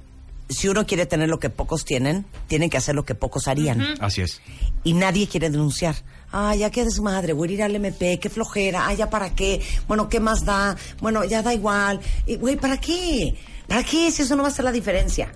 [0.48, 3.82] si uno quiere tener lo que pocos tienen, tienen que hacer lo que pocos harían.
[4.00, 4.40] Así es.
[4.84, 5.96] Y nadie quiere denunciar.
[6.30, 9.60] Ay, ya qué desmadre, voy a ir al MP, qué flojera, ay, ya para qué,
[9.86, 10.76] bueno, ¿qué más da?
[11.00, 12.00] Bueno, ya da igual.
[12.26, 13.34] Y, Güey, ¿para qué?
[13.68, 14.10] ¿Para qué?
[14.10, 15.32] Si eso no va a hacer la diferencia.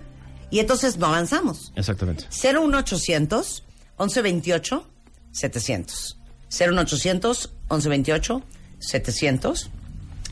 [0.51, 1.73] Y entonces no avanzamos.
[1.77, 2.25] Exactamente.
[2.31, 3.66] 01800
[3.99, 4.87] 1128
[5.33, 6.19] 700.
[6.51, 8.43] 01800 1128
[8.79, 9.71] 700.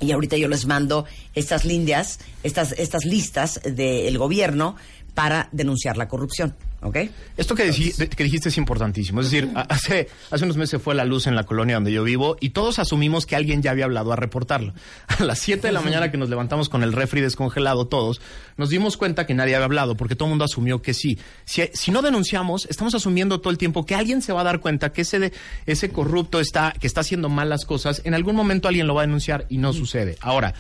[0.01, 4.77] Y ahorita yo les mando estas líneas, estas, estas listas del gobierno
[5.15, 6.57] para denunciar la corrupción.
[6.87, 6.99] ¿Ok?
[7.39, 9.23] Esto que, dijiste es importantísimo.
[9.23, 12.05] Es decir, hace, hace unos meses se fue la luz en la colonia donde yo
[12.05, 14.75] vivo y todos asumimos que alguien ya había hablado a reportarlo.
[15.07, 18.21] A las 7 de la mañana que nos levantamos con el refri descongelado todos,
[18.59, 21.19] nos dimos cuenta que nadie había hablado porque todo el mundo asumió que sí.
[21.47, 24.61] Si, si no denunciamos, estamos asumiendo todo el tiempo que alguien se va a dar
[24.61, 25.33] cuenta que ese, de-
[25.65, 28.03] ese corrupto está, que está haciendo mal las cosas.
[28.05, 30.19] En algún momento alguien lo va a denunciar y no sucede.
[30.21, 30.53] Ahora,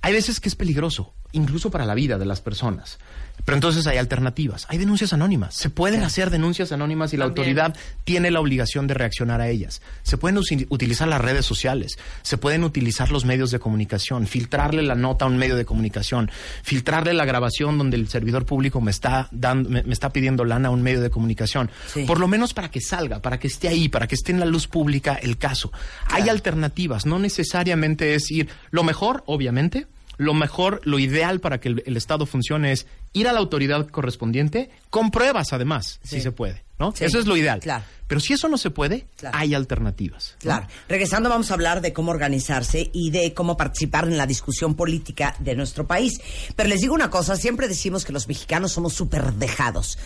[0.00, 2.98] hay veces que es peligroso, incluso para la vida de las personas.
[3.44, 4.66] Pero entonces hay alternativas.
[4.68, 5.56] Hay denuncias anónimas.
[5.56, 7.58] Se pueden hacer denuncias anónimas y la También.
[7.58, 9.82] autoridad tiene la obligación de reaccionar a ellas.
[10.04, 14.94] Se pueden utilizar las redes sociales, se pueden utilizar los medios de comunicación, filtrarle la
[14.94, 16.30] nota a un medio de comunicación,
[16.62, 20.68] filtrarle la grabación donde el servidor público me está dando, me, me está pidiendo lana
[20.68, 21.68] a un medio de comunicación.
[21.92, 22.04] Sí.
[22.04, 24.46] Por lo menos para que salga, para que esté ahí, para que esté en la
[24.46, 25.72] luz pública el caso.
[26.06, 28.48] Hay alternativas, no necesariamente es ir.
[28.70, 29.88] Lo mejor, obviamente,
[30.22, 33.86] lo mejor, lo ideal para que el, el Estado funcione es ir a la autoridad
[33.88, 36.16] correspondiente con pruebas, además, Sí.
[36.16, 36.92] si se puede, ¿no?
[36.96, 37.60] Sí, Eso es lo ideal.
[37.60, 37.84] claro.
[38.06, 39.38] Pero si eso no se puede, Claro.
[39.38, 40.32] hay alternativas.
[40.34, 40.38] ¿no?
[40.40, 40.66] Claro.
[40.86, 45.34] Regresando vamos a hablar de cómo organizarse y de cómo participar en la discusión política
[45.38, 46.20] de nuestro país.
[46.54, 49.98] Pero les digo una cosa, siempre decimos que los mexicanos somos súper dejados.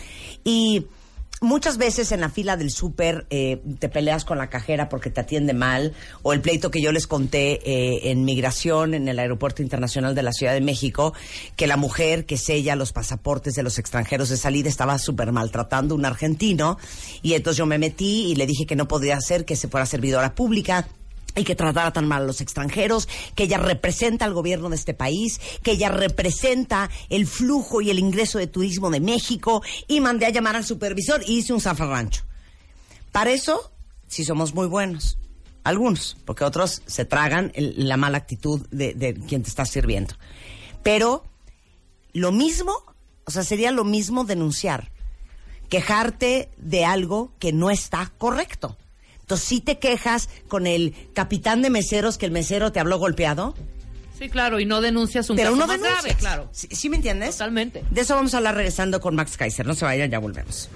[0.45, 0.85] Y
[1.41, 5.21] muchas veces en la fila del súper eh, te peleas con la cajera porque te
[5.21, 9.61] atiende mal, o el pleito que yo les conté eh, en migración en el Aeropuerto
[9.61, 11.13] Internacional de la Ciudad de México,
[11.55, 15.95] que la mujer que sella los pasaportes de los extranjeros de salida estaba súper maltratando
[15.95, 16.77] a un argentino,
[17.21, 19.85] y entonces yo me metí y le dije que no podía ser que se fuera
[19.85, 20.87] servidora pública
[21.37, 24.93] y que tratara tan mal a los extranjeros, que ella representa al gobierno de este
[24.93, 30.25] país, que ella representa el flujo y el ingreso de turismo de México, y mandé
[30.25, 32.23] a llamar al supervisor y hice un zafarrancho.
[33.11, 33.71] Para eso,
[34.07, 35.17] sí somos muy buenos.
[35.63, 40.15] Algunos, porque otros se tragan el- la mala actitud de, de quien te está sirviendo.
[40.81, 41.23] Pero
[42.13, 42.73] lo mismo,
[43.25, 44.91] o sea, sería lo mismo denunciar,
[45.69, 48.77] quejarte de algo que no está correcto.
[49.27, 53.53] Entonces, si te quejas con el capitán de meseros que el mesero te habló golpeado,
[54.17, 56.01] Sí, claro, y no denuncias un Pero caso no más denuncias.
[56.03, 56.49] grave, claro.
[56.53, 57.31] ¿Sí, sí me entiendes?
[57.31, 57.83] Totalmente.
[57.91, 59.65] De eso vamos a hablar regresando con Max Kaiser.
[59.67, 60.69] No se vayan, ya volvemos.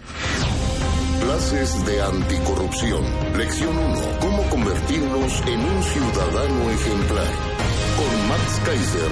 [1.22, 3.04] Clases de anticorrupción.
[3.38, 4.02] Lección 1.
[4.20, 7.28] Cómo convertirnos en un ciudadano ejemplar.
[7.98, 9.12] Con Max Kaiser.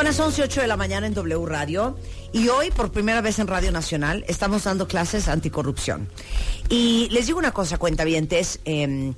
[0.00, 1.94] Son las 11 8 de la mañana en W Radio
[2.32, 6.08] y hoy, por primera vez en Radio Nacional, estamos dando clases anticorrupción.
[6.70, 9.14] Y les digo una cosa, cuentavientes, el-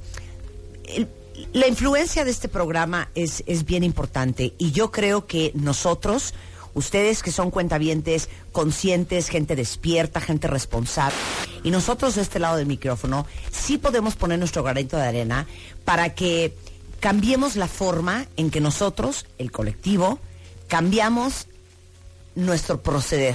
[1.53, 6.35] la influencia de este programa es, es bien importante y yo creo que nosotros,
[6.74, 11.14] ustedes que son cuentavientes conscientes, gente despierta, gente responsable,
[11.62, 15.47] y nosotros de este lado del micrófono, sí podemos poner nuestro granito de arena
[15.85, 16.57] para que
[16.99, 20.18] cambiemos la forma en que nosotros, el colectivo,
[20.77, 21.49] cambiamos
[22.35, 23.35] nuestro proceder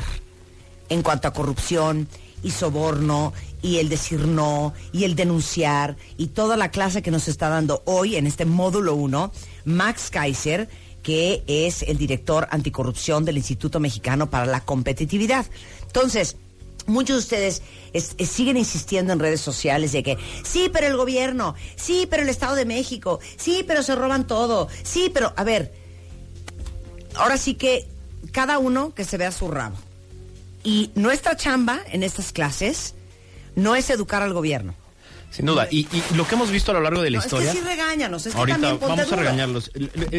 [0.89, 2.07] en cuanto a corrupción
[2.41, 3.31] y soborno
[3.61, 7.83] y el decir no y el denunciar y toda la clase que nos está dando
[7.85, 9.31] hoy en este módulo 1,
[9.65, 10.67] Max Kaiser,
[11.03, 15.45] que es el director anticorrupción del Instituto Mexicano para la Competitividad.
[15.85, 16.38] Entonces,
[16.89, 17.61] Muchos de ustedes
[17.91, 22.23] es- es- siguen insistiendo en redes sociales de que sí, pero el gobierno, sí, pero
[22.23, 25.73] el Estado de México, sí, pero se roban todo, sí, pero a ver,
[27.18, 27.88] ahora sí que
[28.32, 29.78] cada uno que se vea su rabo.
[30.63, 32.93] Y nuestra chamba en estas clases
[33.55, 34.74] no es educar al gobierno.
[35.30, 35.67] Sin duda.
[35.69, 37.49] Y, y lo que hemos visto a lo largo de la No, historia.
[37.51, 39.71] es que sí regáñanos, es que Ahorita vamos a regañarlos.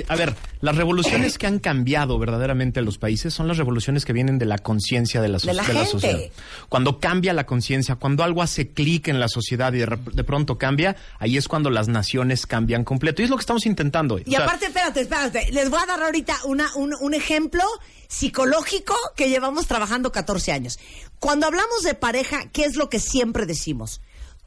[0.08, 4.12] A ver, las revoluciones que han cambiado verdaderamente a los países son las revoluciones que
[4.12, 5.90] vienen de la conciencia de la, so- De la de la gente.
[5.92, 6.20] sociedad.
[6.68, 10.58] Cuando cambia la conciencia, cuando algo hace clic en la sociedad y de, de pronto
[10.58, 13.22] cambia, ahí es cuando las naciones cambian completo.
[13.22, 14.16] Y es lo que estamos intentando.
[14.16, 14.22] hoy.
[14.26, 17.62] Y O sea, aparte, espérate, espérate, les voy a dar ahorita una, un, un ejemplo
[18.08, 20.78] psicológico que llevamos trabajando 14 años.
[21.18, 24.00] Cuando hablamos de pareja, ¿qué es lo que siempre decimos?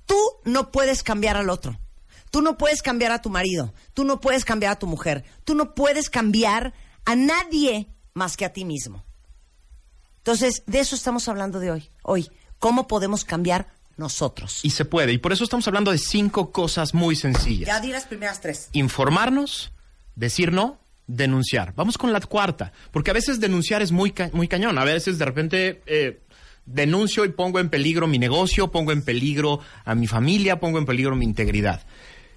[0.06, 1.80] Tú no puedes cambiar al otro.
[2.32, 3.74] Tú no puedes cambiar a tu marido.
[3.94, 5.24] Tú no puedes cambiar a tu mujer.
[5.44, 6.74] Tú no puedes cambiar
[7.06, 9.04] a nadie más que a ti mismo.
[10.18, 11.90] Entonces, de eso estamos hablando de hoy.
[12.04, 12.30] Hoy,
[12.60, 14.60] ¿cómo podemos cambiar nosotros?
[14.64, 15.12] y se puede.
[15.14, 17.68] Y por eso estamos hablando de cinco cosas muy sencillas.
[17.68, 18.70] Ya di las primeras tres.
[18.72, 19.72] informarnos,
[20.16, 21.74] decir no, denunciar.
[21.76, 24.78] Vamos con la cuarta, porque a veces denunciar es muy, ca- muy cañón.
[24.78, 26.22] A veces de repente eh,
[26.66, 30.86] denuncio y pongo en peligro mi negocio, pongo en peligro a mi familia, pongo en
[30.86, 31.86] peligro mi integridad.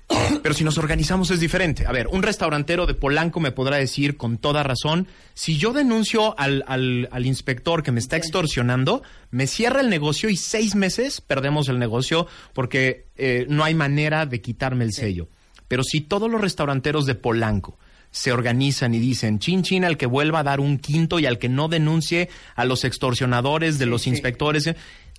[0.43, 1.87] Pero si nos organizamos es diferente.
[1.87, 6.39] A ver, un restaurantero de Polanco me podrá decir con toda razón, si yo denuncio
[6.39, 11.21] al, al- al inspector que me está extorsionando, me cierra el negocio y seis meses
[11.23, 15.29] perdemos el negocio porque eh, no hay manera de quitarme el sello.
[15.69, 17.79] Pero si todos los restauranteros de Polanco
[18.15, 21.41] se organizan y dicen, chin chin al que vuelva a dar un quinto y al
[21.41, 24.73] que no denuncie a los extorsionadores de los inspectores,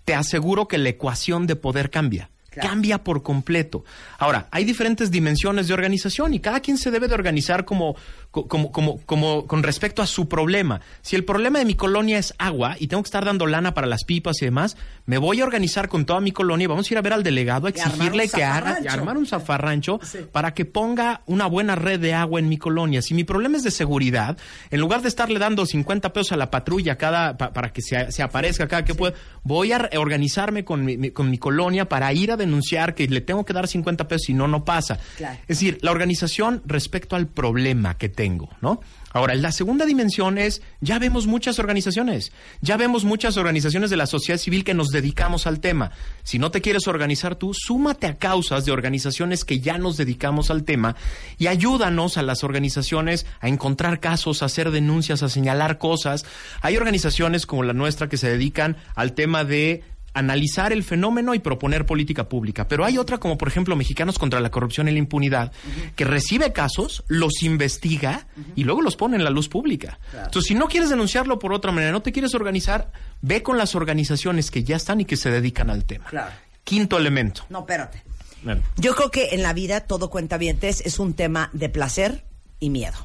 [0.05, 2.29] te aseguro que la ecuación de poder cambia.
[2.61, 3.83] Cambia por completo.
[4.17, 7.95] Ahora, hay diferentes dimensiones de organización y cada quien se debe de organizar como,
[8.31, 10.81] co- como, como, como con respecto a su problema.
[11.01, 13.87] Si el problema de mi colonia es agua y tengo que estar dando lana para
[13.87, 16.93] las pipas y demás, me voy a organizar con toda mi colonia y vamos a
[16.93, 19.99] ir a ver al delegado a exigirle que haga, armar un zafarrancho
[20.31, 23.01] para que ponga una buena red de agua en mi colonia.
[23.01, 24.37] Si mi problema es de seguridad,
[24.71, 28.11] en lugar de estarle dando 50 pesos a la patrulla cada pa- para que se,
[28.11, 32.11] se aparezca cada que pueda, voy a organizarme con mi, mi- con mi colonia para
[32.13, 34.99] ir a denunciar que le tengo que dar 50 pesos y no, no pasa.
[35.17, 35.37] Claro.
[35.41, 38.81] Es decir, la organización respecto al problema que tengo, ¿no?
[39.15, 44.07] Ahora, la segunda dimensión es, ya vemos muchas organizaciones, ya vemos muchas organizaciones de la
[44.07, 45.91] sociedad civil que nos dedicamos al tema.
[46.23, 50.51] Si no te quieres organizar tú, súmate a causas de organizaciones que ya nos dedicamos
[50.51, 50.97] al tema
[51.37, 56.25] y ayúdanos a las organizaciones a encontrar casos, a hacer denuncias, a señalar cosas.
[56.59, 59.81] Hay organizaciones como la nuestra que se dedican al tema de
[60.15, 62.67] analizar el fenómeno y proponer política pública.
[62.67, 65.51] Pero hay otra, como por ejemplo Mexicanos contra la Corrupción y la Impunidad,
[65.95, 69.99] que recibe casos, los investiga y luego los pone en la luz pública.
[70.13, 72.91] Entonces, si no quieres denunciarlo por otra manera, no te quieres organizar,
[73.21, 76.05] ve con las organizaciones que ya están y que se dedican al tema.
[76.05, 76.31] Claro.
[76.63, 77.45] Quinto elemento.
[77.49, 78.01] No, espérate.
[78.41, 82.23] Bueno, Yo creo que en la vida todo cuenta es un tema de placer
[82.59, 82.97] y miedo.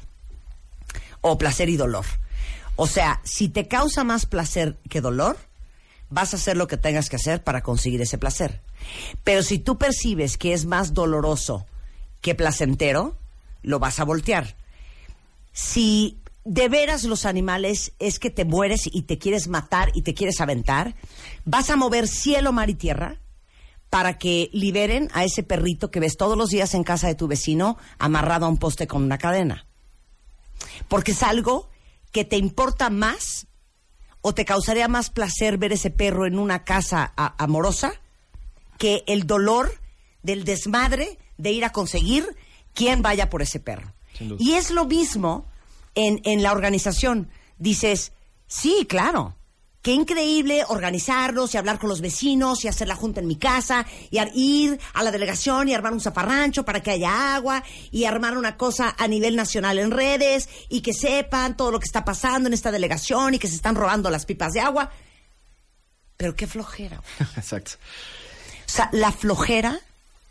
[1.19, 2.05] O placer y dolor.
[2.77, 5.37] O sea, si te causa más placer que dolor,
[6.11, 8.61] vas a hacer lo que tengas que hacer para conseguir ese placer.
[9.23, 11.65] Pero si tú percibes que es más doloroso
[12.21, 13.17] que placentero,
[13.63, 14.55] lo vas a voltear.
[15.53, 20.13] Si de veras los animales es que te mueres y te quieres matar y te
[20.13, 20.95] quieres aventar,
[21.45, 23.17] vas a mover cielo, mar y tierra
[23.89, 27.27] para que liberen a ese perrito que ves todos los días en casa de tu
[27.27, 29.65] vecino amarrado a un poste con una cadena.
[30.87, 31.69] Porque es algo
[32.11, 33.47] que te importa más
[34.21, 37.93] o te causaría más placer ver ese perro en una casa amorosa
[38.77, 39.79] que el dolor
[40.23, 42.35] del desmadre de ir a conseguir
[42.73, 43.93] quién vaya por ese perro.
[44.37, 45.45] Y es lo mismo
[45.95, 47.29] en, en la organización.
[47.57, 48.11] Dices,
[48.47, 49.35] sí, claro.
[49.81, 53.85] Qué increíble organizarnos y hablar con los vecinos y hacer la junta en mi casa
[54.11, 58.37] y ir a la delegación y armar un zafarrancho para que haya agua y armar
[58.37, 62.47] una cosa a nivel nacional en redes y que sepan todo lo que está pasando
[62.47, 64.91] en esta delegación y que se están robando las pipas de agua.
[66.15, 67.01] Pero qué flojera.
[67.35, 67.71] Exacto.
[68.67, 69.79] O sea, la flojera,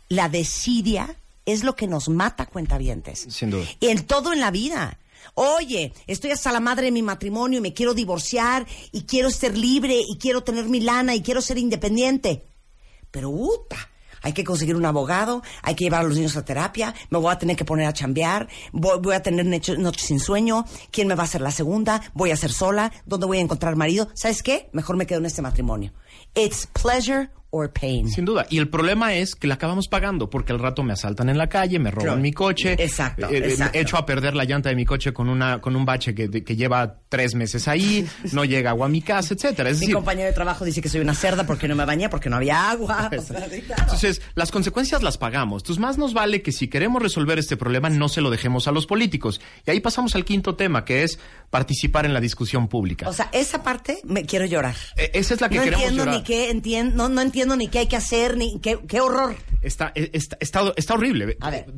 [0.07, 1.13] la desidia,
[1.45, 3.27] es lo que nos mata, cuentavientes.
[3.29, 3.65] Sin duda.
[3.81, 4.97] Y en todo en la vida.
[5.33, 9.57] Oye, estoy hasta la madre de mi matrimonio y me quiero divorciar y quiero ser
[9.57, 12.45] libre y quiero tener mi lana y quiero ser independiente.
[13.11, 13.89] Pero, uta,
[14.21, 17.31] hay que conseguir un abogado, hay que llevar a los niños a terapia, me voy
[17.31, 21.15] a tener que poner a chambear, voy, voy a tener noches sin sueño, ¿quién me
[21.15, 22.01] va a hacer la segunda?
[22.13, 22.91] ¿Voy a ser sola?
[23.05, 24.09] ¿Dónde voy a encontrar marido?
[24.13, 24.69] ¿Sabes qué?
[24.73, 25.91] Mejor me quedo en este matrimonio.
[26.35, 28.09] It's pleasure or pain.
[28.09, 28.47] Sin duda.
[28.49, 31.47] Y el problema es que la acabamos pagando porque al rato me asaltan en la
[31.47, 32.75] calle, me roban mi coche.
[32.79, 33.77] Exacto, eh, eh, exacto.
[33.77, 36.55] Echo a perder la llanta de mi coche con una con un bache que, que
[36.55, 39.69] lleva tres meses ahí, no llega agua a mi casa, etcétera.
[39.69, 42.09] Es Mi decir, compañero de trabajo dice que soy una cerda porque no me bañé,
[42.09, 43.09] porque no había agua.
[43.21, 43.83] O sea, sí, claro.
[43.83, 45.61] Entonces, las consecuencias las pagamos.
[45.61, 48.71] Entonces, más nos vale que si queremos resolver este problema, no se lo dejemos a
[48.71, 49.41] los políticos.
[49.67, 53.09] Y ahí pasamos al quinto tema, que es participar en la discusión pública.
[53.09, 54.75] O sea, esa parte me quiero llorar.
[54.95, 56.19] Eh, esa es la que no queremos entiendo llorar.
[56.19, 59.35] ni qué entiendo, no, no entiendo ni qué hay que hacer, ni qué, qué horror.
[59.61, 61.37] Está, eh, está, está, está horrible.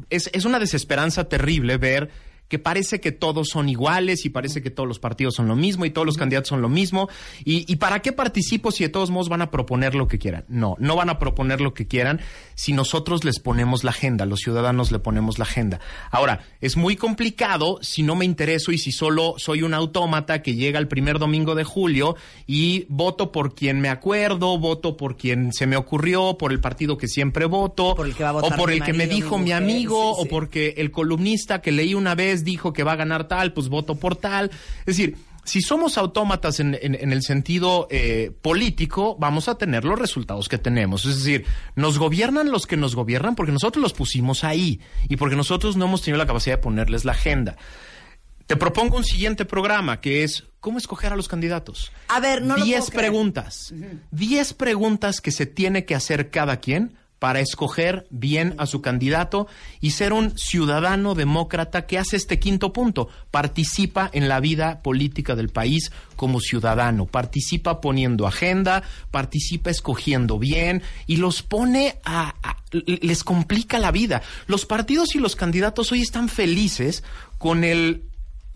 [0.09, 2.09] Es, es una desesperanza terrible ver
[2.47, 5.85] que parece que todos son iguales y parece que todos los partidos son lo mismo
[5.85, 7.09] y todos los candidatos son lo mismo.
[7.43, 10.45] ¿Y, y para qué participo si de todos modos van a proponer lo que quieran?
[10.47, 12.21] No, no van a proponer lo que quieran
[12.55, 15.79] si nosotros les ponemos la agenda, los ciudadanos le ponemos la agenda.
[16.11, 20.55] Ahora, es muy complicado si no me intereso y si solo soy un autómata que
[20.55, 22.15] llega el primer domingo de julio
[22.47, 26.97] y voto por quien me acuerdo, voto por quien se me ocurrió, por el partido
[26.97, 29.51] que siempre voto, Por el que va a o por el que me dijo mi
[29.51, 30.27] amigo, sí, sí.
[30.27, 33.69] o porque el columnista que leí una vez dijo que va a ganar tal, pues
[33.69, 34.49] voto por tal.
[34.79, 35.15] Es decir,
[35.45, 40.47] si somos autómatas en, en- en el sentido eh, político, vamos a tener los resultados
[40.47, 41.05] que tenemos.
[41.05, 44.79] Es decir, nos gobiernan los que nos gobiernan porque nosotros los pusimos ahí
[45.09, 47.57] y porque nosotros no hemos tenido la capacidad de ponerles la agenda.
[48.47, 51.91] Te propongo un siguiente programa que es cómo escoger a los candidatos.
[52.09, 53.11] A ver, no lo Diez puedo creer.
[53.11, 53.73] preguntas.
[54.11, 59.47] Diez preguntas que se tiene que hacer cada quien para escoger bien a su candidato
[59.79, 63.07] y ser un ciudadano demócrata que hace este quinto punto.
[63.31, 67.05] Participa en la vida política del país como ciudadano.
[67.05, 74.21] Participa poniendo agenda, participa escogiendo bien y los pone a, a- les complica la vida.
[74.47, 77.05] Los partidos y los candidatos hoy están felices
[77.37, 78.03] con el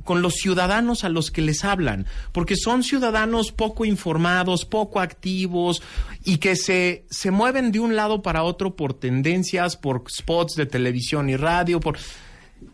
[0.07, 5.83] con los ciudadanos a los que les hablan, porque son ciudadanos poco informados, poco activos
[6.23, 10.65] y que se, se mueven de un lado para otro por tendencias, por spots de
[10.65, 11.97] televisión y radio, por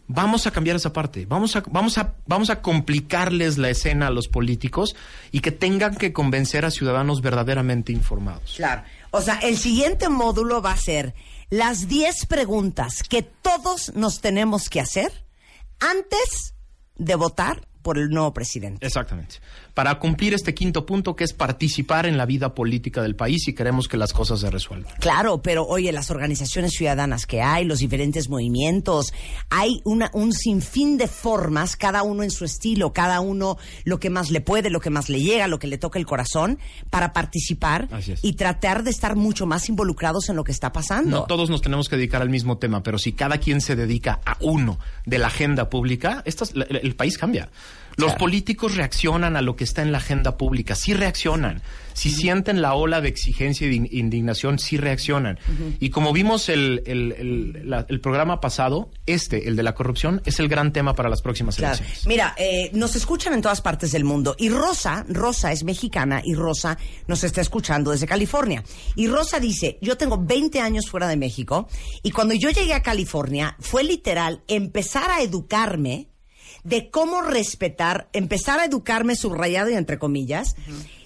[0.07, 4.11] vamos a cambiar esa parte, vamos a, vamos a, vamos a complicarles la escena a
[4.11, 4.95] los políticos
[5.31, 8.53] y que tengan que convencer a ciudadanos verdaderamente informados.
[8.57, 8.83] Claro.
[9.09, 11.15] O sea, el siguiente módulo va a ser
[11.49, 15.25] las 10 preguntas que todos nos tenemos que hacer
[15.79, 16.52] antes
[16.95, 18.85] de votar por el nuevo presidente.
[18.85, 19.35] Exactamente.
[19.73, 23.53] Para cumplir este quinto punto que es participar en la vida política del país y
[23.53, 24.93] queremos que las cosas se resuelvan.
[24.99, 29.13] Claro, pero oye, las organizaciones ciudadanas que hay, los diferentes movimientos,
[29.49, 34.09] hay una, un sinfín de formas, cada uno en su estilo, cada uno lo que
[34.09, 36.59] más le puede, lo que más le llega, lo que le toca el corazón,
[36.89, 37.89] para participar
[38.21, 41.09] y tratar de estar mucho más involucrados en lo que está pasando.
[41.09, 44.21] No todos nos tenemos que dedicar al mismo tema, pero si cada quien se dedica
[44.25, 47.49] a uno de la agenda pública, el, el país cambia.
[47.95, 48.17] Los Claro.
[48.19, 51.61] políticos reaccionan a lo que está en la agenda pública, sí reaccionan.
[51.93, 55.37] Si sienten la ola de exigencia y de in- indignación, sí reaccionan.
[55.79, 60.21] Y como vimos el, el- el- la- el programa pasado, este, el de la corrupción,
[60.25, 61.75] es el gran tema para las próximas Claro.
[61.75, 62.07] elecciones.
[62.07, 64.35] Mira, eh, nos escuchan en todas partes del mundo.
[64.39, 68.63] Y Rosa, Rosa es mexicana y Rosa nos está escuchando desde California.
[68.95, 71.67] Y Rosa dice, yo tengo 20 años fuera de México
[72.01, 76.07] y cuando yo llegué a California fue literal empezar a educarme
[76.63, 80.55] de cómo respetar, empezar a educarme subrayado y entre comillas,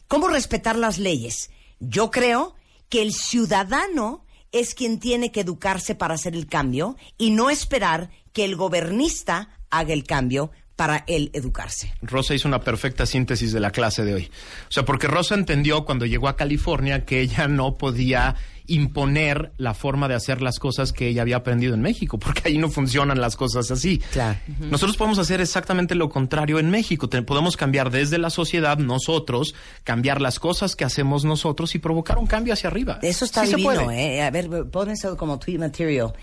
[0.08, 1.50] cómo respetar las leyes.
[1.80, 2.56] Yo creo
[2.90, 8.10] que el ciudadano es quien tiene que educarse para hacer el cambio y no esperar
[8.34, 11.92] que el gobernista haga el cambio para él educarse.
[12.02, 14.32] Rosa hizo una perfecta síntesis de la clase de hoy.
[14.70, 18.36] O sea, porque Rosa entendió cuando llegó a California que ella no podía
[18.70, 22.58] imponer la forma de hacer las cosas que ella había aprendido en México, porque ahí
[22.58, 23.98] no funcionan las cosas así.
[24.12, 24.38] Claro.
[24.60, 27.10] Nosotros podemos hacer exactamente lo contrario en México.
[27.10, 32.18] Te- podemos cambiar desde la sociedad, nosotros, cambiar las cosas que hacemos nosotros y provocar
[32.20, 33.00] un cambio hacia arriba.
[33.02, 34.18] Eso está Sí se divino, puede.
[34.18, 34.22] ¿eh?
[34.22, 36.14] A ver, pon eso como tweet material.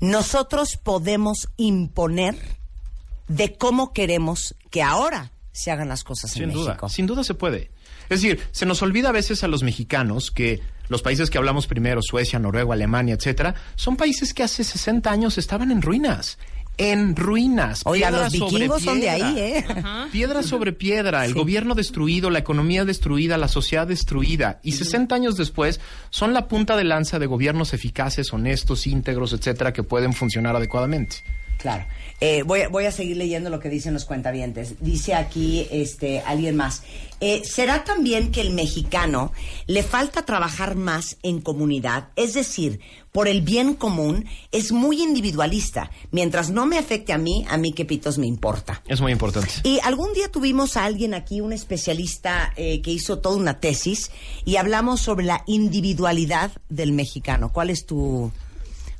[0.00, 2.34] Nosotros podemos imponer
[3.36, 6.88] de cómo queremos que ahora se hagan las cosas en Sin duda, México.
[6.88, 7.70] sin duda se puede.
[8.08, 11.66] Es decir, se nos olvida a veces a los mexicanos que los países que hablamos
[11.66, 16.38] primero, Suecia, Noruega, Alemania, etcétera, son países que hace 60 años estaban en ruinas.
[16.78, 17.82] En ruinas.
[17.84, 19.64] Oiga, los sobre vikingos son de ahí, ¿eh?
[20.10, 24.58] Piedra sobre piedra, el gobierno destruido, la economía destruida, la sociedad destruida.
[24.62, 25.80] Y 60 años después
[26.10, 31.16] son la punta de lanza de gobiernos eficaces, honestos, íntegros, etcétera, que pueden funcionar adecuadamente.
[31.62, 31.84] Claro.
[32.20, 34.74] Eh, voy, a- voy a seguir leyendo lo que dicen los cuentavientes.
[34.80, 36.82] Dice aquí este, alguien más.
[37.20, 39.30] Eh, ¿Será también que el mexicano
[39.68, 42.08] le falta trabajar más en comunidad?
[42.16, 42.80] Es decir,
[43.12, 45.92] por el bien común, es muy individualista.
[46.10, 48.82] Mientras no me afecte a mí, a mí qué pitos me importa.
[48.88, 49.52] Es muy importante.
[49.62, 54.10] Y algún día tuvimos a alguien aquí, un especialista eh, que hizo toda una tesis,
[54.44, 57.52] y hablamos sobre la individualidad del mexicano.
[57.52, 58.32] ¿Cuál es tu,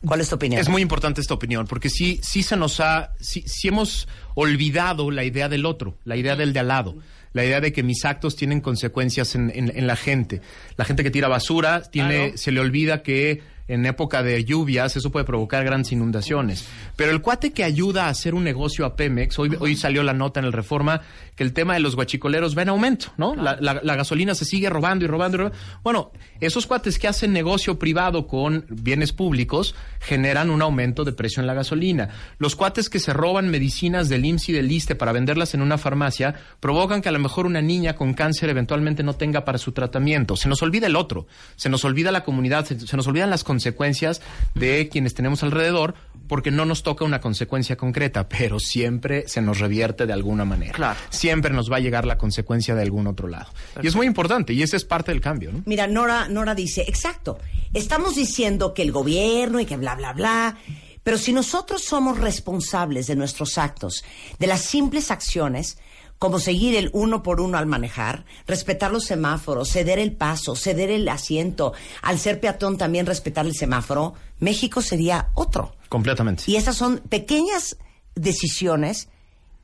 [0.06, 0.60] cuál es tu opinión?
[0.60, 5.10] Es muy importante esta opinión, porque sí, sí se nos ha, sí, sí hemos olvidado
[5.10, 6.96] la idea del otro, la idea del de al lado,
[7.32, 10.40] la idea de que mis actos tienen consecuencias en, en- en la gente.
[10.76, 12.36] La gente que tira basura tiene, Claro.
[12.38, 16.66] se le olvida que en época de lluvias eso puede provocar grandes inundaciones.
[16.96, 20.12] Pero el cuate que ayuda a hacer un negocio a Pemex, hoy, hoy salió la
[20.12, 21.00] nota en el Reforma
[21.36, 23.34] que el tema de los guachicoleros va en aumento, ¿no?
[23.34, 25.58] La, la- la gasolina se sigue robando y robando y robando.
[25.82, 31.40] Bueno, esos cuates que hacen negocio privado con bienes públicos generan un aumento de precio
[31.40, 32.10] en la gasolina.
[32.38, 35.78] Los cuates que se roban medicinas del IMSS y del ISTE para venderlas en una
[35.78, 39.72] farmacia provocan que a lo mejor una niña con cáncer eventualmente no tenga para su
[39.72, 40.36] tratamiento.
[40.36, 43.44] Se nos olvida el otro, se nos olvida la comunidad, se, se nos olvidan las
[43.52, 44.22] consecuencias
[44.54, 45.94] de quienes tenemos alrededor
[46.26, 50.72] porque no nos toca una consecuencia concreta, pero siempre se nos revierte de alguna manera.
[50.72, 50.98] Claro.
[51.10, 53.52] Siempre nos va a llegar la consecuencia de algún otro lado.
[53.82, 55.62] Y es muy importante y ese es parte del cambio, ¿no?
[55.66, 57.38] Mira, Nora, Nora dice, exacto,
[57.74, 60.56] estamos diciendo que el gobierno y que bla, bla, bla,
[61.02, 64.02] pero si nosotros somos responsables de nuestros actos,
[64.38, 65.76] de las simples acciones,
[66.22, 70.88] como seguir el uno por uno al manejar, respetar los semáforos, ceder el paso, ceder
[70.88, 75.74] el asiento, al ser peatón también respetar el semáforo, México sería otro.
[75.88, 76.44] Completamente.
[76.46, 77.76] Y esas son pequeñas
[78.14, 79.08] decisiones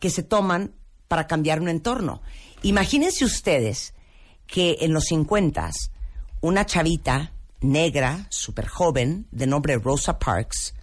[0.01, 0.73] que se toman
[1.07, 2.23] para cambiar un entorno.
[2.63, 3.95] Imagínense ustedes
[4.49, 5.71] que en los 50
[6.41, 10.75] una chavita negra, súper joven, de nombre Rosa Parks,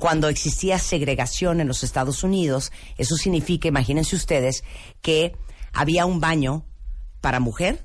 [0.00, 4.64] cuando existía segregación en los Estados Unidos, eso significa, imagínense ustedes,
[5.02, 5.36] que
[5.72, 6.64] había un baño
[7.20, 7.84] para mujer,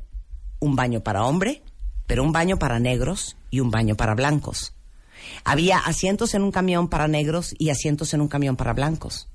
[0.60, 1.62] un baño para hombre,
[2.08, 4.74] pero un baño para negros y un baño para blancos.
[5.44, 9.28] Había asientos en un camión para negros y asientos en un camión para blancos.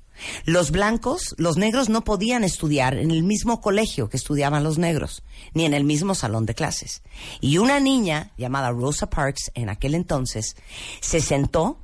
[0.45, 5.23] Los blancos, los negros no podían estudiar en el mismo colegio que estudiaban los negros,
[5.53, 7.01] ni en el mismo salón de clases.
[7.41, 10.55] Y una niña llamada Rosa Parks en aquel entonces
[10.99, 11.80] se sentó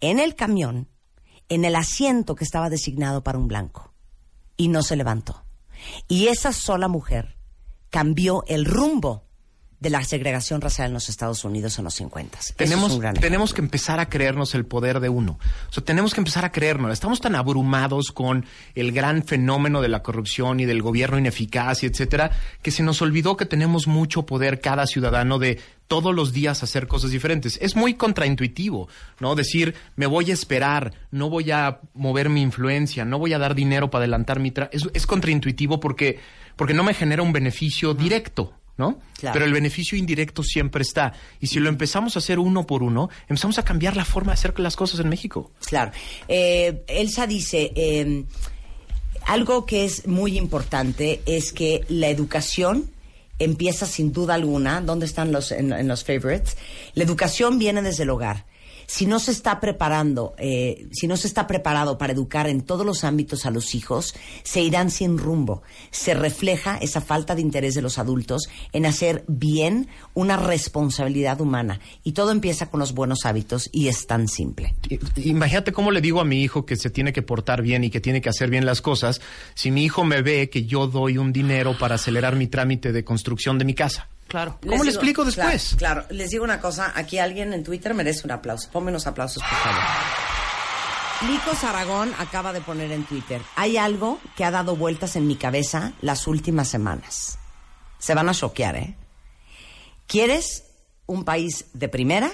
[0.00, 0.88] en el camión
[1.48, 3.92] en el asiento que estaba designado para un blanco
[4.56, 5.44] y no se levantó.
[6.08, 7.36] Y esa sola mujer
[7.90, 9.27] cambió el rumbo
[9.80, 12.38] de la segregación racial en los Estados Unidos en los 50.
[12.38, 15.38] Eso es Tenemos, tenemos que empezar a creernos el poder de uno.
[15.68, 16.92] O sea, tenemos que empezar a creernos.
[16.92, 21.86] Estamos tan abrumados con el gran fenómeno de la corrupción y del gobierno ineficaz y
[21.86, 26.62] etcétera, que se nos olvidó que tenemos mucho poder cada ciudadano de todos los días
[26.62, 27.58] hacer cosas diferentes.
[27.62, 28.88] Es muy contraintuitivo,
[29.20, 29.36] ¿no?
[29.36, 33.54] Decir, me voy a esperar, no voy a mover mi influencia, no voy a dar
[33.54, 36.18] dinero para adelantar mi tra es, es contraintuitivo porque,
[36.56, 38.57] porque no me genera un beneficio directo.
[38.78, 39.00] ¿No?
[39.18, 39.34] Claro.
[39.34, 41.12] Pero el beneficio indirecto siempre está.
[41.40, 44.34] Y si lo empezamos a hacer uno por uno, empezamos a cambiar la forma de
[44.34, 45.50] hacer las cosas en México.
[45.66, 45.90] Claro.
[46.28, 48.24] Eh, Elsa dice, eh,
[49.26, 52.90] algo que es muy importante es que la educación
[53.38, 56.56] empieza sin duda alguna, ¿dónde están los, en, en los favorites?
[56.94, 58.46] La educación viene desde el hogar.
[58.90, 62.86] Si no se está preparando, eh, si no se está preparado para educar en todos
[62.86, 64.14] los ámbitos a los hijos,
[64.44, 65.62] se irán sin rumbo.
[65.90, 71.80] Se refleja esa falta de interés de los adultos en hacer bien una responsabilidad humana.
[72.02, 74.74] Y todo empieza con los buenos hábitos y es tan simple.
[75.16, 78.00] Imagínate cómo le digo a mi hijo que se tiene que portar bien y que
[78.00, 79.20] tiene que hacer bien las cosas
[79.54, 83.04] si mi hijo me ve que yo doy un dinero para acelerar mi trámite de
[83.04, 84.08] construcción de mi casa.
[84.28, 84.58] Claro.
[84.60, 85.74] ¿Cómo le digo- explico después?
[85.78, 86.14] Claro, claro.
[86.14, 88.70] les digo una cosa, aquí alguien en Twitter merece un aplauso.
[88.70, 89.82] Ponme unos aplausos, por favor.
[91.22, 95.34] Nico Aragón acaba de poner en Twitter, hay algo que ha dado vueltas en mi
[95.34, 97.38] cabeza las últimas semanas.
[97.98, 98.94] Se van a choquear, ¿eh?
[100.06, 100.64] ¿Quieres
[101.06, 102.30] un país de primera?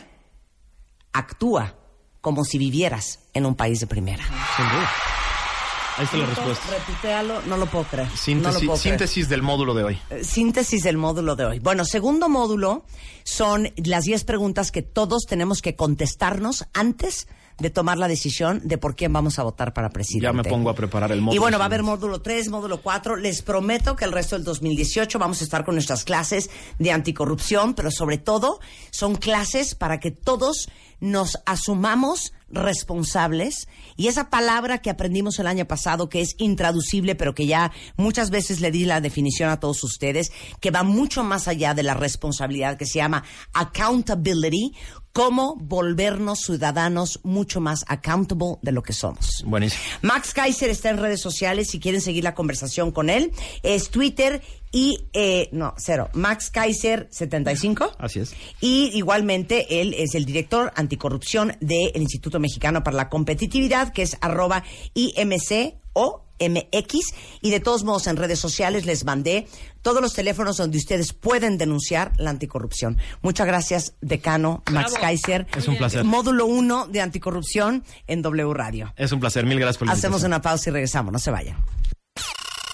[1.12, 1.74] Actúa
[2.20, 4.24] como si vivieras en un país de primera.
[4.56, 4.90] Sin duda.
[5.96, 6.64] Ahí está la respuesta.
[6.70, 8.08] Retuitealo, no lo puedo creer.
[8.08, 8.98] no lo Síntesis, puedo creer.
[8.98, 9.98] síntesis del módulo de hoy.
[10.10, 11.58] Eh, Síntesis del módulo de hoy.
[11.60, 12.84] Bueno, segundo módulo
[13.22, 17.28] son las 10 preguntas que todos tenemos que contestarnos antes
[17.58, 20.24] de tomar la decisión de por quién vamos a votar para presidente.
[20.24, 21.36] Ya me pongo a preparar el módulo.
[21.36, 23.14] Y bueno, va a haber módulo 3, módulo 4.
[23.16, 27.74] Les prometo que el resto del 2018 vamos a estar con nuestras clases de anticorrupción,
[27.74, 28.58] pero sobre todo
[28.90, 30.68] son clases para que todos
[30.98, 33.68] nos asumamos responsables.
[33.96, 38.30] Y esa palabra que aprendimos el año pasado que es intraducible pero que ya muchas
[38.30, 41.94] veces le di la definición a todos ustedes que va mucho más allá de la
[41.94, 44.74] responsabilidad que se llama accountability
[45.14, 49.44] cómo volvernos ciudadanos mucho más accountable de lo que somos.
[49.46, 49.82] Buenísimo.
[50.02, 51.70] Max Kaiser está en redes sociales.
[51.70, 54.42] Si quieren seguir la conversación con él, es Twitter
[54.72, 57.92] y, eh, no, cero, Max Kaiser 75.
[57.98, 58.34] Así es.
[58.60, 64.18] Y igualmente él es el director anticorrupción del Instituto Mexicano para la Competitividad, que es
[64.20, 67.14] arroba IMC o MX.
[67.40, 69.46] Y de todos modos, en redes sociales les mandé
[69.82, 72.98] todos los teléfonos donde ustedes pueden denunciar la anticorrupción.
[73.22, 75.02] Muchas gracias, decano Max Bravo.
[75.02, 75.46] Kaiser.
[75.56, 76.04] Es un placer.
[76.04, 78.92] Módulo 1 de anticorrupción en W Radio.
[78.96, 79.44] Es un placer.
[79.44, 81.56] Mil gracias por la Hacemos una pausa y regresamos, no se vayan.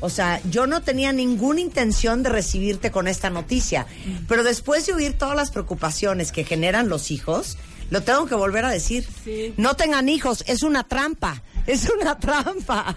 [0.00, 3.86] O sea, yo no tenía ninguna intención de recibirte con esta noticia,
[4.28, 7.56] pero después de oír todas las preocupaciones que generan los hijos,
[7.90, 9.06] lo tengo que volver a decir.
[9.56, 12.96] No tengan hijos, es una trampa, es una trampa.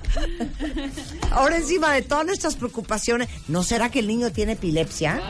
[1.32, 5.22] Ahora encima de todas nuestras preocupaciones, ¿no será que el niño tiene epilepsia?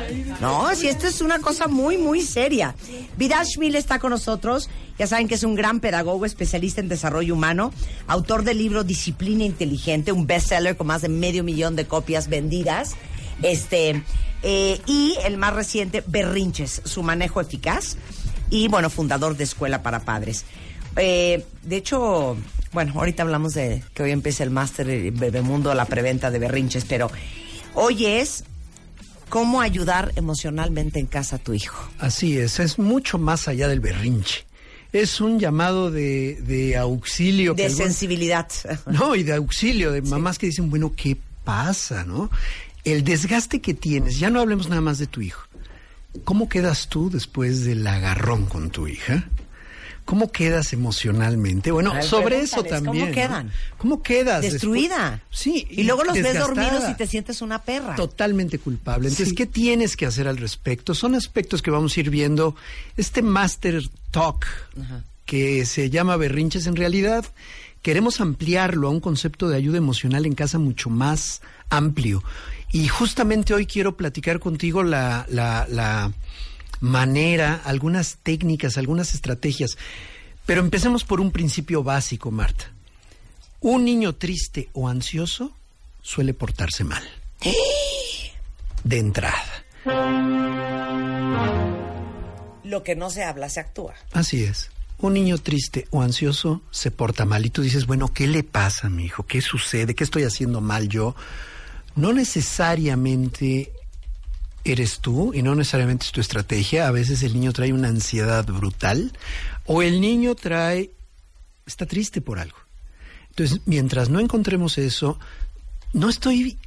[0.42, 2.76] No, si esto es una cosa muy, muy seria.
[3.18, 4.70] Vidal Schmil está con nosotros.
[4.98, 7.72] Ya saben que es un gran pedagogo, especialista en desarrollo humano,
[8.08, 12.96] autor del libro Disciplina Inteligente, un bestseller con más de medio millón de copias vendidas.
[13.42, 14.04] Este,
[14.44, 17.96] eh, y el más reciente, Berrinches, su manejo eficaz.
[18.50, 20.44] Y bueno, fundador de Escuela para Padres.
[20.96, 22.36] Eh, de hecho,
[22.72, 27.10] bueno, ahorita hablamos de que hoy empieza el máster Bebemundo, la preventa de berrinches, pero
[27.74, 28.44] hoy es
[29.30, 31.90] cómo ayudar emocionalmente en casa a tu hijo.
[32.00, 34.46] Así es, es mucho más allá del berrinche.
[34.92, 37.54] Es un llamado de, de auxilio.
[37.54, 38.48] De algún- sensibilidad.
[38.88, 42.32] No, y de auxilio, de mamás que dicen, bueno, ¿qué pasa, no?
[42.84, 45.44] El desgaste que tienes, ya no hablemos nada más de tu hijo.
[46.24, 49.30] ¿Cómo quedas tú después del agarrón con tu hija?
[50.10, 51.70] ¿Cómo quedas emocionalmente?
[51.70, 52.86] Bueno, ver, sobre eso también.
[52.86, 53.12] ¿cómo ¿no?
[53.12, 53.52] quedan?
[53.78, 54.42] ¿Cómo quedas?
[54.42, 55.12] Destruida.
[55.12, 55.40] después?
[55.40, 55.68] Sí.
[55.70, 57.96] Y luego los ves dormidos y te sientes una perra.
[57.96, 59.08] Totalmente culpable.
[59.10, 59.36] Entonces, Sí.
[59.36, 60.96] ¿qué tienes que hacer al respecto?
[60.96, 62.56] Son aspectos que vamos a ir viendo.
[62.98, 64.48] Este Master Talk,
[65.26, 67.24] que se llama Berrinches, en realidad
[67.84, 72.24] queremos ampliarlo a un concepto de ayuda emocional en casa mucho más amplio.
[72.72, 76.12] Y justamente hoy quiero platicar contigo la, la, la
[76.82, 79.78] manera, algunas técnicas, algunas estrategias.
[80.46, 82.72] Pero empecemos por un principio básico, Marta.
[83.62, 85.54] Un niño triste o ansioso
[86.02, 87.04] suele portarse mal.
[88.84, 89.66] De entrada.
[92.64, 93.96] Lo que no se habla se actúa.
[94.14, 94.70] Así es.
[95.00, 98.88] Un niño triste o ansioso se porta mal y tú dices, bueno, ¿qué le pasa
[98.88, 99.26] a mi hijo?
[99.26, 99.96] ¿Qué sucede?
[99.96, 101.16] ¿Qué estoy haciendo mal yo?
[101.96, 103.72] No necesariamente
[104.74, 106.88] eres tú y no necesariamente es tu estrategia.
[106.88, 109.12] A veces el niño trae una ansiedad brutal
[109.66, 110.92] o el niño trae,
[111.66, 112.58] está triste por algo.
[113.30, 115.20] Entonces, mientras no encontremos eso,
[115.94, 116.58] no estoy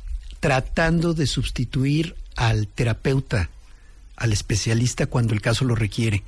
[0.40, 3.50] tratando de sustituir al terapeuta,
[4.16, 6.22] al especialista cuando el caso lo requiere.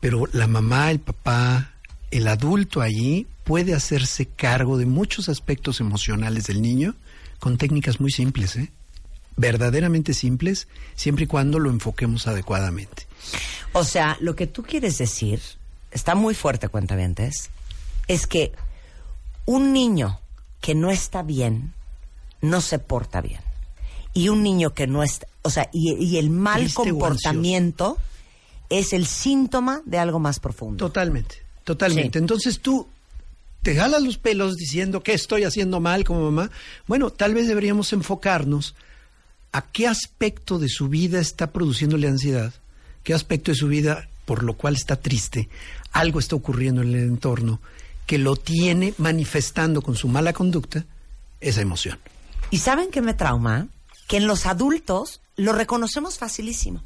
[0.00, 1.72] Pero la mamá, el papá,
[2.10, 6.94] el adulto allí puede hacerse cargo de muchos aspectos emocionales del niño
[7.38, 8.70] con técnicas muy simples, ¿eh?
[9.36, 13.06] Verdaderamente simples, siempre y cuando lo enfoquemos adecuadamente.
[13.72, 15.40] O sea, lo que tú quieres decir,
[15.90, 17.50] está muy fuerte, cuentavientes,
[18.08, 18.52] es que
[19.46, 20.20] un niño
[20.60, 21.72] que no está bien,
[22.40, 23.40] no se porta bien.
[24.14, 27.96] Y un niño que no está, o sea, y, y el mal Triste comportamiento
[28.68, 30.84] es el síntoma de algo más profundo.
[30.84, 32.18] Totalmente, totalmente.
[32.18, 32.88] Entonces tú
[33.62, 36.50] te jalas los pelos diciendo que estoy haciendo mal como mamá.
[36.86, 38.74] Bueno, tal vez deberíamos enfocarnos
[39.52, 42.52] a qué aspecto de su vida está produciéndole ansiedad,
[43.04, 45.48] qué aspecto de su vida por lo cual está triste,
[45.92, 47.60] algo está ocurriendo en el entorno
[48.06, 50.84] que lo tiene manifestando con su mala conducta
[51.40, 51.98] esa emoción.
[52.50, 53.68] ¿Y saben qué me trauma?
[54.08, 56.82] Que en los adultos lo reconocemos facilísimo.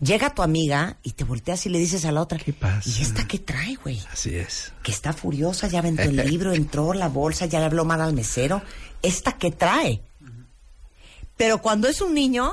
[0.00, 2.88] Llega tu amiga y te volteas y le dices a la otra, ¿qué pasa?
[2.88, 4.00] ¿Y esta qué trae, güey?
[4.12, 4.72] Así es.
[4.84, 8.12] Que está furiosa, ya aventó el libro, entró la bolsa, ya le habló mal al
[8.12, 8.62] mesero.
[9.02, 10.00] ¿Esta qué trae?
[11.38, 12.52] Pero cuando es un niño,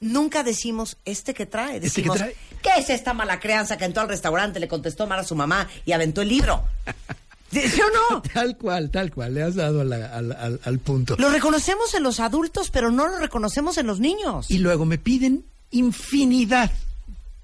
[0.00, 1.76] nunca decimos, ¿este qué trae?
[1.76, 2.36] ¿Este qué Decimos, trae?
[2.62, 5.68] ¿qué es esta mala crianza que entró al restaurante, le contestó mal a su mamá
[5.84, 6.64] y aventó el libro?
[7.50, 8.22] ¿Sí o no?
[8.22, 11.16] Tal cual, tal cual, le has dado al, al- al punto.
[11.18, 14.50] Lo reconocemos en los adultos, pero no lo reconocemos en los niños.
[14.50, 16.70] Y luego me piden infinidad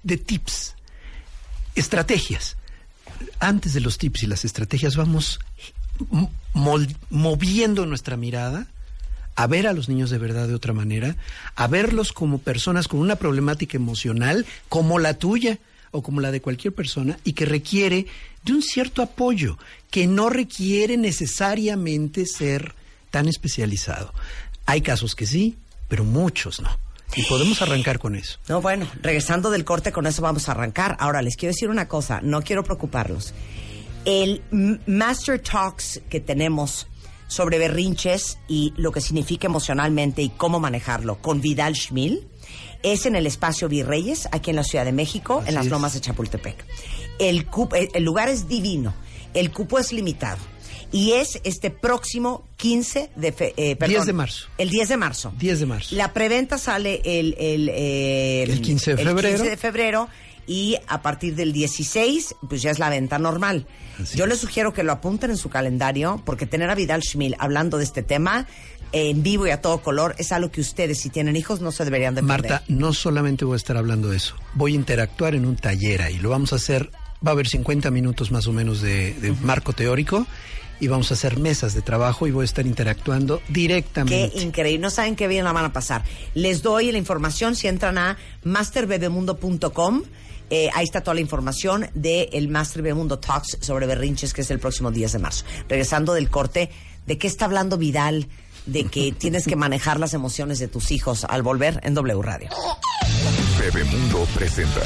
[0.03, 0.75] de tips,
[1.73, 2.55] estrategias.
[3.39, 5.39] Antes de los tips y las estrategias vamos
[7.09, 8.67] moviendo nuestra mirada
[9.35, 11.15] a ver a los niños de verdad de otra manera,
[11.55, 15.59] a verlos como personas con una problemática emocional como la tuya
[15.91, 18.07] o como la de cualquier persona y que requiere
[18.43, 19.57] de un cierto apoyo,
[19.89, 22.75] que no requiere necesariamente ser
[23.11, 24.13] tan especializado.
[24.65, 25.57] Hay casos que sí,
[25.87, 26.69] pero muchos no.
[27.15, 28.39] Y podemos arrancar con eso.
[28.49, 30.97] No, bueno, regresando del corte, con eso vamos a arrancar.
[30.99, 33.33] Ahora, les quiero decir una cosa, no quiero preocuparlos.
[34.03, 34.41] El
[34.85, 36.87] Master Talks que tenemos
[37.27, 42.27] sobre berrinches y lo que significa emocionalmente y cómo manejarlo con Vidal Schmil
[42.83, 46.01] es en el espacio Virreyes, aquí en la Ciudad de México, en las lomas de
[46.01, 46.63] Chapultepec.
[47.17, 48.93] El, cup- el- el lugar es divino,
[49.33, 50.37] el cupo es limitado.
[50.91, 54.47] Y es este próximo 15 de fe- eh, perdón, 10 de marzo.
[54.57, 55.33] El 10 de marzo.
[55.37, 55.95] 10 de marzo.
[55.95, 59.37] La preventa sale el, el, eh, El 15 de el febrero.
[59.37, 60.07] 15 de febrero
[60.47, 63.67] y a partir del 16 pues ya es la venta normal.
[64.13, 67.77] Yo les sugiero que lo apunten en su calendario porque tener a Vidal Schmil hablando
[67.77, 68.45] de este tema
[68.91, 71.83] en vivo y a todo color es algo que ustedes si tienen hijos no se
[71.85, 72.51] deberían de perder.
[72.51, 76.01] Marta, no solamente voy a estar hablando de eso, voy a interactuar en un taller
[76.01, 76.17] ahí.
[76.17, 76.91] Lo vamos a hacer,
[77.25, 80.25] va a haber 50 minutos más o menos de, de marco teórico
[80.79, 84.31] y vamos a hacer mesas de trabajo y voy a estar interactuando Qué directamente.
[84.41, 86.03] increíble, no saben qué bien la van a pasar.
[86.33, 90.03] Les doy la información si entran a masterbebemundo.com.
[90.49, 94.51] eh, ahí está toda la información del el Master Bebemundo Talks sobre berrinches, que es
[94.51, 95.45] el próximo 10 de marzo.
[95.67, 96.69] Regresando del corte,
[97.05, 98.27] ¿de qué está hablando Vidal?
[98.65, 102.49] De que tienes que manejar las emociones de tus hijos al volver en W Radio.
[103.59, 104.81] Bebemundo presenta.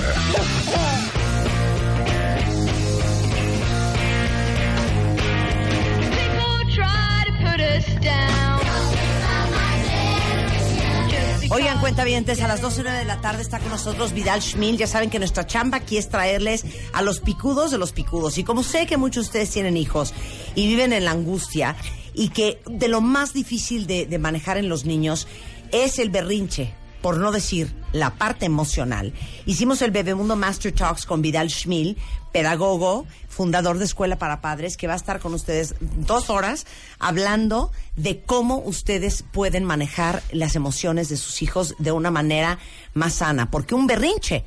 [11.52, 14.78] Oigan, cuentavientes, a las 12 y 9 de la tarde está con nosotros Vidal Schmil.
[14.78, 18.38] Ya saben que nuestra chamba aquí es traerles a los picudos de los picudos.
[18.38, 20.14] Y como sé que muchos de ustedes tienen hijos
[20.54, 21.76] y viven en la angustia
[22.14, 25.28] y que de lo más difícil de, de manejar en los niños
[25.72, 26.72] es el berrinche,
[27.02, 29.14] por no decir la parte emocional.
[29.46, 31.98] Hicimos el Bebemundo Master Talks con Vidal Schmil,
[32.32, 36.66] pedagogo, fundador de Escuela para Padres, que va a estar con ustedes dos horas
[37.00, 42.60] hablando de cómo ustedes pueden manejar las emociones de sus hijos de una manera
[42.94, 43.50] más sana.
[43.50, 44.46] Porque un berrinche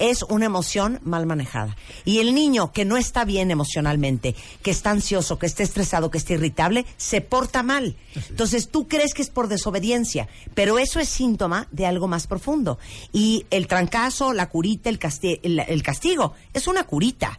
[0.00, 1.76] es una emoción mal manejada.
[2.04, 6.18] Y el niño que no está bien emocionalmente, que está ansioso, que está estresado, que
[6.18, 7.94] está irritable, se porta mal.
[8.30, 12.78] Entonces tú crees que es por desobediencia, pero eso es síntoma de algo más profundo.
[13.12, 17.38] Y el trancazo, la curita, el, casti- el- el castigo, es una curita,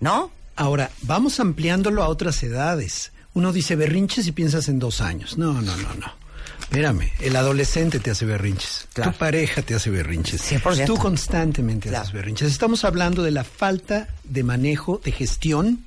[0.00, 0.30] ¿no?
[0.56, 3.12] Ahora, vamos ampliándolo a otras edades.
[3.34, 5.36] Uno dice berrinches y piensas en dos años.
[5.36, 6.23] No, no, no, no.
[6.64, 8.88] Espérame, el adolescente te hace berrinches.
[9.12, 10.42] Tu pareja te hace berrinches.
[10.50, 10.86] 100%.
[10.86, 12.50] Tú constantemente haces berrinches.
[12.50, 15.84] Estamos hablando de la falta de manejo, de gestión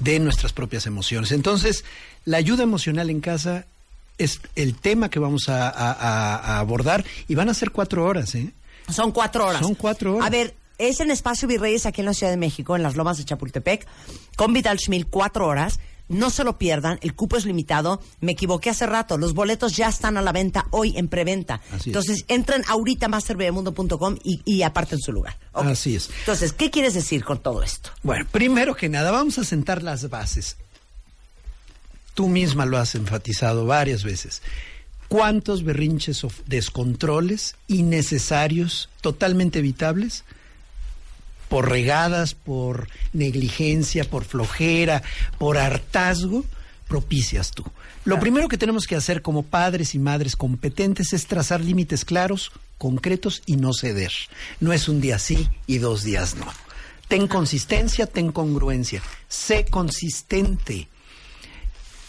[0.00, 1.30] de nuestras propias emociones.
[1.32, 1.84] Entonces,
[2.24, 3.66] la ayuda emocional en casa
[4.18, 8.04] es el tema que vamos a, a- a- a abordar y van a ser cuatro
[8.04, 8.50] horas, ¿eh?
[8.90, 9.60] Son cuatro horas.
[9.62, 10.26] Son cuatro horas.
[10.26, 13.18] A ver, es en Espacio Virreyes aquí en la Ciudad de México, en las lomas
[13.18, 13.86] de Chapultepec,
[14.36, 15.78] con Vidal Schmil, cuatro horas.
[16.08, 18.02] No se lo pierdan, el cupo es limitado.
[18.20, 21.62] Me equivoqué hace rato, los boletos ya están a la venta hoy en preventa.
[21.70, 21.86] Así es.
[21.86, 25.38] Entonces, entren ahorita a masterbebemundo.com y, y aparten su lugar.
[25.54, 26.10] Así es.
[26.20, 27.90] Entonces, ¿qué quieres decir con todo esto?
[28.02, 30.56] Bueno, primero que nada, vamos a sentar las bases.
[32.12, 34.42] Tú misma lo has enfatizado varias veces.
[35.08, 40.24] ¿Cuántos berrinches o descontroles innecesarios, totalmente evitables,
[41.48, 45.02] por regadas, por negligencia, por flojera,
[45.38, 46.44] por hartazgo,
[46.88, 47.64] propicias tú?
[48.04, 52.52] Lo primero que tenemos que hacer como padres y madres competentes es trazar límites claros,
[52.76, 54.12] concretos y no ceder.
[54.60, 56.46] No es un día sí y dos días no.
[57.08, 59.02] Ten consistencia, ten congruencia.
[59.28, 60.88] Sé consistente.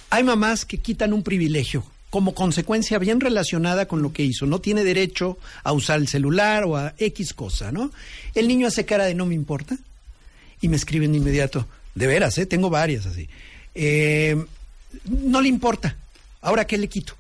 [0.10, 4.45] Hay mamás que quitan un privilegio como consecuencia bien relacionada con lo que hizo.
[4.45, 7.91] No tiene derecho a usar el celular o a X cosa, ¿no?
[8.35, 9.77] El niño hace cara de no me importa
[10.61, 11.67] y me escriben de inmediato.
[11.93, 12.45] De veras, ¿eh?
[12.45, 13.27] Tengo varias así.
[13.73, 14.41] Eh,
[15.09, 15.97] no le importa.
[16.41, 17.15] Ahora, ¿qué le quito?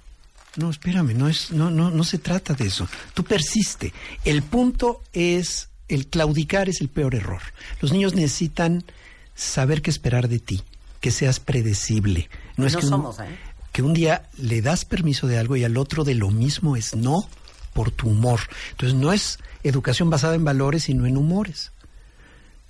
[0.55, 2.87] No, espérame, no, es, no, no, no se trata de eso.
[3.13, 3.91] Tú persiste.
[4.23, 7.41] El punto es, el claudicar es el peor error.
[7.81, 8.85] Los niños necesitan
[9.35, 10.63] saber qué esperar de ti,
[11.01, 12.29] que seas predecible.
[12.55, 13.25] No es No que un- somos, ¿eh?
[13.75, 16.95] Que un día le das permiso de algo y al otro de lo mismo es
[16.95, 17.27] no
[17.73, 18.39] por tu humor.
[18.71, 21.73] Entonces no es educación basada en valores, sino en humores.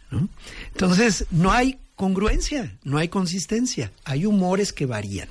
[0.09, 0.27] ¿no?
[0.71, 5.29] Entonces no hay congruencia, no hay consistencia, hay humores que varían.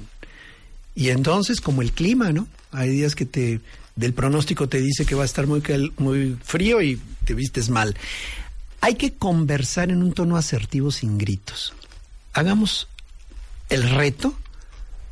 [0.94, 2.46] Y entonces como el clima, ¿no?
[2.70, 3.60] Hay días que te
[3.96, 5.60] del pronóstico te dice que va a estar muy
[5.98, 7.96] muy frío y te vistes mal.
[8.80, 11.74] Hay que conversar en un tono asertivo sin gritos.
[12.32, 12.86] Hagamos
[13.70, 14.38] el reto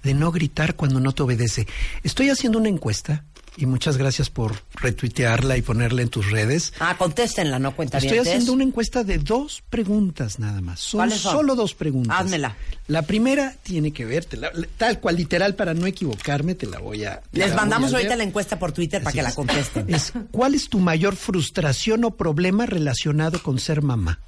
[0.03, 1.67] de no gritar cuando no te obedece.
[2.03, 3.25] Estoy haciendo una encuesta
[3.57, 6.73] y muchas gracias por retuitearla y ponerla en tus redes.
[6.81, 10.81] Ah, contéstenla, no cuenta Estoy haciendo una encuesta de dos preguntas nada más.
[10.81, 12.19] Son solo dos preguntas.
[12.19, 12.57] Házmela.
[12.89, 17.05] La primera tiene que ver, la- tal cual, literal, para no equivocarme, te la voy
[17.05, 17.21] a.
[17.33, 19.35] Les mandamos a ahorita la encuesta por Twitter para que la es.
[19.35, 19.95] contesten.
[19.95, 24.19] Es, ¿Cuál es tu mayor frustración o problema relacionado con ser mamá?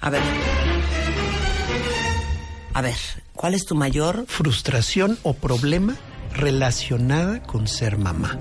[0.00, 0.22] A ver.
[2.74, 2.96] A ver,
[3.34, 5.96] ¿cuál es tu mayor Frustración o problema
[6.34, 8.38] relacionada con ser mamá.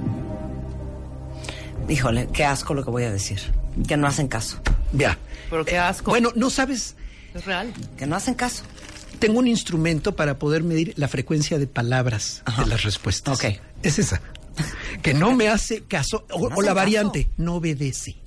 [1.88, 3.40] Híjole, qué asco lo que voy a decir.
[3.88, 4.60] Que no hacen caso.
[4.94, 5.18] Ya.
[5.50, 6.12] Pero qué asco.
[6.12, 6.96] Bueno, no sabes,
[7.34, 7.74] Es real.
[7.98, 8.64] Que no hacen caso.
[9.20, 13.38] tengo un instrumento para poder medir la frecuencia de palabras de las respuestas.
[13.44, 13.60] Ok.
[13.82, 14.22] Es esa.
[15.02, 16.26] Que no me hace caso.
[16.32, 16.76] O, No o hace la caso.
[16.76, 18.18] variante, no obedece.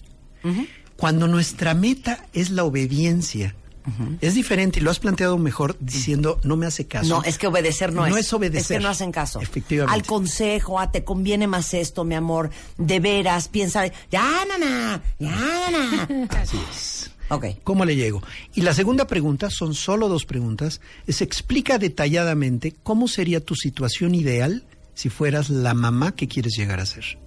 [0.97, 3.55] Cuando nuestra meta es la obediencia,
[4.21, 7.09] es diferente y lo has planteado mejor diciendo no me hace caso.
[7.09, 8.27] No, es que obedecer no, No es.
[8.27, 8.61] es obedecer.
[8.61, 9.41] Es que no hacen caso.
[9.41, 9.95] Efectivamente.
[9.95, 12.51] Al consejo, a te conviene más esto, mi amor.
[12.79, 13.87] De veras, piensa.
[14.11, 15.03] Ya, mamá.
[15.19, 16.27] Ya, mamá.
[16.41, 17.11] Así es.
[17.29, 17.47] Ok.
[17.65, 18.23] ¿Cómo le llego?
[18.55, 24.15] Y la segunda pregunta, son solo dos preguntas, es explica detalladamente cómo sería tu situación
[24.15, 24.65] ideal
[24.95, 27.19] si fueras la mamá que quieres llegar a ser.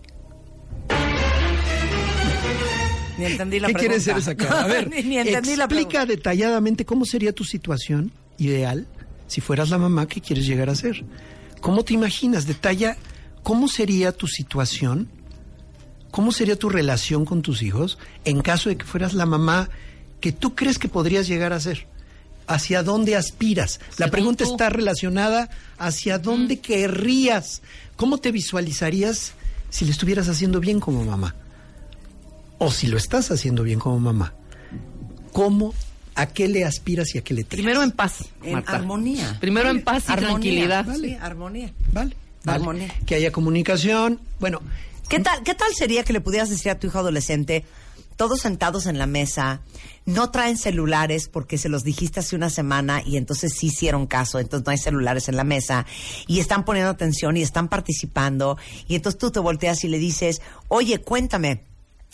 [3.17, 4.13] Ni entendí la ¿Qué quiere pregunta.
[4.13, 4.61] decir esa cara?
[4.63, 5.99] A ver, ni, ni entendí la pregunta.
[5.99, 8.87] explica detalladamente cómo sería tu situación ideal
[9.27, 11.03] si fueras la mamá que quieres llegar a ser.
[11.61, 12.45] ¿Cómo te imaginas?
[12.45, 12.97] Detalla
[13.43, 15.09] cómo sería tu situación,
[16.11, 19.69] cómo sería tu relación con tus hijos en caso de que fueras la mamá
[20.21, 21.87] que tú crees que podrías llegar a ser.
[22.47, 23.79] ¿Hacia dónde aspiras?
[23.97, 27.63] La pregunta está relacionada hacia dónde querrías.
[27.95, 29.33] ¿Cómo te visualizarías
[29.71, 31.33] si le estuvieras haciendo bien como mamá?
[32.57, 34.33] O si lo estás haciendo bien como mamá.
[35.31, 35.73] ¿Cómo,
[36.15, 37.63] a qué le aspiras y a qué le tiras?
[37.63, 38.25] Primero en paz.
[38.43, 38.75] En Marta.
[38.75, 39.37] armonía.
[39.39, 40.95] Primero en paz y Armonía, tranquilidad.
[40.95, 41.73] Sí, armonía.
[41.91, 42.15] Vale.
[42.43, 42.59] vale.
[42.59, 42.95] Armonía.
[43.05, 44.19] Que haya comunicación.
[44.39, 44.61] Bueno,
[45.09, 47.63] ¿Qué tal, ¿Qué tal sería que le pudieras decir a tu hijo adolescente,
[48.15, 49.61] todos sentados en la mesa,
[50.05, 54.39] no traen celulares porque se los dijiste hace una semana y entonces sí hicieron caso,
[54.39, 55.85] entonces no hay celulares en la mesa
[56.27, 58.57] y están poniendo atención y están participando
[58.87, 61.61] y entonces tú te volteas y le dices, oye, cuéntame.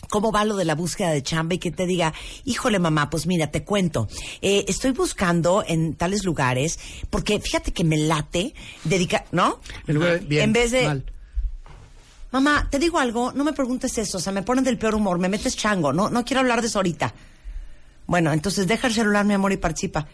[0.09, 1.55] ¿Cómo va lo de la búsqueda de chamba?
[1.55, 2.13] Y que te diga,
[2.43, 4.07] híjole mamá, pues mira, te cuento.
[4.41, 6.79] Eh, estoy buscando en tales lugares
[7.09, 8.53] porque fíjate que me late
[8.83, 9.59] dedicar, ¿no?
[9.85, 11.05] bien, en vez de, mal.
[12.31, 15.19] Mamá, te digo algo, no me preguntes eso, o sea, me ponen del peor humor,
[15.19, 17.13] me metes chango, no, no quiero hablar de eso ahorita.
[18.07, 20.07] Bueno, entonces deja el celular, mi amor, y participa.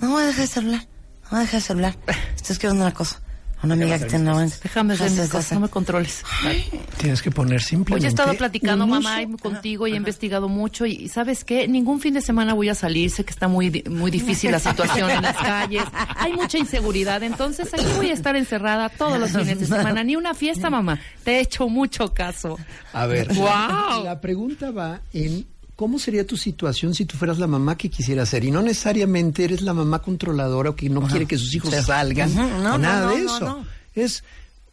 [0.00, 0.86] No voy a dejar el celular,
[1.24, 1.98] no voy a dejar el celular.
[2.36, 3.20] Estoy escribiendo una cosa.
[3.62, 6.24] Una amiga que tiene una buena- Déjame hacer mis cosas, no me controles.
[6.98, 8.04] Tienes que poner simplemente.
[8.04, 10.84] Hoy he estado platicando, mamá, y contigo y he investigado mucho.
[10.86, 11.68] Y ¿sabes qué?
[11.68, 13.10] Ningún fin de semana voy a salir.
[13.10, 15.84] Sé que está muy, muy difícil la situación en las calles.
[16.16, 17.22] Hay mucha inseguridad.
[17.22, 20.02] Entonces, aquí voy a estar encerrada todos los fines de semana.
[20.02, 20.98] Ni una fiesta, mamá.
[21.24, 22.58] Te he hecho mucho caso.
[22.92, 24.04] A ver, ¡Guau!
[24.04, 25.46] la pregunta va en
[25.76, 28.44] ¿cómo sería tu situación si tú fueras la mamá que quisiera ser?
[28.44, 32.34] Y no necesariamente eres la mamá controladora o que no quiere que sus hijos salgan
[32.34, 33.64] no, o nada no, de eso.
[33.94, 34.24] Es,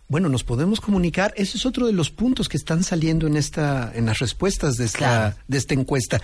[0.07, 1.34] bueno, nos podemos comunicar.
[1.38, 4.85] Ese es otro de los puntos que están saliendo en esta, en las respuestas de
[4.85, 5.35] esta, Claro.
[5.47, 6.21] de esta encuesta.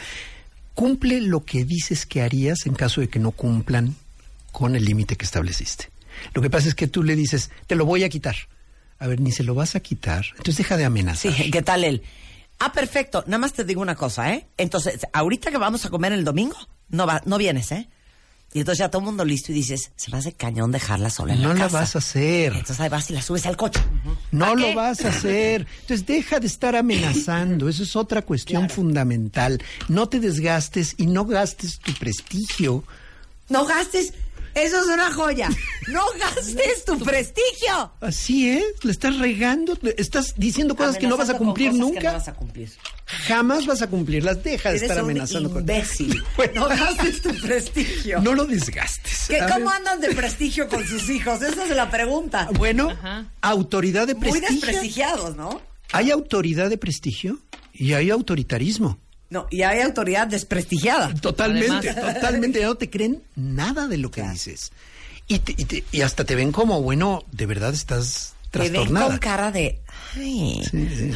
[0.74, 3.96] Cumple lo que dices que harías en caso de que no cumplan
[4.52, 5.90] con el límite que estableciste.
[6.34, 8.36] Lo que pasa es que tú le dices, te lo voy a quitar.
[9.00, 10.26] A ver, ni se lo vas a quitar.
[10.32, 11.34] Entonces deja de amenazar.
[11.34, 12.02] Sí, ¿qué tal él?
[12.60, 13.24] Ah, perfecto.
[13.28, 14.48] Nada más te digo una cosa, ¿eh?
[14.58, 16.56] Entonces, ahorita que vamos a comer el domingo,
[16.90, 17.90] no va, no vienes, ¿eh?
[18.54, 21.34] Y entonces ya todo el mundo listo y dices, se me hace cañón dejarla sola
[21.34, 21.80] en No la la casa.
[21.80, 22.54] vas a hacer.
[22.54, 23.82] Entonces ahí vas y la subes al coche.
[24.32, 25.68] No lo vas a hacer.
[25.82, 27.68] Entonces deja de estar amenazando.
[27.68, 29.62] Eso es otra cuestión fundamental.
[29.90, 32.86] No te desgastes y no gastes tu prestigio.
[33.50, 34.14] No gastes,
[34.56, 35.50] eso es una joya.
[35.88, 37.92] No gastes tu prestigio.
[38.02, 41.72] Así es, le estás regando, le estás diciendo cosas que no vas a con cumplir
[41.72, 42.08] cosas que nunca.
[42.12, 42.70] no vas a cumplir.
[43.28, 44.42] Jamás vas a cumplirlas.
[44.44, 46.24] Deja de Eres estar un amenazando con imbécil.
[46.56, 48.20] No gastes tu prestigio.
[48.22, 49.26] No lo desgastes.
[49.28, 51.42] ¿Qué- ¿Cómo andan de prestigio con sus hijos?
[51.42, 52.48] Esa es la pregunta.
[52.58, 52.90] Bueno,
[53.42, 54.50] autoridad de Muy prestigio.
[54.56, 55.62] desprestigiados, ¿no?
[55.92, 57.38] Hay autoridad de prestigio
[57.74, 59.00] y hay autoritarismo.
[59.30, 61.14] No, y hay autoridad desprestigiada.
[61.16, 62.14] Totalmente, Además.
[62.16, 62.60] totalmente.
[62.60, 64.72] Ya no te creen nada de lo que dices.
[65.28, 68.74] Y, te- y te- y hasta te ven como, bueno, de verdad estás Te ven
[68.74, 69.08] trastornada.
[69.08, 69.82] con cara de,
[70.16, 70.62] ay,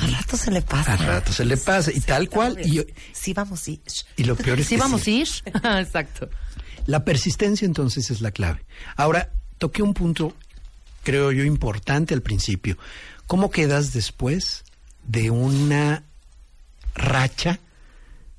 [0.01, 0.93] al rato se le pasa.
[0.93, 1.91] A rato se le pasa.
[1.93, 2.57] Y tal cual.
[2.65, 2.83] Y,
[3.13, 3.79] Sí, vamos, sí.
[4.17, 5.11] y lo peor es Sí, que vamos sí.
[5.45, 5.79] a ir.
[5.85, 6.29] Exacto.
[6.87, 8.63] La persistencia entonces es la clave.
[8.95, 9.29] Ahora,
[9.59, 10.33] toqué un punto,
[11.03, 12.75] creo yo, importante al principio.
[13.27, 14.63] ¿Cómo quedas después
[15.07, 16.01] de una
[16.95, 17.59] racha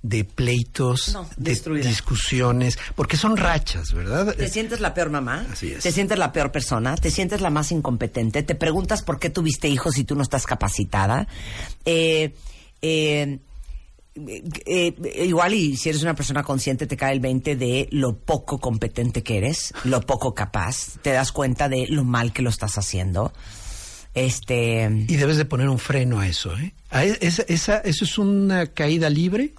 [0.03, 2.79] de pleitos, No, de discusiones?
[2.95, 4.35] Porque son rachas, ¿verdad?
[4.35, 5.83] Te sientes la peor mamá, Así es.
[5.83, 9.69] te sientes la peor persona, te sientes la más incompetente, te preguntas por qué tuviste
[9.69, 11.29] hijos si tú no estás capacitada.
[11.85, 12.35] Eh,
[12.81, 13.39] eh,
[14.17, 18.17] eh, eh, igual y si eres una persona consciente te cae el 20 de lo
[18.19, 22.49] poco competente que eres, lo poco capaz, te das cuenta de lo mal que lo
[22.51, 23.33] estás haciendo.
[24.15, 26.75] Este Y debes de poner un freno a eso, ¿eh?
[26.91, 29.55] A e- esa, esa- eso es una caída libre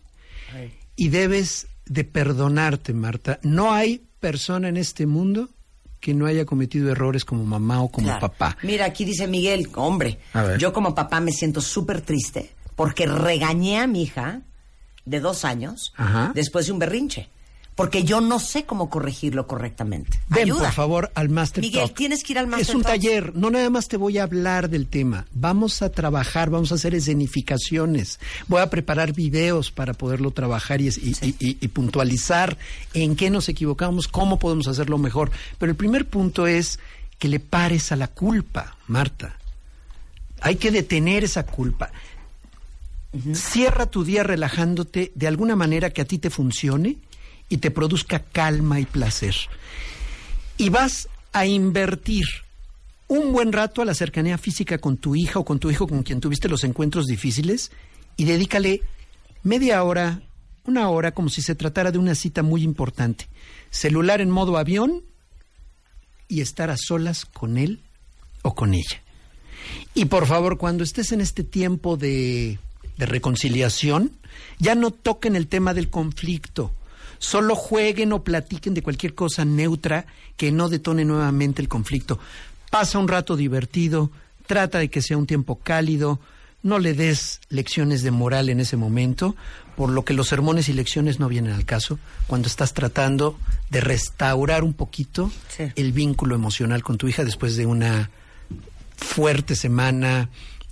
[0.95, 3.39] y debes de perdonarte, Marta.
[3.43, 5.49] No hay persona en este mundo
[5.99, 8.21] que no haya cometido errores como mamá o como Claro.
[8.21, 8.57] papá.
[8.63, 10.17] Mira, aquí dice Miguel, hombre,
[10.57, 14.41] yo como papá me siento súper triste porque regañé a mi hija
[15.05, 16.31] de dos años Ajá.
[16.33, 17.29] después de un berrinche.
[17.73, 20.19] Porque yo no sé cómo corregirlo correctamente.
[20.27, 20.65] Ven, Ayuda.
[20.65, 21.95] por favor, al Master Miguel, Talk.
[21.95, 22.91] tienes que ir al Master Es un Talk.
[22.93, 25.25] taller, no nada más te voy a hablar del tema.
[25.33, 28.19] Vamos a trabajar, vamos a hacer escenificaciones.
[28.47, 32.57] Voy a preparar videos para poderlo trabajar y, y- y- y- y puntualizar
[32.93, 35.31] en qué nos equivocamos, cómo podemos hacerlo mejor.
[35.57, 36.77] Pero el primer punto es
[37.19, 39.37] que le pares a la culpa, Marta.
[40.41, 41.89] Hay que detener esa culpa.
[43.33, 46.97] Cierra tu día relajándote de alguna manera que a ti te funcione
[47.51, 49.35] y te produzca calma y placer.
[50.57, 52.23] Y vas a invertir
[53.09, 56.01] un buen rato a la cercanía física con tu hija o con tu hijo con
[56.01, 57.71] quien tuviste los encuentros difíciles
[58.15, 58.81] y dedícale
[59.43, 60.21] media hora,
[60.63, 63.27] una hora, como si se tratara de una cita muy importante.
[63.69, 65.03] Celular en modo avión
[66.29, 67.81] y estar a solas con él
[68.43, 69.01] o con ella.
[69.93, 72.59] Y por favor, cuando estés en este tiempo de,
[72.95, 74.13] de reconciliación,
[74.57, 76.71] ya no toquen el tema del conflicto.
[77.21, 80.07] Solo jueguen o platiquen de cualquier cosa neutra
[80.37, 82.17] que no detone nuevamente el conflicto.
[82.71, 84.09] Pasa un rato divertido,
[84.47, 86.19] trata de que sea un tiempo cálido,
[86.63, 89.35] no le des lecciones de moral en ese momento,
[89.75, 93.37] por lo que los sermones y lecciones no vienen al caso cuando estás tratando
[93.69, 95.65] de restaurar un poquito Sí.
[95.75, 98.09] el vínculo emocional con tu hija después de una
[98.97, 100.29] fuerte semana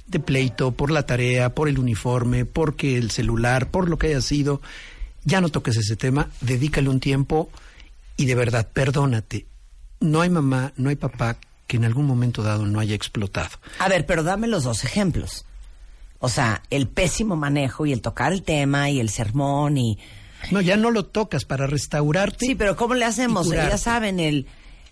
[0.08, 4.22] de pleito por la tarea, por el uniforme, porque el celular, por lo que haya
[4.22, 4.62] sido.
[5.26, 7.50] Ya no toques ese tema, dedícale un tiempo
[8.18, 9.46] y de verdad, perdónate.
[10.00, 11.38] No hay mamá, no hay papá
[11.68, 13.50] que en algún momento dado no haya explotado.
[13.80, 15.46] A ver, pero dame los dos ejemplos.
[16.20, 20.00] O sea, el pésimo manejo y el tocar el tema y el sermón y...
[20.52, 22.46] No, ya no lo tocas para restaurarte.
[22.46, 23.50] Sí, pero ¿cómo le hacemos?
[23.50, 24.48] Ya saben, el...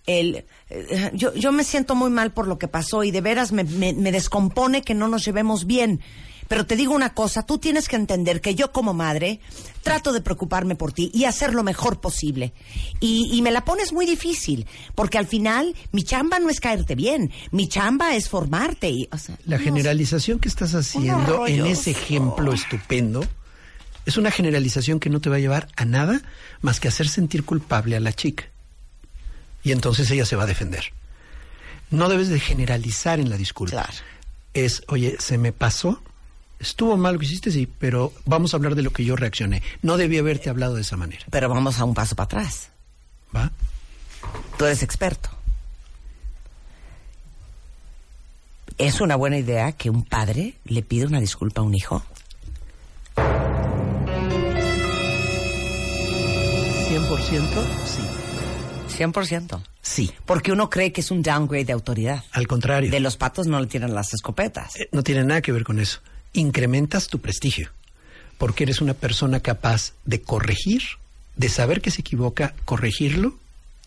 [0.05, 3.51] el eh, yo, yo me siento muy mal por lo que pasó y de veras
[3.53, 6.01] me, me- me descompone que no nos llevemos bien.
[6.47, 9.39] Pero te digo una cosa, tú tienes que entender que yo como madre
[9.83, 12.53] trato de preocuparme por ti y hacer lo mejor posible.
[12.99, 16.95] Y, y me la pones muy difícil, porque al final mi chamba no es caerte
[16.95, 18.89] bien, mi chamba es formarte.
[18.89, 23.23] Y, o sea, La generalización que estás haciendo en ese ejemplo estupendo
[24.05, 26.21] es una generalización que no te va a llevar a nada
[26.61, 28.45] más que hacer sentir culpable a la chica.
[29.63, 30.93] Y entonces ella se va a defender.
[31.89, 33.89] No debes de generalizar en la disculpa.
[34.53, 36.01] Es, oye, se me pasó,
[36.59, 39.61] Estuvo mal lo que hiciste, sí, pero vamos a hablar de lo que yo reaccioné.
[39.81, 41.23] No debí haberte hablado de esa manera.
[41.29, 42.69] Pero vamos a un paso para atrás.
[43.35, 43.51] ¿Va?
[44.57, 45.29] Tú eres experto.
[48.77, 52.03] ¿Es una buena idea que un padre le pida una disculpa a un hijo?
[56.89, 58.01] 100% sí.
[59.03, 59.61] 100%.
[59.81, 60.11] Sí.
[60.25, 62.23] Porque uno cree que es un downgrade de autoridad.
[62.31, 62.89] Al contrario.
[62.89, 64.75] De los patos no le tiran las escopetas.
[64.77, 65.99] Eh, No tiene nada que ver con eso.
[66.37, 67.71] Incrementas tu prestigio.
[68.37, 70.83] Porque eres una persona capaz de corregir,
[71.35, 73.35] de saber que se equivoca, corregirlo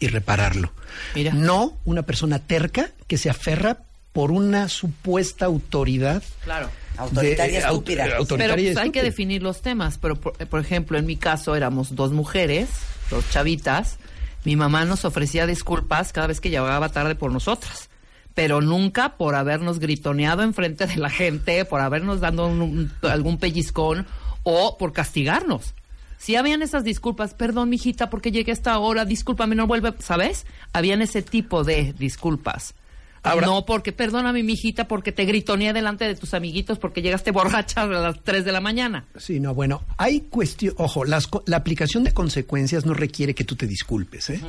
[0.00, 0.72] y repararlo.
[1.14, 1.32] Mira.
[1.32, 3.78] No una persona terca que se aferra
[4.12, 6.22] por una supuesta autoridad.
[6.42, 6.68] Claro.
[6.96, 8.04] Autoritaria de- au- estúpida.
[8.04, 9.98] Pero autoritaria y pues, hay que definir los temas.
[9.98, 12.68] Pero, por, por ejemplo, en mi caso éramos dos mujeres,
[13.10, 13.98] dos chavitas.
[14.44, 17.89] Mi mamá nos ofrecía disculpas cada vez que llegaba tarde por nosotras.
[18.34, 23.38] Pero nunca por habernos gritoneado enfrente de la gente, por habernos dado un- un- algún
[23.38, 24.06] pellizcón
[24.42, 25.74] o por castigarnos.
[26.18, 30.46] Si habían esas disculpas, perdón, mijita, porque llegué a esta hora, discúlpame, no vuelve, ¿sabes?
[30.72, 32.74] Habían ese tipo de disculpas.
[33.22, 37.82] Ahora- no porque, perdóname, mijita, porque te gritoneé delante de tus amiguitos porque llegaste borracha
[37.82, 39.04] a las 3 de la mañana.
[39.18, 43.56] Sí, no, bueno, hay cuestión, ojo, las la aplicación de consecuencias no requiere que tú
[43.56, 44.40] te disculpes, ¿eh?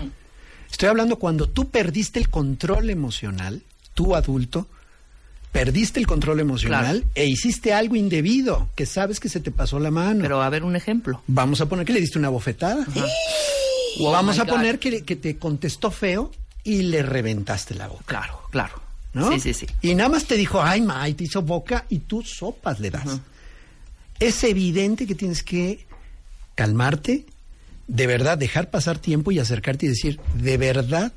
[0.69, 3.61] Estoy hablando cuando tú perdiste el control emocional,
[4.01, 4.67] tú adulto,
[5.51, 7.11] perdiste el control emocional Claro.
[7.15, 10.21] e hiciste algo indebido, que sabes que se te pasó la mano.
[10.21, 11.21] Pero a ver un ejemplo.
[11.27, 12.85] Vamos a poner que le diste una bofetada.
[13.99, 14.49] O Oh vamos a God.
[14.51, 16.31] poner que, que te contestó feo
[16.63, 18.03] y le reventaste la boca.
[18.05, 18.81] Claro, claro.
[19.13, 19.29] ¿no?
[19.33, 19.67] Sí, sí, sí.
[19.81, 22.89] Y nada más te dijo, ay, ma, y te hizo boca y tú sopas le
[22.89, 23.19] das.
[24.19, 25.85] Es evidente que tienes que
[26.55, 27.25] calmarte,
[27.87, 31.11] de verdad dejar pasar tiempo y acercarte y decir, de verdad,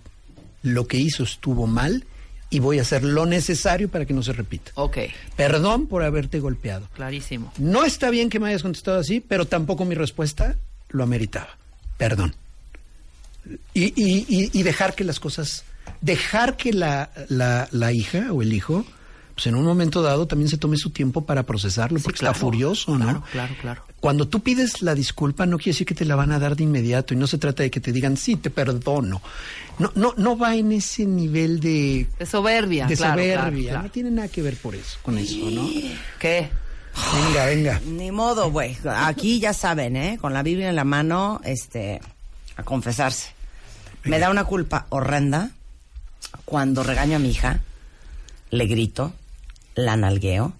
[0.62, 2.04] lo que hizo estuvo mal
[2.50, 4.70] y voy a hacer lo necesario para que no se repita.
[4.74, 4.98] Ok,
[5.36, 6.88] Perdón por haberte golpeado.
[6.94, 7.52] clarísimo.
[7.58, 10.56] No está bien que me hayas contestado así, pero tampoco mi respuesta
[10.90, 11.56] lo ameritaba.
[11.96, 12.34] Perdón.
[13.74, 15.64] Y, y- y- y dejar que las cosas,
[16.00, 18.86] dejar que la, la- la hija o el hijo,
[19.34, 22.32] pues en un momento dado también se tome su tiempo para procesarlo, porque claro.
[22.32, 23.04] está furioso, ¿no?
[23.04, 23.82] Claro, claro, claro.
[24.00, 26.64] Cuando tú pides la disculpa no quiere decir que te la van a dar de
[26.64, 29.22] inmediato y no se trata de que te digan, sí, te perdono.
[29.78, 32.86] No, no, no va en ese nivel de, De soberbia.
[32.86, 33.40] de claro, soberbia.
[33.40, 33.82] claro, claro.
[33.82, 35.68] No tiene nada que ver por eso, con eso, ¿no?
[36.20, 36.48] ¿Qué?
[37.12, 37.80] Venga, venga.
[37.86, 38.76] Ni modo, güey.
[38.84, 40.18] Aquí ya saben, ¿eh?
[40.20, 42.00] Con la Biblia en la mano, este,
[42.56, 43.32] a confesarse.
[44.04, 45.50] Me da una culpa horrenda
[46.44, 47.60] cuando regaño a mi hija,
[48.50, 49.12] le grito,
[49.74, 50.54] la nalgueo,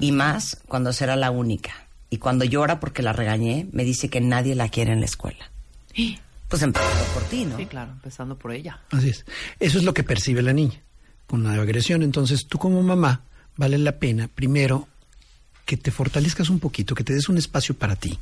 [0.00, 1.86] y más cuando será la única.
[2.10, 5.50] Y cuando llora porque la regañé, me dice que nadie la quiere en la escuela.
[6.48, 7.56] Pues empezando por ti, ¿no?
[7.56, 8.78] Sí, claro, empezando por ella.
[8.90, 9.24] Así es.
[9.58, 10.82] Eso es lo que percibe la niña
[11.26, 12.02] con la agresión.
[12.02, 13.22] Entonces, tú como mamá,
[13.56, 14.86] vale la pena, primero,
[15.64, 18.18] que te fortalezcas un poquito, que te des un espacio para ti.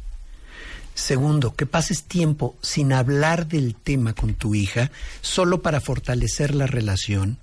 [0.95, 4.93] Segundo, que pases tiempo sin hablar del tema con tu hija,
[5.23, 7.39] solo para fortalecer la relación.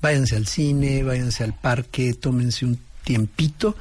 [0.00, 3.76] Váyanse al cine, váyanse al parque, tómense un tiempito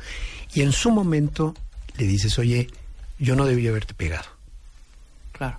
[0.53, 1.55] y en su momento
[1.97, 2.67] le dices, oye,
[3.19, 4.25] yo no debí haberte pegado
[5.31, 5.57] Claro.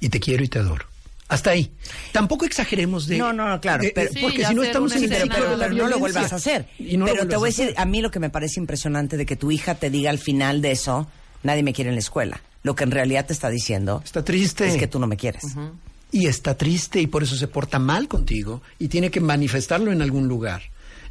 [0.00, 0.84] y te quiero y te adoro.
[1.28, 1.72] Hasta ahí.
[2.12, 3.18] Tampoco exageremos de...
[3.18, 5.34] No, no, no, claro, de- pero- Sí, porque si no estamos en el pero, escena.
[5.34, 6.68] ciclo pero- de la pero no lo vuelvas a hacer.
[6.78, 9.16] Y no lo pero te voy a decir, a mí lo que me parece impresionante
[9.16, 11.08] de que tu hija te diga al final de eso,
[11.42, 12.40] nadie me quiere en la escuela.
[12.62, 14.68] Lo que en realidad te está diciendo Está triste.
[14.68, 15.42] es que tú no me quieres.
[16.12, 20.02] Y está triste y por eso se porta mal contigo y tiene que manifestarlo en
[20.02, 20.62] algún lugar.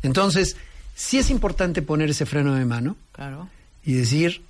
[0.04, 0.56] Entonces,
[0.96, 3.50] sí es importante poner ese freno de mano Claro.
[3.86, 4.42] y decir,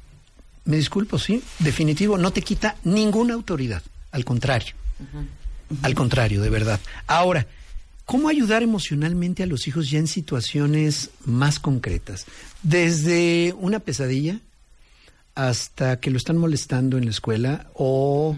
[0.65, 3.81] me disculpo, sí, definitivo, no te quita ninguna autoridad.
[4.11, 4.76] Al contrario.
[5.81, 6.80] Al contrario, de verdad.
[7.07, 7.47] Ahora,
[8.05, 12.26] ¿cómo ayudar emocionalmente a los hijos ya en situaciones más concretas?
[12.63, 14.39] Desde una pesadilla
[15.34, 18.38] hasta que lo están molestando en la escuela o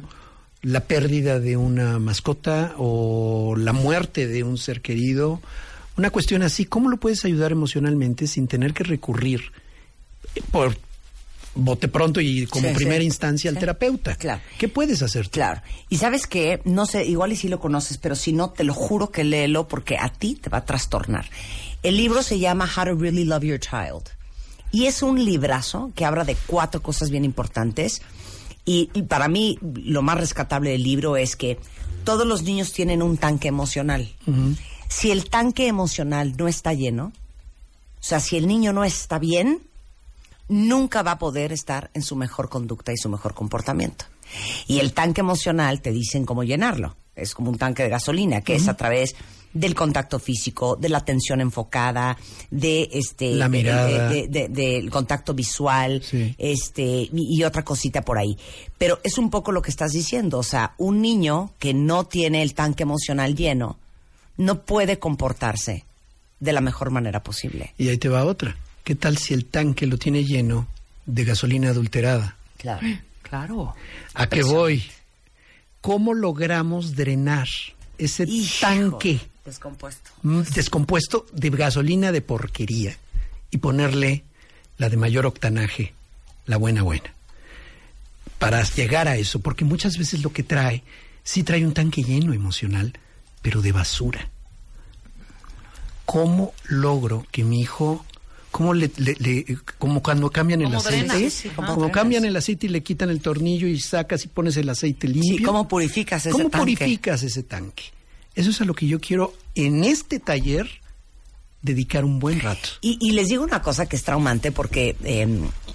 [0.61, 5.41] la pérdida de una mascota o la muerte de un ser querido.
[5.97, 9.51] Una cuestión así, ¿cómo lo puedes ayudar emocionalmente sin tener que recurrir
[10.35, 10.77] eh, por
[11.55, 13.05] bote pronto y como Sí, primera sí.
[13.05, 13.59] instancia al Sí.
[13.61, 14.15] terapeuta?
[14.15, 14.41] Claro.
[14.59, 15.31] ¿Qué puedes hacer tú?
[15.31, 15.61] Claro.
[15.89, 18.73] Y sabes que, no sé, igual y si lo conoces, pero si no, te lo
[18.75, 21.29] juro que léelo porque a ti te va a trastornar.
[21.81, 24.03] El libro se llama How to Really Love Your Child.
[24.71, 28.01] Y es un librazo que habla de cuatro cosas bien importantes.
[28.68, 31.57] Y, y para mí, lo más rescatable del libro es que
[32.03, 34.14] todos los niños tienen un tanque emocional.
[34.89, 37.14] Si el tanque emocional no está lleno,
[37.99, 39.61] o sea, si el niño no está bien,
[40.49, 44.06] nunca va a poder estar en su mejor conducta y su mejor comportamiento.
[44.68, 46.95] Y el tanque emocional te dicen cómo llenarlo.
[47.15, 49.15] Es como un tanque de gasolina, que es a través
[49.53, 52.18] del contacto físico, de la atención enfocada,
[52.52, 54.10] de este La de- mirada.
[54.10, 56.02] de- de- de- del contacto visual,
[56.38, 57.10] este y,
[57.40, 58.38] y otra cosita por ahí.
[58.78, 62.41] Pero es un poco lo que estás diciendo, o sea, un niño que no tiene
[62.44, 63.78] el tanque emocional lleno
[64.38, 65.84] no puede comportarse
[66.40, 67.74] de la mejor manera posible.
[67.80, 68.56] Y ahí te va otra.
[68.84, 70.68] ¿Qué tal si el tanque lo tiene lleno
[71.07, 72.38] de gasolina adulterada?
[72.57, 72.86] Claro.
[73.24, 73.76] Claro.
[74.14, 74.84] ¿A qué voy?
[75.82, 77.48] ¿Cómo logramos drenar
[77.98, 78.28] ese
[78.61, 80.11] tanque Descompuesto.
[80.24, 82.95] mm, descompuesto de gasolina de porquería
[83.49, 84.24] y ponerle
[84.78, 85.94] la de mayor octanaje,
[86.45, 87.14] la buena buena?
[88.40, 90.84] Para llegar a eso, porque muchas veces lo que trae,
[91.24, 92.94] sí trae un tanque lleno emocional,
[93.41, 94.30] pero de basura.
[96.06, 98.06] ¿Cómo logro que mi hijo,
[98.52, 101.18] cómo le, le- le- como cuando cambian el ¿Cómo aceite, drenas?
[101.18, 104.28] Sí, sí, ¿cómo como cambian el aceite y le quitan el tornillo y sacas y
[104.28, 105.45] pones el aceite limpio?
[105.48, 106.60] ¿cómo purificas ese ¿Cómo tanque?
[106.78, 107.84] purificas ese tanque?
[108.38, 110.69] Eso es a lo que yo quiero en este taller
[111.61, 112.69] dedicar un buen rato.
[112.81, 115.27] Y, y les digo una cosa que es traumante porque eh,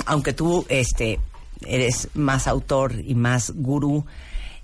[0.06, 1.18] aunque tú este
[1.66, 4.04] eres más autor y más gurú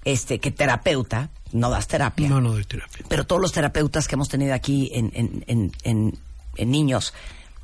[0.05, 2.29] este que terapeuta, no das terapia.
[2.29, 3.05] No, no doy terapia.
[3.09, 6.19] Pero todos los terapeutas que hemos tenido aquí en, en, en, en-
[6.57, 7.13] en niños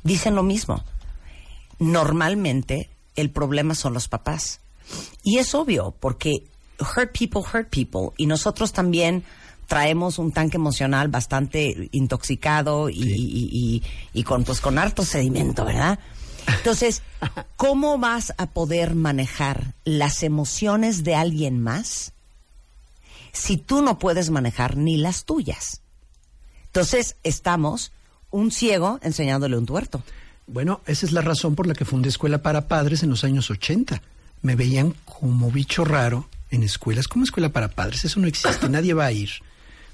[0.03, 0.83] dicen lo mismo.
[1.79, 4.59] Normalmente el problema son los papás.
[5.23, 6.43] Y es obvio, porque
[6.79, 8.09] hurt people hurt people.
[8.17, 9.23] Y nosotros también
[9.67, 13.83] traemos un tanque emocional bastante intoxicado y, y- y-
[14.13, 15.99] y con, pues, con harto sedimento, ¿verdad?
[16.47, 17.01] Entonces,
[17.57, 22.13] ¿cómo vas a poder manejar las emociones de alguien más
[23.31, 25.81] si tú no puedes manejar ni las tuyas?
[26.67, 27.91] Entonces, estamos
[28.31, 30.03] un ciego enseñándole un tuerto.
[30.47, 33.49] Bueno, esa es la razón por la que fundé Escuela para Padres en los años
[33.49, 34.01] 80.
[34.41, 37.07] Me veían como bicho raro en escuelas.
[37.07, 38.05] ¿Cómo escuela para padres?
[38.05, 39.31] Eso no existe, nadie va a ir.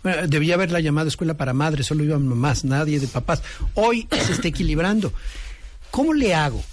[0.03, 3.44] Bueno, debía haberla llamado Escuela para Madres, solo iban mamás, nadie de papás.
[3.76, 5.14] Hoy se está equilibrando.
[5.91, 6.64] ¿Cómo le hago?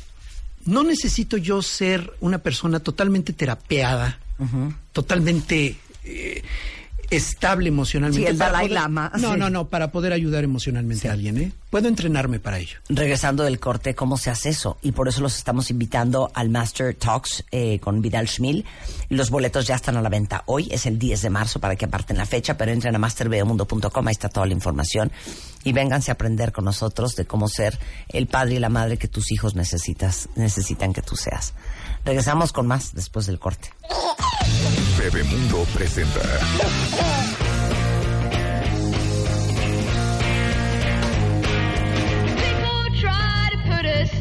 [0.65, 4.19] No necesito yo ser una persona totalmente terapeada,
[4.93, 6.43] totalmente eh,
[7.11, 8.27] estable emocionalmente.
[8.27, 11.53] Sí, el Dalai poder- Lama, No, no, no, para poder ayudar emocionalmente a alguien, ¿eh?
[11.71, 12.79] Puedo entrenarme para ello.
[12.89, 14.79] regresando del corte, ¿cómo se hace eso?
[14.83, 18.65] Y por eso los estamos invitando al Master Talks eh, con Vidal Schmil.
[19.11, 21.85] Los boletos ya están a la venta hoy, es el 10 de marzo para que
[21.85, 25.13] aparten la fecha, pero entren a masterbeomundo.com, ahí está toda la información.
[25.65, 27.79] Y vénganse a aprender con nosotros de cómo ser
[28.09, 31.53] el padre y la madre que tus hijos necesitas, necesitan que tú seas.
[32.09, 33.71] Regresamos con más después del corte.
[34.97, 36.21] Bebemundo presenta.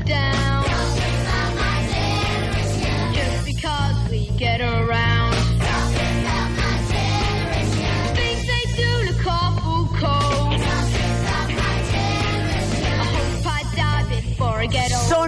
[0.06, 0.57] Down.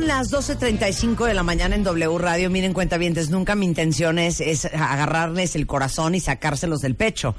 [0.09, 2.49] Las 12.35 de la mañana en W Radio.
[2.49, 7.35] Miren, cuentavientes, nunca mi intención es, es agarrarles el corazón y sacárselos del pecho.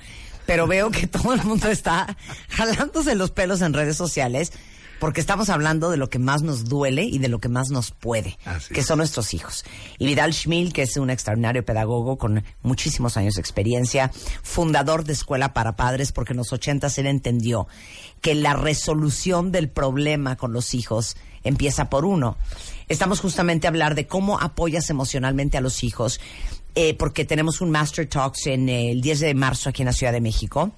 [0.47, 2.17] Pero veo que todo el mundo está
[2.49, 4.53] jalándose los pelos en redes sociales
[5.01, 7.91] porque estamos hablando de lo que más nos duele y de lo que más nos
[7.91, 8.39] puede,
[8.73, 9.65] que son nuestros hijos.
[9.99, 14.13] Y Vidal Schmil, que es un extraordinario pedagogo con muchísimos años de experiencia,
[14.45, 17.67] fundador de Escuela para Padres, porque en los 80 él entendió
[18.21, 22.37] que la resolución del problema con los hijos empieza por uno.
[22.89, 26.21] Estamos justamente a hablar de cómo apoyas emocionalmente a los hijos,
[26.75, 30.13] eh, porque tenemos un Master Talks en el 10 de marzo aquí en la Ciudad
[30.13, 30.73] de México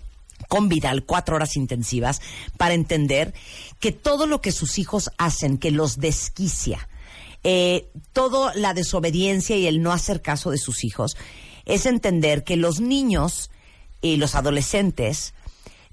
[0.49, 2.21] con Vidal, cuatro horas intensivas,
[2.57, 3.33] para entender
[3.81, 6.89] que todo lo que sus hijos hacen, que los desquicia,
[7.45, 11.17] eh, toda la desobediencia y el no hacer caso de sus hijos,
[11.65, 13.51] es entender que los niños
[14.01, 15.35] y los adolescentes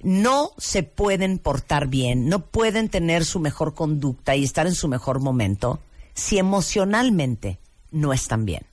[0.01, 4.88] no se pueden portar bien, no pueden tener su mejor conducta y estar en su
[4.88, 5.80] mejor momento
[6.13, 7.59] si emocionalmente
[7.91, 8.65] no están bien.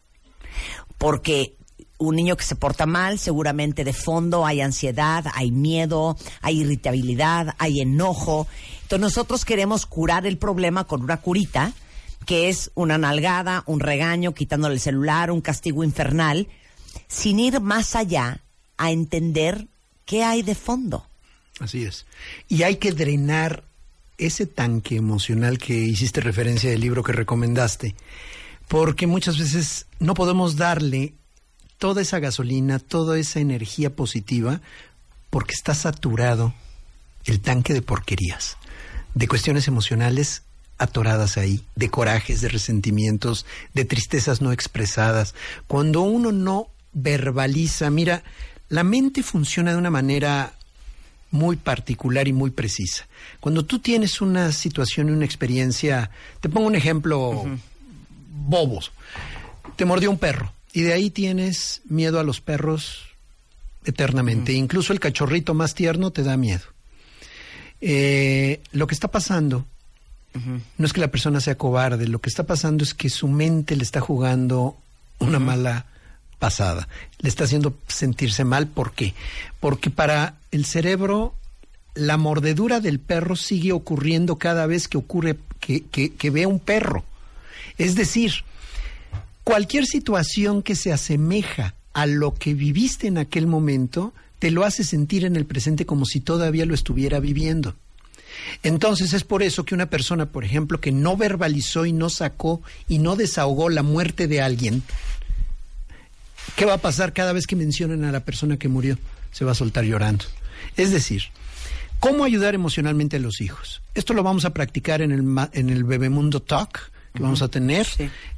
[0.99, 1.57] Porque
[1.99, 7.55] un niño que se porta mal, seguramente de fondo hay ansiedad, hay miedo, hay irritabilidad,
[7.59, 8.47] hay enojo.
[8.83, 11.73] Entonces nosotros queremos curar el problema con una curita,
[12.27, 16.49] que es una nalgada, un regaño, quitándole el celular, un castigo infernal,
[17.09, 18.41] sin ir más allá
[18.77, 19.69] a entender
[20.05, 21.07] qué hay de fondo.
[21.61, 22.07] Así es.
[22.49, 23.65] Y hay que drenar
[24.19, 27.95] ese tanque emocional que hiciste referencia del libro que recomendaste,
[28.69, 31.15] porque muchas veces no podemos darle
[31.79, 34.61] toda esa gasolina, toda esa energía positiva,
[35.31, 36.55] porque está saturado
[37.25, 38.57] el tanque de porquerías,
[39.15, 40.43] de cuestiones emocionales
[40.79, 45.35] atoradas ahí, de corajes, de resentimientos, de tristezas no expresadas.
[45.67, 48.23] Cuando uno no verbaliza, mira,
[48.69, 50.56] la mente funciona de una manera
[51.37, 53.07] muy particular y muy precisa.
[53.41, 56.11] Cuando tú tienes una situación y una experiencia,
[56.41, 57.45] te pongo un ejemplo
[58.47, 58.93] bobos.
[59.77, 63.03] Te mordió un perro y de ahí tienes miedo a los perros
[63.85, 64.53] eternamente.
[64.53, 66.65] Incluso el cachorrito más tierno te da miedo.
[67.81, 69.65] Eh, lo que está pasando
[70.77, 73.75] no es que la persona sea cobarde, lo que está pasando es que su mente
[73.75, 74.77] le está jugando
[75.19, 75.87] una mala
[76.39, 76.89] pasada.
[77.19, 78.67] Le está haciendo sentirse mal.
[78.67, 79.15] ¿Por qué?
[79.61, 81.35] Porque para el cerebro
[81.95, 86.61] la mordedura del perro sigue ocurriendo cada vez que ocurre que, que, que ve un
[86.61, 87.05] perro.
[87.79, 88.33] Es decir,
[89.45, 94.85] cualquier situación que se asemeja a lo que viviste en aquel momento, te lo hace
[94.85, 97.75] sentir en el presente como si todavía lo estuviera viviendo.
[98.63, 102.61] Entonces es por eso que una persona, por ejemplo, que no verbalizó y no sacó
[102.89, 104.83] y no desahogó la muerte de alguien,
[106.55, 108.99] ¿qué va a pasar cada vez que mencionen a la persona que murió?
[109.33, 110.25] Se va a soltar llorando.
[110.77, 111.25] Es decir,
[112.01, 113.83] ¿cómo ayudar emocionalmente a los hijos?
[113.95, 117.87] Esto lo vamos a practicar en el, en el Bebemundo Talk que vamos a tener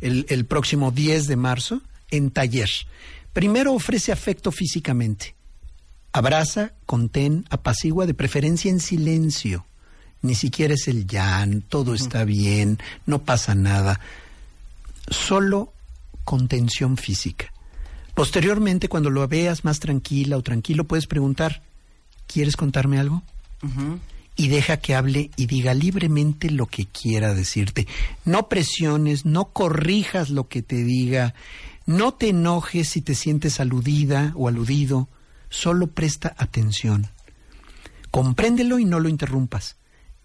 [0.00, 2.70] el, el próximo 10 de marzo en taller.
[3.32, 5.34] Primero ofrece afecto físicamente.
[6.12, 9.66] Abraza, contén, apacigua, de preferencia en silencio.
[10.22, 14.00] Ni siquiera es el llan, todo está bien, no pasa nada.
[15.10, 15.72] Solo
[16.24, 17.52] contención física.
[18.18, 21.62] Posteriormente, cuando lo veas más tranquila o tranquilo, puedes preguntar,
[22.26, 23.22] ¿quieres contarme algo?
[24.34, 27.86] Y deja que hable y diga libremente lo que quiera decirte.
[28.24, 31.34] No presiones, no corrijas lo que te diga,
[31.86, 35.06] no te enojes si te sientes aludida o aludido,
[35.48, 37.06] solo presta atención.
[38.10, 39.76] Compréndelo y no lo interrumpas.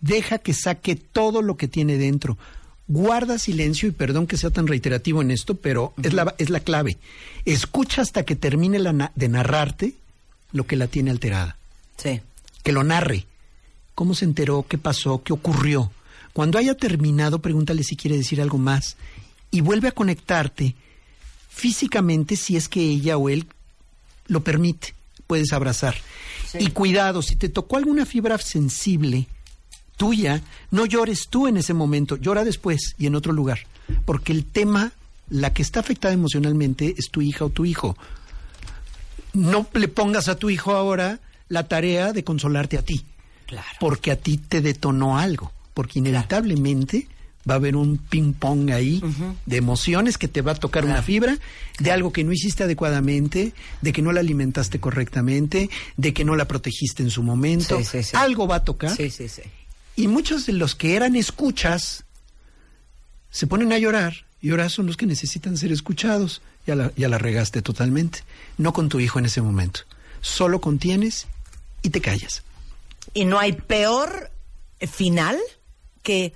[0.02, 2.40] Deja que saque todo lo que tiene dentro.
[2.88, 6.60] Guarda silencio y perdón que sea tan reiterativo en esto, pero es, la, es la
[6.60, 6.98] clave.
[7.46, 9.94] Escucha hasta que termine la na- de narrarte
[10.52, 11.58] lo que la tiene alterada.
[11.98, 12.20] Sí.
[12.62, 13.26] Que lo narre.
[13.96, 14.66] ¿Cómo se enteró?
[14.68, 15.24] ¿Qué pasó?
[15.24, 15.92] ¿Qué ocurrió?
[16.34, 18.98] Cuando haya terminado, pregúntale si quiere decir algo más
[19.52, 20.76] y vuelve a conectarte
[21.50, 23.46] físicamente si es que ella o él
[24.28, 24.94] lo permite.
[25.28, 25.96] Puedes abrazar.
[26.60, 29.28] Y cuidado, si te tocó alguna fibra sensible
[29.98, 30.42] tuya,
[30.72, 33.60] no llores tú en ese momento, llora después y en otro lugar.
[34.06, 34.92] Porque el tema,
[35.30, 37.98] la que está afectada emocionalmente es tu hija o tu hijo.
[39.34, 43.04] No le pongas a tu hijo ahora la tarea de consolarte a ti.
[43.80, 45.52] Porque a ti te detonó algo.
[45.74, 47.08] Porque inevitablemente
[47.50, 49.02] va a haber un ping-pong ahí
[49.46, 51.38] de emociones que te va a tocar una fibra
[51.80, 56.36] de algo que no hiciste adecuadamente, de que no la alimentaste correctamente, de que no
[56.36, 57.78] la protegiste en su momento.
[57.80, 58.16] Sí, sí, sí.
[58.16, 58.96] Algo va a tocar.
[58.96, 59.42] Sí, sí, sí.
[59.96, 62.04] Y muchos de los que eran escuchas
[63.30, 66.42] se ponen a llorar y ahora son los que necesitan ser escuchados.
[66.66, 68.20] Ya la, ya la regaste totalmente.
[68.58, 69.82] No con tu hijo en ese momento.
[70.22, 71.28] Solo contienes
[71.82, 72.44] y te callas.
[73.14, 74.32] Y no hay peor
[74.88, 75.38] final
[76.02, 76.34] que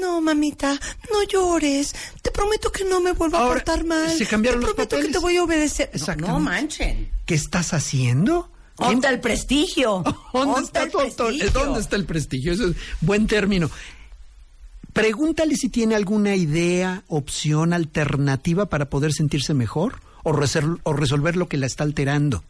[0.00, 0.78] no, mamita,
[1.10, 1.94] no llores.
[2.22, 4.10] Te prometo que no me vuelvo a portar mal.
[4.16, 5.90] se cambiaron te los prometo que te voy a obedecer.
[6.16, 6.28] No.
[6.28, 7.10] No, manchen.
[7.26, 8.51] ¿Qué estás haciendo?
[8.78, 10.02] ¿Dónde el prestigio?
[10.32, 12.52] ¿Dónde está, tu autor- ¿Dónde está el prestigio?
[12.52, 13.70] Eso es buen término.
[14.92, 21.48] Pregúntale si tiene alguna idea, opción, alternativa para poder sentirse mejor o, o resolver lo
[21.48, 22.44] que la está alterando.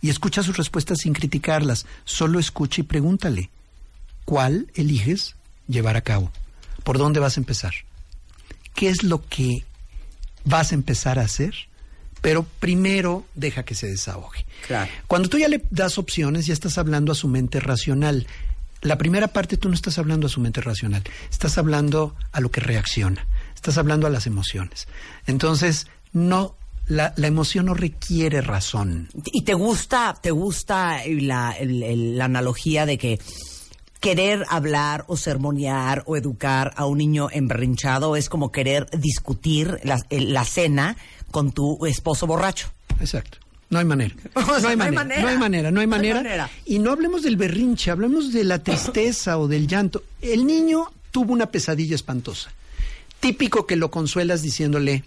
[0.00, 1.86] Y escucha sus respuestas sin criticarlas.
[2.04, 3.50] Solo escucha y pregúntale.
[4.24, 5.34] ¿Cuál eliges
[5.66, 6.30] llevar a cabo?
[6.84, 7.72] ¿Por dónde vas a empezar?
[8.74, 9.64] ¿Qué es lo que
[10.44, 11.54] vas a empezar a hacer?
[12.20, 14.44] Pero primero deja que se desahogue.
[14.66, 14.90] Claro.
[15.06, 18.26] Cuando tú ya le das opciones, ya estás hablando a su mente racional.
[18.80, 22.50] La primera parte tú no estás hablando a su mente racional, estás hablando a lo
[22.50, 24.86] que reacciona, estás hablando a las emociones.
[25.26, 26.54] Entonces, no,
[26.88, 29.08] la, la emoción no requiere razón.
[29.32, 31.56] ¿Y te gusta, te gusta la,
[32.20, 33.20] analogía de que
[34.00, 39.98] querer hablar o sermonear o educar a un niño emberrinchado es como querer discutir la,
[40.10, 40.96] la cena
[41.30, 42.70] con tu esposo borracho?
[43.00, 43.38] Exacto.
[43.70, 44.14] No hay manera.
[44.34, 45.22] O sea, no, hay no hay manera, manera.
[45.22, 46.16] no hay manera, no hay No hay manera.
[46.22, 46.50] manera.
[46.64, 50.02] Y no hablemos del berrinche, hablemos de la tristeza o del llanto.
[50.22, 52.50] El niño tuvo una pesadilla espantosa.
[53.20, 55.04] Típico que lo consuelas diciéndole,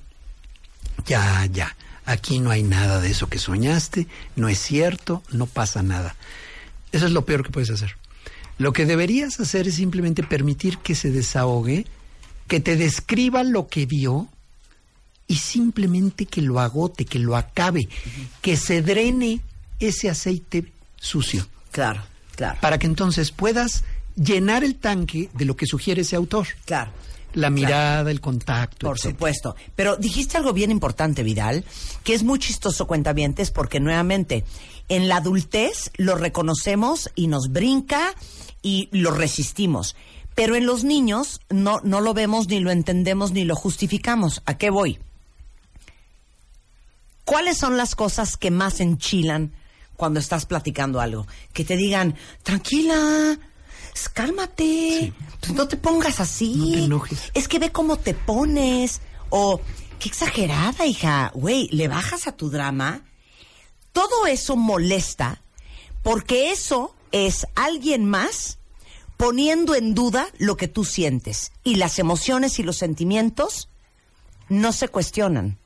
[1.07, 1.75] ya, ya,
[2.05, 6.15] aquí no hay nada de eso que soñaste, no es cierto, no pasa nada.
[6.91, 7.95] Eso es lo peor que puedes hacer.
[8.57, 11.87] Lo que deberías hacer es simplemente permitir que se desahogue,
[12.47, 14.27] que te describa lo que vio
[15.27, 17.87] y simplemente que lo agote, que lo acabe,
[18.41, 19.41] que se drene
[19.79, 21.47] ese aceite sucio.
[21.71, 22.03] Claro,
[22.35, 22.57] claro.
[22.61, 23.83] Para que entonces puedas
[24.15, 26.47] llenar el tanque de lo que sugiere ese autor.
[26.65, 26.91] Claro.
[27.33, 28.87] La mirada, el contacto.
[28.87, 29.13] Por etcétera.
[29.13, 29.55] supuesto.
[29.75, 31.63] Pero dijiste algo bien importante, Vidal,
[32.03, 34.43] que es muy chistoso, cuentavientes, porque nuevamente,
[34.89, 38.13] en la adultez lo reconocemos y nos brinca
[38.61, 39.95] y lo resistimos.
[40.35, 44.41] Pero en los niños no, no lo vemos, ni lo entendemos, ni lo justificamos.
[44.45, 44.99] ¿A qué voy?
[47.25, 49.53] ¿Cuáles son las cosas que más enchilan
[49.95, 51.27] cuando estás platicando algo?
[51.53, 53.37] Que te digan, tranquila,
[54.13, 56.55] cálmate, pues no te pongas así.
[56.55, 57.31] No te enojes.
[57.33, 59.01] Es que ve cómo te pones.
[59.29, 59.61] O,
[59.99, 61.31] qué exagerada, hija.
[61.33, 63.01] Güey, ¿le bajas a tu drama?
[63.93, 65.41] Todo eso molesta
[66.03, 68.57] porque eso es alguien más
[69.17, 71.51] poniendo en duda lo que tú sientes.
[71.63, 73.69] Y las emociones y los sentimientos
[74.49, 75.59] no se cuestionan.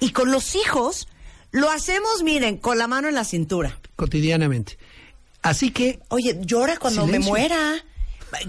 [0.00, 1.08] Y con los hijos
[1.50, 3.78] lo hacemos, miren, con la mano en la cintura.
[3.96, 4.78] Cotidianamente.
[5.42, 6.00] Así que.
[6.08, 7.32] Oye, llora cuando Silencio.
[7.32, 7.84] me muera.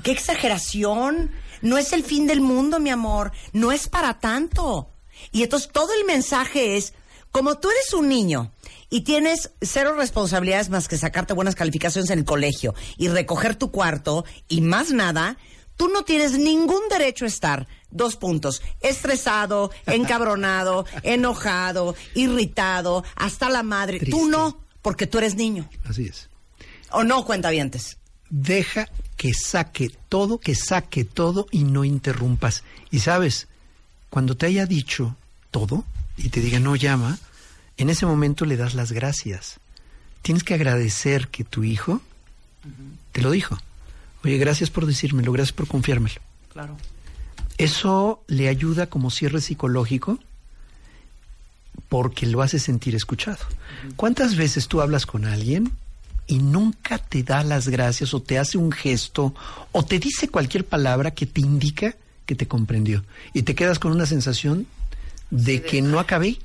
[0.04, 1.32] Qué exageración.
[1.62, 3.32] No es el fin del mundo, mi amor.
[3.52, 4.90] No es para tanto.
[5.32, 6.94] Y entonces todo el mensaje es,
[7.32, 8.52] como tú eres un niño
[8.90, 13.72] y tienes cero responsabilidades más que sacarte buenas calificaciones en el colegio y recoger tu
[13.72, 15.38] cuarto y más nada,
[15.78, 23.64] tú no tienes ningún derecho a estar, dos puntos, estresado, encabronado, enojado, irritado, hasta la
[23.64, 24.00] madre.
[24.00, 25.70] Tú no, porque tú eres niño.
[25.86, 26.30] Así es.
[26.91, 27.98] ¿O no, cuentavientes?
[28.30, 32.64] Deja que saque todo, que saque todo y no interrumpas.
[32.91, 33.48] Y sabes,
[34.10, 35.16] cuando te haya dicho
[35.52, 35.86] todo
[36.18, 37.18] y te diga no llama,
[37.78, 39.60] en ese momento le das las gracias.
[40.22, 42.02] Tienes que agradecer que tu hijo
[43.12, 43.58] te lo dijo.
[44.24, 46.22] Oye, gracias por decírmelo, gracias por confiármelo.
[46.52, 46.78] Claro.
[47.58, 50.20] Eso le ayuda como cierre psicológico
[51.90, 53.40] porque lo hace sentir escuchado.
[53.95, 55.72] ¿Cuántas veces tú hablas con alguien
[56.28, 59.36] y nunca te da las gracias o te hace un gesto
[59.72, 61.95] o te dice cualquier palabra que te indica
[62.26, 64.66] que te comprendió y te quedas con una sensación
[65.30, 66.40] de que no acabé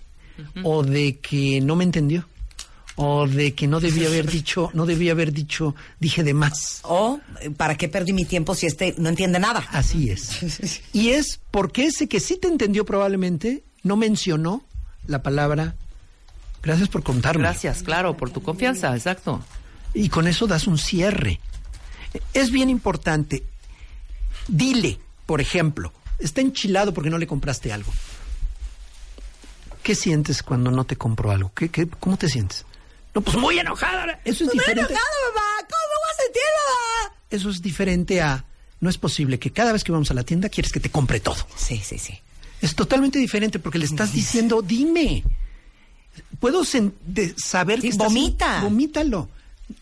[0.64, 2.26] o de que no me entendió
[3.00, 6.80] o de que no debía haber dicho, no debía haber dicho, dije de más.
[6.82, 7.20] O,
[7.56, 9.64] ¿para qué perdí mi tiempo si este no entiende nada?
[9.70, 10.82] Así es.
[10.92, 14.64] Y es porque ese que sí te entendió probablemente no mencionó
[15.06, 15.76] la palabra
[16.60, 17.44] gracias por contarme.
[17.44, 19.44] Gracias, claro, por tu confianza, exacto.
[19.94, 21.40] Y con eso das un cierre.
[22.34, 23.44] Es bien importante.
[24.48, 27.92] Dile, por ejemplo, está enchilado porque no le compraste algo.
[29.84, 31.52] ¿Qué sientes cuando no te compro algo?
[31.54, 32.66] ¿Qué, qué, ¿Cómo te sientes?
[33.18, 34.20] No, pues muy enojada.
[34.24, 34.92] Eso es diferente.
[34.92, 35.66] enojada, mamá.
[35.68, 36.42] ¿Cómo voy a sentir?
[37.30, 38.44] Eso es diferente a.
[38.80, 41.18] No es posible que cada vez que vamos a la tienda quieres que te compre
[41.18, 41.36] todo.
[41.56, 42.16] Sí, sí, sí.
[42.62, 45.24] Es totalmente diferente porque le estás diciendo, dime.
[46.38, 46.92] Puedo saber
[47.80, 48.60] Sí, que estás- vomita.
[48.62, 49.28] Vomítalo.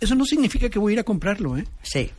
[0.00, 1.66] Eso no significa que voy a ir a comprarlo, ¿eh?
[1.82, 2.10] Sí.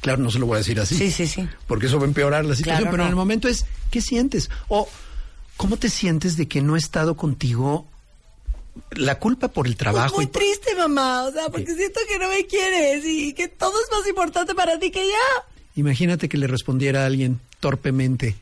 [0.00, 0.96] Claro, no se lo voy a decir así.
[0.96, 1.48] Sí, sí, sí.
[1.68, 2.82] Porque eso va a empeorar la situación.
[2.82, 4.50] Claro, pero en el momento es, ¿qué sientes?
[4.68, 4.88] O,
[5.56, 7.86] ¿cómo te sientes de que no he estado contigo?
[8.92, 10.16] La culpa por el trabajo.
[10.16, 11.24] muy y por- triste, mamá.
[11.24, 14.78] O sea, porque siento que no me quieres y que todo es más importante para
[14.78, 15.44] ti que yo.
[15.76, 18.34] Imagínate que le respondiera a alguien torpemente.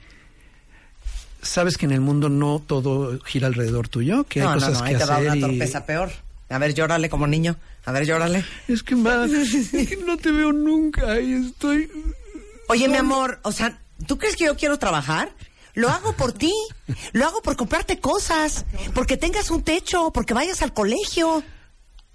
[1.43, 4.79] Sabes que en el mundo no todo gira alrededor tuyo, que hay no, no, cosas
[4.79, 6.11] no, que ahí te va hacer una y- torpeza peor.
[6.49, 7.57] A ver, llórale como niño.
[7.85, 8.45] A ver, llórale.
[8.69, 11.91] Es que, ma, es que no te veo nunca y estoy...
[12.69, 15.31] Oye, mi amor, o sea, ¿tú crees que yo quiero trabajar?
[15.75, 16.53] Lo hago por ti.
[17.13, 18.65] Lo hago por comprarte cosas.
[18.95, 20.13] Porque tengas un techo.
[20.13, 21.43] Porque vayas al colegio.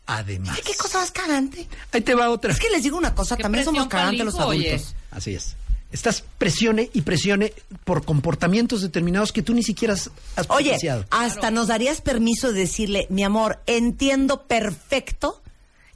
[0.05, 0.55] Además.
[0.57, 1.67] Ay, ¿Qué cosa más cagante?
[1.91, 2.51] Ahí te va otra.
[2.51, 4.69] Es que les digo una cosa, también somos cagantes los oye.
[4.69, 4.95] adultos.
[5.11, 5.55] Así es.
[5.91, 7.53] Estás presione y presione
[7.83, 10.11] por comportamientos determinados que tú ni siquiera has,
[10.49, 10.77] Oye,
[11.09, 15.41] hasta nos darías permiso de decirle, mi amor, entiendo perfecto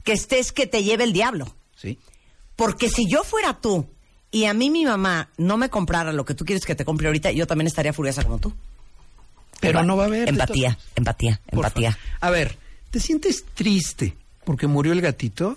[0.02, 1.54] que estés que te lleve el diablo.
[1.76, 1.98] Sí.
[2.56, 3.88] Porque si yo fuera tú
[4.34, 7.06] y a mí mi mamá no me comprara lo que tú quieres que te compre
[7.06, 8.52] ahorita, yo también estaría furiosa como tú.
[9.60, 10.28] Pero Empa- no va a haber.
[10.28, 11.96] Empatía, empatía, empatía.
[12.20, 12.58] A ver,
[12.90, 15.56] ¿te sientes triste porque murió el gatito?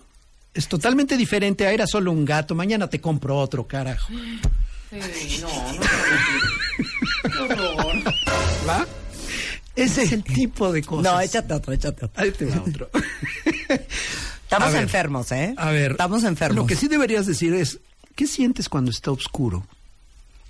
[0.53, 2.55] Es totalmente diferente a era solo un gato.
[2.55, 4.07] Mañana te compro otro, carajo.
[4.89, 5.81] Sí, no, no.
[8.67, 8.85] ¿Va?
[9.75, 11.11] Ese es el tipo de cosas.
[11.13, 12.21] No, échate otro, échate otro.
[12.23, 12.89] Ahí te va otro.
[14.43, 14.83] Estamos A ver.
[14.83, 15.53] enfermos, ¿eh?
[15.57, 15.91] A ver.
[15.91, 16.55] Estamos enfermos.
[16.55, 17.79] Lo que sí deberías decir es,
[18.17, 19.65] ¿qué sientes cuando está oscuro?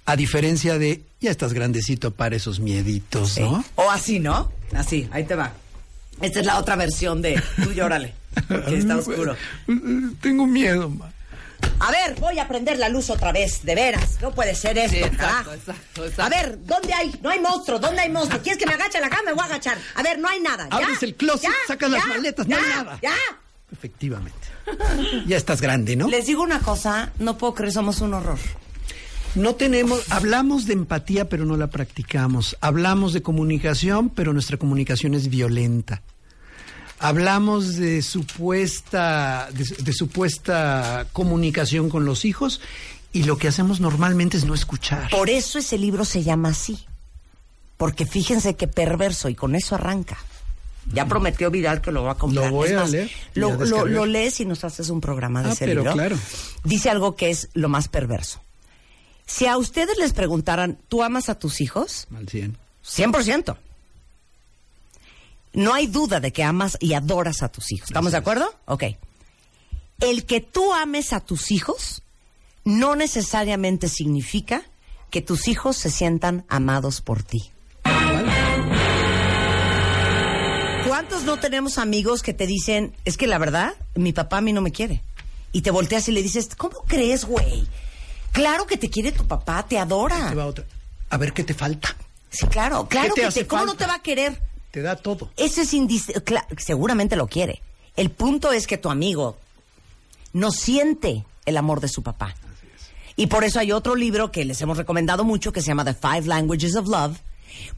[0.06, 3.42] A diferencia de, ya estás grandecito para esos mieditos, Sí.
[3.42, 3.64] ¿no?
[3.76, 4.52] O así, ¿no?
[4.74, 5.54] Así, ahí te va.
[6.22, 8.16] Esta es la otra versión de tú llórale,
[8.68, 9.36] que está oscuro.
[10.22, 11.12] Tengo miedo, ma.
[11.80, 14.18] A ver, voy a prender la luz otra vez, de veras.
[14.22, 15.54] No puede ser esto, Sí, exacto, carajo.
[15.54, 16.24] exacto, exacto.
[16.24, 17.20] A ver, ¿dónde hay?
[17.22, 18.42] No hay monstruo, ¿dónde hay monstruo?
[18.42, 19.24] ¿Quieres que me agache la cama?
[19.26, 19.78] Me voy a agachar.
[19.96, 20.68] A ver, no hay nada.
[20.72, 20.78] ¿Ya?
[20.78, 21.56] Abres el closet, ¿Ya?
[21.68, 22.08] sacas las ¿Ya?
[22.08, 23.00] maletas, no hay nada.
[23.02, 23.14] ¿Ya?
[23.72, 24.47] Efectivamente.
[25.28, 26.08] Ya estás grande, ¿no?
[26.08, 28.40] Les digo una cosa, no puedo creer, somos un horror.
[29.36, 32.58] No tenemos, hablamos de empatía, pero no la practicamos.
[32.60, 36.02] Hablamos de comunicación, pero nuestra comunicación es violenta.
[37.00, 42.60] Hablamos de supuesta, de, de supuesta comunicación con los hijos
[43.14, 45.10] y lo que hacemos normalmente es no escuchar.
[45.12, 46.80] Por eso ese libro se llama así.
[47.78, 50.18] Porque fíjense qué perverso y con eso arranca.
[50.94, 52.46] Ya prometió Vidal que lo va a comprar.
[52.46, 55.54] Lo voy Es a más, leer Lo, lees y nos haces un programa de Ah,
[55.54, 55.94] ese pero libro.
[55.94, 56.18] claro.
[56.64, 58.42] Dice algo que es lo más perverso.
[59.26, 62.08] Si a ustedes les preguntaran, ¿tú amas a tus hijos?
[62.16, 62.58] Al 100.
[62.86, 63.58] 100%.
[65.54, 67.90] No hay duda de que amas y adoras a tus hijos.
[67.90, 68.54] ¿Estamos de acuerdo?
[68.66, 68.84] Ok.
[70.00, 72.04] El que tú ames a tus hijos
[72.64, 74.62] no necesariamente significa
[75.10, 77.52] que tus hijos se sientan amados por ti.
[81.10, 84.52] ¿Cuántos no tenemos amigos que te dicen, es que la verdad, mi papá a mí
[84.52, 85.02] no me quiere?
[85.54, 87.66] Y te volteas y le dices, ¿cómo crees, güey?
[88.34, 90.28] Claro que te quiere tu papá, te adora.
[90.28, 90.66] Te va otra.
[91.10, 91.96] A ver qué te falta.
[92.30, 94.38] Sí, claro, claro ¿Qué te que te, ¿cómo no te va a querer?
[94.72, 95.32] Te da todo.
[95.38, 96.12] Ese es indis-
[96.58, 97.62] seguramente lo quiere.
[97.96, 99.38] El punto es que tu amigo
[100.34, 102.36] no siente el amor de su papá.
[103.16, 105.94] Y por eso hay otro libro que les hemos recomendado mucho que se llama The
[105.94, 107.18] Five Languages of Love,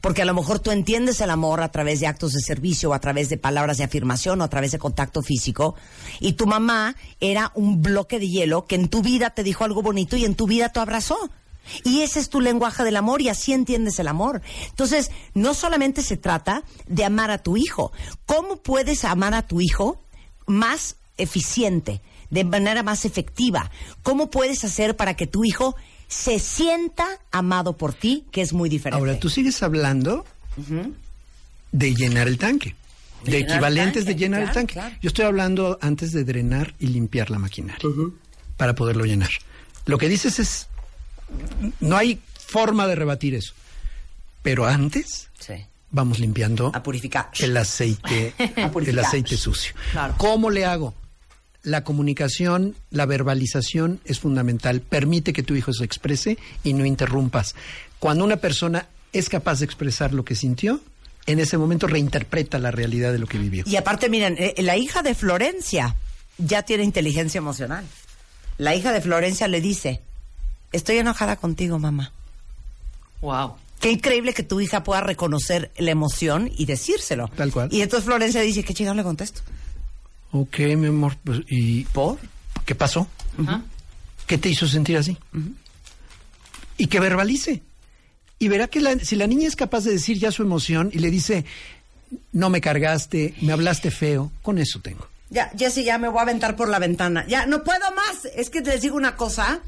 [0.00, 2.94] porque a lo mejor tú entiendes el amor a través de actos de servicio, o
[2.94, 5.74] a través de palabras de afirmación, o a través de contacto físico,
[6.20, 9.82] y tu mamá era un bloque de hielo que en tu vida te dijo algo
[9.82, 11.16] bonito y en tu vida te abrazó.
[11.84, 14.42] Y ese es tu lenguaje del amor y así entiendes el amor.
[14.70, 17.92] Entonces, no solamente se trata de amar a tu hijo.
[18.26, 20.00] ¿Cómo puedes amar a tu hijo
[20.46, 22.00] más eficiente,
[22.30, 23.70] de manera más efectiva?
[24.02, 25.76] ¿Cómo puedes hacer para que tu hijo
[26.10, 28.98] se sienta amado por ti, que es muy diferente?
[28.98, 30.26] Ahora, tú sigues hablando
[31.72, 32.74] de llenar el tanque.
[33.24, 34.72] De equivalentes tanque, de llenar el tanque.
[34.74, 34.96] claro.
[35.02, 37.78] Yo estoy hablando antes de drenar y limpiar la maquinaria
[38.56, 39.30] para poderlo llenar.
[39.86, 40.66] Lo que dices es,
[41.80, 43.52] no hay forma de rebatir eso.
[44.42, 45.54] Pero antes Sí.
[45.90, 47.28] vamos limpiando A purificar.
[47.40, 49.74] el aceite, A el aceite sucio.
[49.92, 50.14] Claro.
[50.16, 50.94] ¿Cómo le hago?
[51.62, 54.80] La comunicación, la verbalización es fundamental.
[54.80, 57.54] Permite que tu hijo se exprese y no interrumpas.
[57.98, 60.80] Cuando una persona es capaz de expresar lo que sintió,
[61.26, 63.64] en ese momento reinterpreta la realidad de lo que vivió.
[63.66, 65.96] Y aparte, miren, eh, la hija de Florencia
[66.38, 67.84] ya tiene inteligencia emocional.
[68.58, 70.00] La hija de Florencia le dice,
[70.72, 72.12] estoy enojada contigo, mamá.
[73.20, 73.54] Wow.
[73.80, 77.28] Qué increíble que tu hija pueda reconocer la emoción y decírselo.
[77.28, 77.68] Tal cual.
[77.72, 79.40] Y entonces Florencia dice, ¿qué chingado le contesto?
[80.32, 82.18] Ok, mi amor, pues, ¿y ¿Por?
[82.64, 83.06] qué pasó?
[84.26, 85.16] ¿Qué te hizo sentir así?
[86.78, 87.62] Y que verbalice.
[88.38, 90.98] Y verá que la- si la niña es capaz de decir ya su emoción y
[91.00, 91.44] le dice,
[92.32, 95.06] no me cargaste, me hablaste feo, con eso tengo.
[95.30, 97.24] Ya, Jessy, ya me voy a aventar por la ventana.
[97.28, 98.24] Ya, no puedo más.
[98.36, 99.60] Es que les digo una cosa.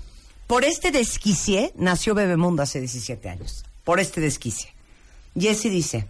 [0.47, 3.65] Por este desquicie nació Bebemundo hace 17 años.
[3.85, 4.73] Por este desquicie.
[5.39, 6.07] Jessy dice,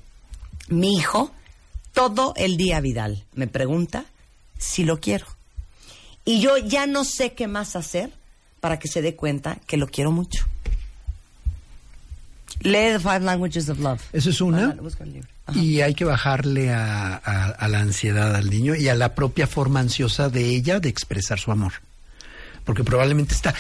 [0.68, 1.30] mi hijo,
[1.92, 4.04] todo el día Vidal, me pregunta
[4.62, 5.26] si lo quiero.
[6.24, 8.10] Y yo ya no sé qué más hacer
[8.60, 10.46] para que se dé cuenta que lo quiero mucho.
[12.60, 14.00] Lee The Five Languages of Love.
[14.12, 14.76] Eso es una.
[15.54, 19.46] Y hay que bajarle a, a- a la ansiedad al niño y a la propia
[19.48, 21.72] forma ansiosa de ella de expresar su amor.
[22.64, 23.52] Porque probablemente está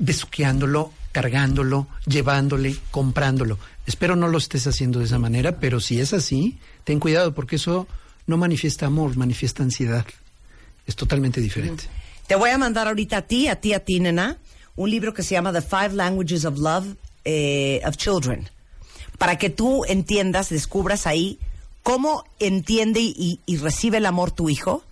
[0.00, 3.58] besuqueándolo, cargándolo, llevándole, comprándolo.
[3.86, 7.56] Espero no lo estés haciendo de esa manera, pero si es así, ten cuidado porque
[7.56, 7.86] eso
[8.26, 10.04] no manifiesta amor, manifiesta ansiedad.
[10.88, 11.84] Es totalmente diferente.
[12.26, 14.38] Te voy a mandar ahorita a ti, a ti, a ti, nena,
[14.74, 18.48] un libro que se llama The Five Languages of Love eh, of Children.
[19.18, 21.38] Para que tú entiendas, descubras ahí
[21.82, 24.82] cómo entiende y, y recibe el amor tu hijo,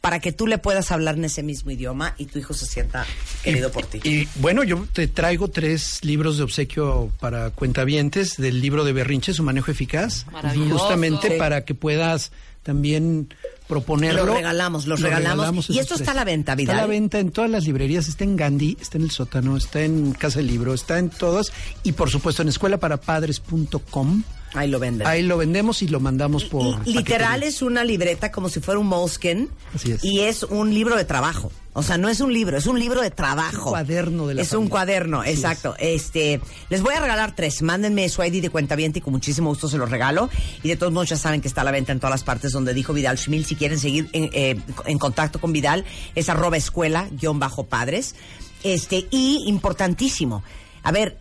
[0.00, 3.06] para que tú le puedas hablar en ese mismo idioma y tu hijo se sienta
[3.44, 4.00] querido por ti.
[4.02, 9.32] Y bueno, yo te traigo tres libros de obsequio para cuentavientes del libro de Berrinche,
[9.32, 10.26] su manejo eficaz,
[10.70, 11.38] justamente Sí.
[11.38, 12.32] para que puedas
[12.64, 13.32] también
[13.72, 14.26] proponerlo.
[14.26, 15.70] Los regalamos, los Lo regalamos.
[15.70, 16.00] Y esto tres.
[16.00, 16.88] está a la venta, Está a la Vidal.
[16.90, 20.38] venta en todas las librerías, está en Gandhi, está en el sótano, está en Casa
[20.40, 24.22] del Libro, está en todas y por supuesto en escuelaparapadres.com.
[24.54, 25.06] Ahí lo venden.
[25.06, 27.48] Ahí lo vendemos y lo mandamos por Y literal paquetería.
[27.48, 30.04] es una libreta como si fuera un moleskin Así es.
[30.04, 31.50] y es un libro de trabajo.
[31.74, 33.64] O sea, no es un libro, es un libro de trabajo.
[33.66, 35.74] Un cuaderno de la Es un cuaderno, Así exacto.
[35.78, 36.38] Este,
[36.68, 37.62] les voy a regalar tres.
[37.62, 40.28] Mándenme su ID de cuenta y con muchísimo gusto se los regalo.
[40.62, 42.52] Y de todos modos ya saben que está a la venta en todas las partes
[42.52, 43.46] donde dijo Vidal Schmil.
[43.46, 48.16] Si quieren seguir en, eh, en contacto con Vidal, es arroba escuela guion bajo padres.
[48.64, 50.42] Este, y importantísimo.
[50.82, 51.16] A ver,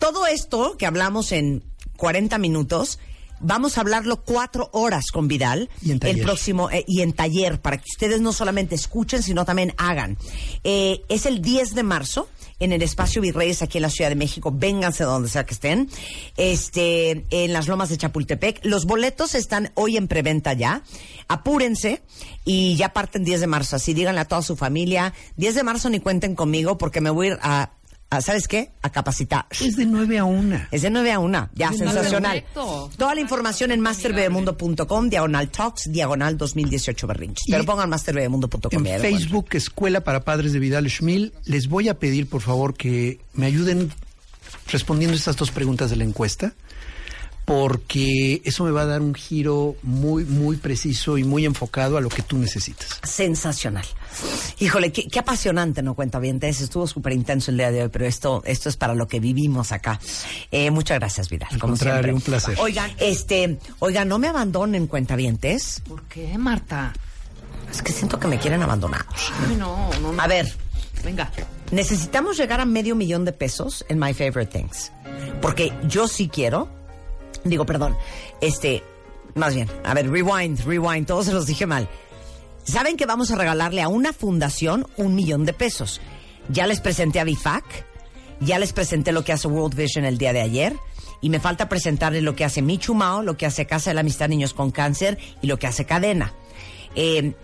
[0.00, 1.62] todo esto que hablamos en
[1.96, 2.98] 40 minutos
[3.44, 5.68] Vamos a hablarlo cuatro horas con Vidal.
[5.84, 6.18] Y en taller.
[6.18, 10.16] El próximo, eh, y en taller, para que ustedes no solamente escuchen, sino también hagan.
[10.62, 12.28] Eh, es el 10 de marzo
[12.60, 14.52] en el espacio Virreyes aquí en la Ciudad de México.
[14.54, 15.90] Vénganse donde sea que estén.
[16.36, 18.60] Este, en las lomas de Chapultepec.
[18.62, 20.82] Los boletos están hoy en preventa ya.
[21.26, 22.02] Apúrense
[22.44, 23.74] y ya parten 10 de marzo.
[23.74, 25.12] Así díganle a toda su familia.
[25.36, 27.72] 10 de marzo ni cuenten conmigo porque me voy a ir a, a,
[28.20, 28.72] ¿sabes qué?
[28.82, 29.46] A capacitar.
[29.50, 30.66] Es de 9 a 1.
[30.70, 31.50] Es de 9 a 1.
[31.54, 32.44] Ya, Es sensacional.
[32.52, 37.44] Toda la información en masterbebemundo.com, diagonal talks, diagonal 2018 berrinches.
[37.48, 38.86] Pero pongan masterbebemundo.com.
[38.86, 39.00] En.
[39.00, 43.46] Facebook, Escuela para Padres de Vidal Schmil, les voy a pedir, por favor, que me
[43.46, 43.90] ayuden
[44.70, 46.54] respondiendo estas dos preguntas de la encuesta,
[47.44, 52.00] porque eso me va a dar un giro muy, muy preciso y muy enfocado a
[52.00, 53.00] lo que tú necesitas.
[53.02, 53.84] Sensacional.
[54.58, 55.94] Híjole, qué, qué apasionante, ¿no?
[55.94, 56.38] Cuenta bien.
[56.42, 59.72] Estuvo súper intenso el día de hoy, pero esto, esto es para lo que vivimos
[59.72, 59.98] acá.
[60.50, 61.48] Eh, muchas gracias, Vidal.
[61.50, 62.14] Al como contrario, siempre.
[62.14, 62.56] un placer.
[62.60, 65.82] Oigan, este, oigan, no me abandonen, cuentavientes.
[65.88, 66.92] ¿Por qué, Marta?
[67.70, 69.04] Es que siento que me quieren abandonar.
[69.48, 70.22] Ay, no, no, no.
[70.22, 70.52] A ver,
[71.04, 71.30] Venga.
[71.70, 74.92] necesitamos llegar a medio millón de pesos en My Favorite Things.
[75.40, 76.68] Porque yo sí quiero,
[77.44, 77.96] digo, perdón,
[78.40, 78.82] este,
[79.34, 81.88] más bien, a ver, rewind, rewind, todos se los dije mal.
[82.64, 86.00] Saben que vamos a regalarle a una fundación un millón de pesos.
[86.48, 87.64] Ya les presenté a BIFAC,
[88.40, 90.76] ya les presenté lo que hace World Vision el día de ayer,
[91.20, 94.00] y me falta presentarles lo que hace Michu Mao, lo que hace Casa de la
[94.00, 96.34] Amistad Niños con Cáncer y lo que hace Cadena.
[96.94, 97.34] Eh,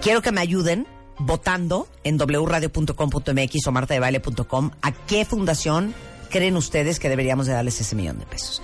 [0.00, 0.86] quiero que me ayuden
[1.18, 5.94] votando en wradio.com.mx o martadebaile.com a qué fundación
[6.34, 8.60] creen ustedes que deberíamos de darles ese millón de pesos.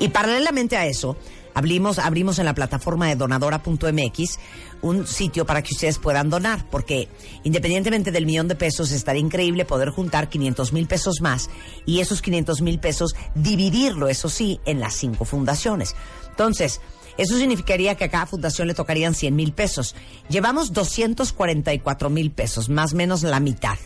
[0.00, 1.18] Y paralelamente a eso,
[1.52, 4.38] abrimos, abrimos en la plataforma de donadora.mx
[4.80, 7.10] un sitio para que ustedes puedan donar, porque
[7.42, 11.50] independientemente del millón de pesos, estaría increíble poder juntar 500 mil pesos más
[11.84, 15.94] y esos 500 mil pesos dividirlo, eso sí, en las cinco fundaciones.
[16.30, 16.80] Entonces,
[17.18, 19.94] eso significaría que a cada fundación le tocarían 100 mil pesos.
[20.30, 23.76] Llevamos 244 mil pesos, más o menos la mitad.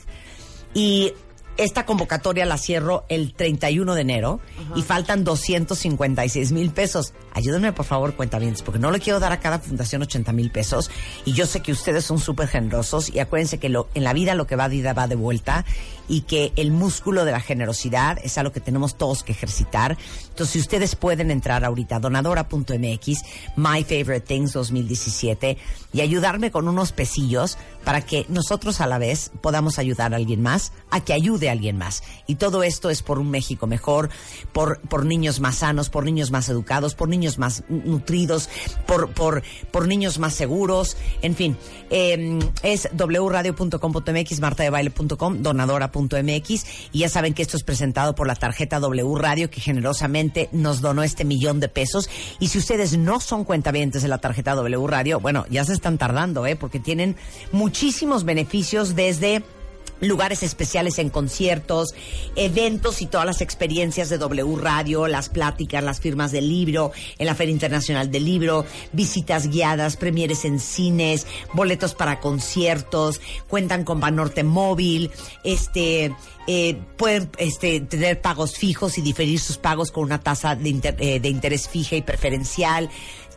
[0.72, 1.14] Y
[1.58, 4.40] esta convocatoria la cierro el 31 de enero
[4.74, 7.12] y faltan 256 mil pesos.
[7.34, 10.90] Ayúdenme, por favor, cuentavientes, porque no le quiero dar a cada fundación 80 mil pesos.
[11.24, 14.34] Y yo sé que ustedes son súper generosos y acuérdense que lo, en la vida
[14.34, 15.64] lo que va de ida va de vuelta
[16.08, 19.98] y que el músculo de la generosidad es algo que tenemos todos que ejercitar.
[20.30, 23.22] Entonces, si ustedes pueden entrar ahorita a donadora.mx,
[23.56, 25.58] My Favorite Things 2017,
[25.92, 30.42] y ayudarme con unos pesillos para que nosotros a la vez podamos ayudar a alguien
[30.42, 32.02] más, a que ayude alguien más.
[32.26, 34.10] Y todo esto es por un México mejor,
[34.52, 38.48] por, por niños más sanos, por niños más educados, por niños más nutridos,
[38.86, 41.56] por, por, por niños más seguros, en fin.
[41.90, 48.80] eh, es wradio.com.mx, martadebaile.com, donadora.mx, y ya saben que esto es presentado por la tarjeta
[48.80, 52.08] W Radio, que generosamente nos donó este millón de pesos.
[52.40, 55.98] Y si ustedes no son cuentavientes de la tarjeta W Radio, bueno, ya se están
[55.98, 56.56] tardando, ¿eh?
[56.56, 57.16] Porque tienen
[57.52, 59.42] muchísimos beneficios desde
[60.00, 61.94] lugares especiales en conciertos,
[62.36, 67.26] eventos y todas las experiencias de W Radio, las pláticas, las firmas del libro, en
[67.26, 74.00] la Feria Internacional del Libro, visitas guiadas, premieres en cines, boletos para conciertos, cuentan con
[74.00, 75.10] Banorte Móvil,
[75.44, 76.14] este
[76.46, 80.96] eh, pueden este, tener pagos fijos y diferir sus pagos con una tasa de, inter-
[80.98, 82.88] eh, de interés fija y preferencial.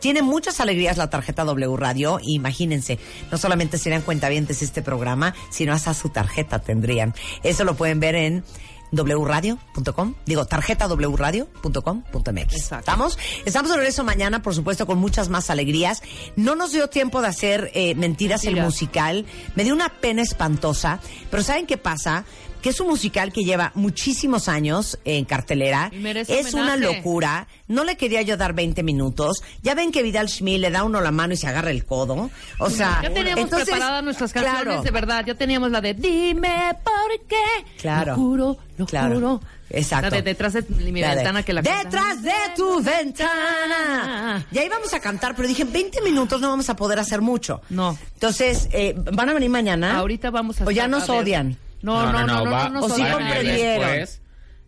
[0.02, 2.18] Tiene muchas alegrías la tarjeta W Radio.
[2.20, 2.98] Imagínense,
[3.30, 7.14] no solamente serían cuentavientes este programa, sino hasta su tarjeta tendrían.
[7.44, 8.42] Eso lo pueden ver en
[8.90, 12.72] wradio.com, digo, tarjeta wradio.com.mx.
[12.72, 13.16] ¿Estamos?
[13.44, 16.02] Estamos de regreso mañana, por supuesto, con muchas más alegrías.
[16.34, 18.66] No nos dio tiempo de hacer eh, Mentiras el Mentiras.
[18.66, 19.24] musical.
[19.54, 20.98] Me dio una pena espantosa,
[21.30, 22.24] pero ¿saben qué pasa?
[22.62, 25.90] Que es un musical que lleva muchísimos años en cartelera.
[26.28, 27.48] Es una locura.
[27.68, 29.42] No le quería yo dar 20 minutos.
[29.62, 32.30] Ya ven que Vidal Schmil le da uno la mano y se agarra el codo.
[32.58, 34.82] O sea, Ya teníamos entonces, preparadas nuestras canciones, claro.
[34.82, 35.24] de verdad.
[35.26, 37.80] Ya teníamos la de Dime por qué.
[37.80, 38.12] Claro.
[38.12, 39.14] Lo juro, lo Claro.
[39.14, 39.40] juro.
[39.70, 40.10] Exacto.
[40.10, 40.62] La de detrás de
[40.92, 41.84] mi La de, ventana que la canta.
[41.84, 44.46] Detrás de tu ventana.
[44.52, 47.62] Y ahí vamos a cantar, pero dije, 20 minutos no vamos a poder hacer mucho.
[47.70, 47.98] No.
[48.14, 49.98] Entonces, eh, ¿van a venir mañana?
[49.98, 51.56] Ahorita vamos a O ya nos ver.
[51.82, 54.18] No, no, no, no, va- no, nos O sí van a venir después.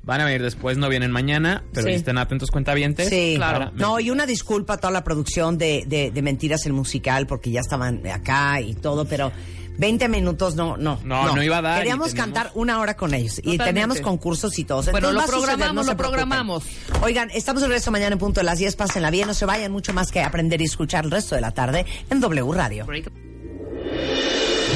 [0.02, 1.94] Van a venir después, no vienen mañana, pero Sí.
[1.94, 3.08] estén atentos cuentavientes.
[3.08, 6.74] Sí, para- No, y una disculpa a toda la producción de, de, de Mentiras el
[6.74, 9.32] Musical, porque ya estaban acá y todo, pero
[9.78, 11.00] 20 minutos no, no.
[11.04, 13.40] No, no iba a dar, Queríamos teníamos- cantar una hora con ellos.
[13.42, 14.82] Y teníamos concursos y todo.
[14.82, 16.64] Bueno, Entonces lo programamos, no lo programamos.
[17.00, 18.76] Oigan, estamos de regreso mañana en punto de las 10.
[18.76, 21.52] Pásenla bien, no se vayan mucho más que aprender y escuchar el resto de la
[21.52, 22.84] tarde en W Radio.
[22.84, 23.10] Break.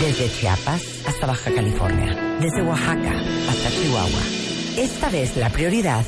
[0.01, 3.13] Desde Chiapas hasta Baja California, desde Oaxaca
[3.49, 4.21] hasta Chihuahua.
[4.77, 6.05] Esta vez la prioridad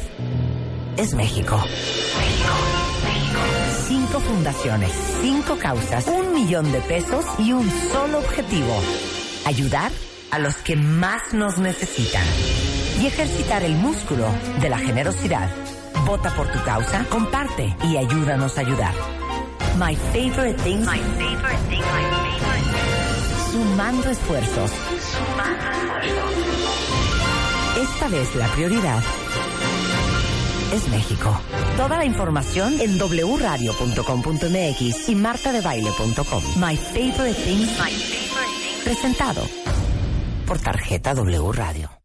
[0.97, 1.57] es México.
[1.57, 2.53] México.
[3.89, 8.81] cinco fundaciones, cinco causas, un millón de pesos y un solo objetivo.
[9.45, 9.91] Ayudar
[10.31, 12.25] a los que más nos necesitan.
[13.03, 14.27] Y ejercitar el músculo
[14.61, 15.51] de la generosidad.
[16.07, 18.95] Vota por tu causa, comparte y ayúdanos a ayudar.
[19.79, 20.87] My favorite things.
[20.87, 22.70] My favorite thing, my favorite thing.
[23.53, 24.71] Sumando esfuerzos.
[27.77, 29.03] Esta vez la prioridad
[30.73, 31.41] es México.
[31.77, 36.43] Toda la información en wradio.com.mx y martadebaile.com.
[36.57, 36.79] My favorite.
[37.13, 37.71] My favorite things.
[38.85, 39.43] Presentado
[40.47, 42.00] por tarjeta W Radio.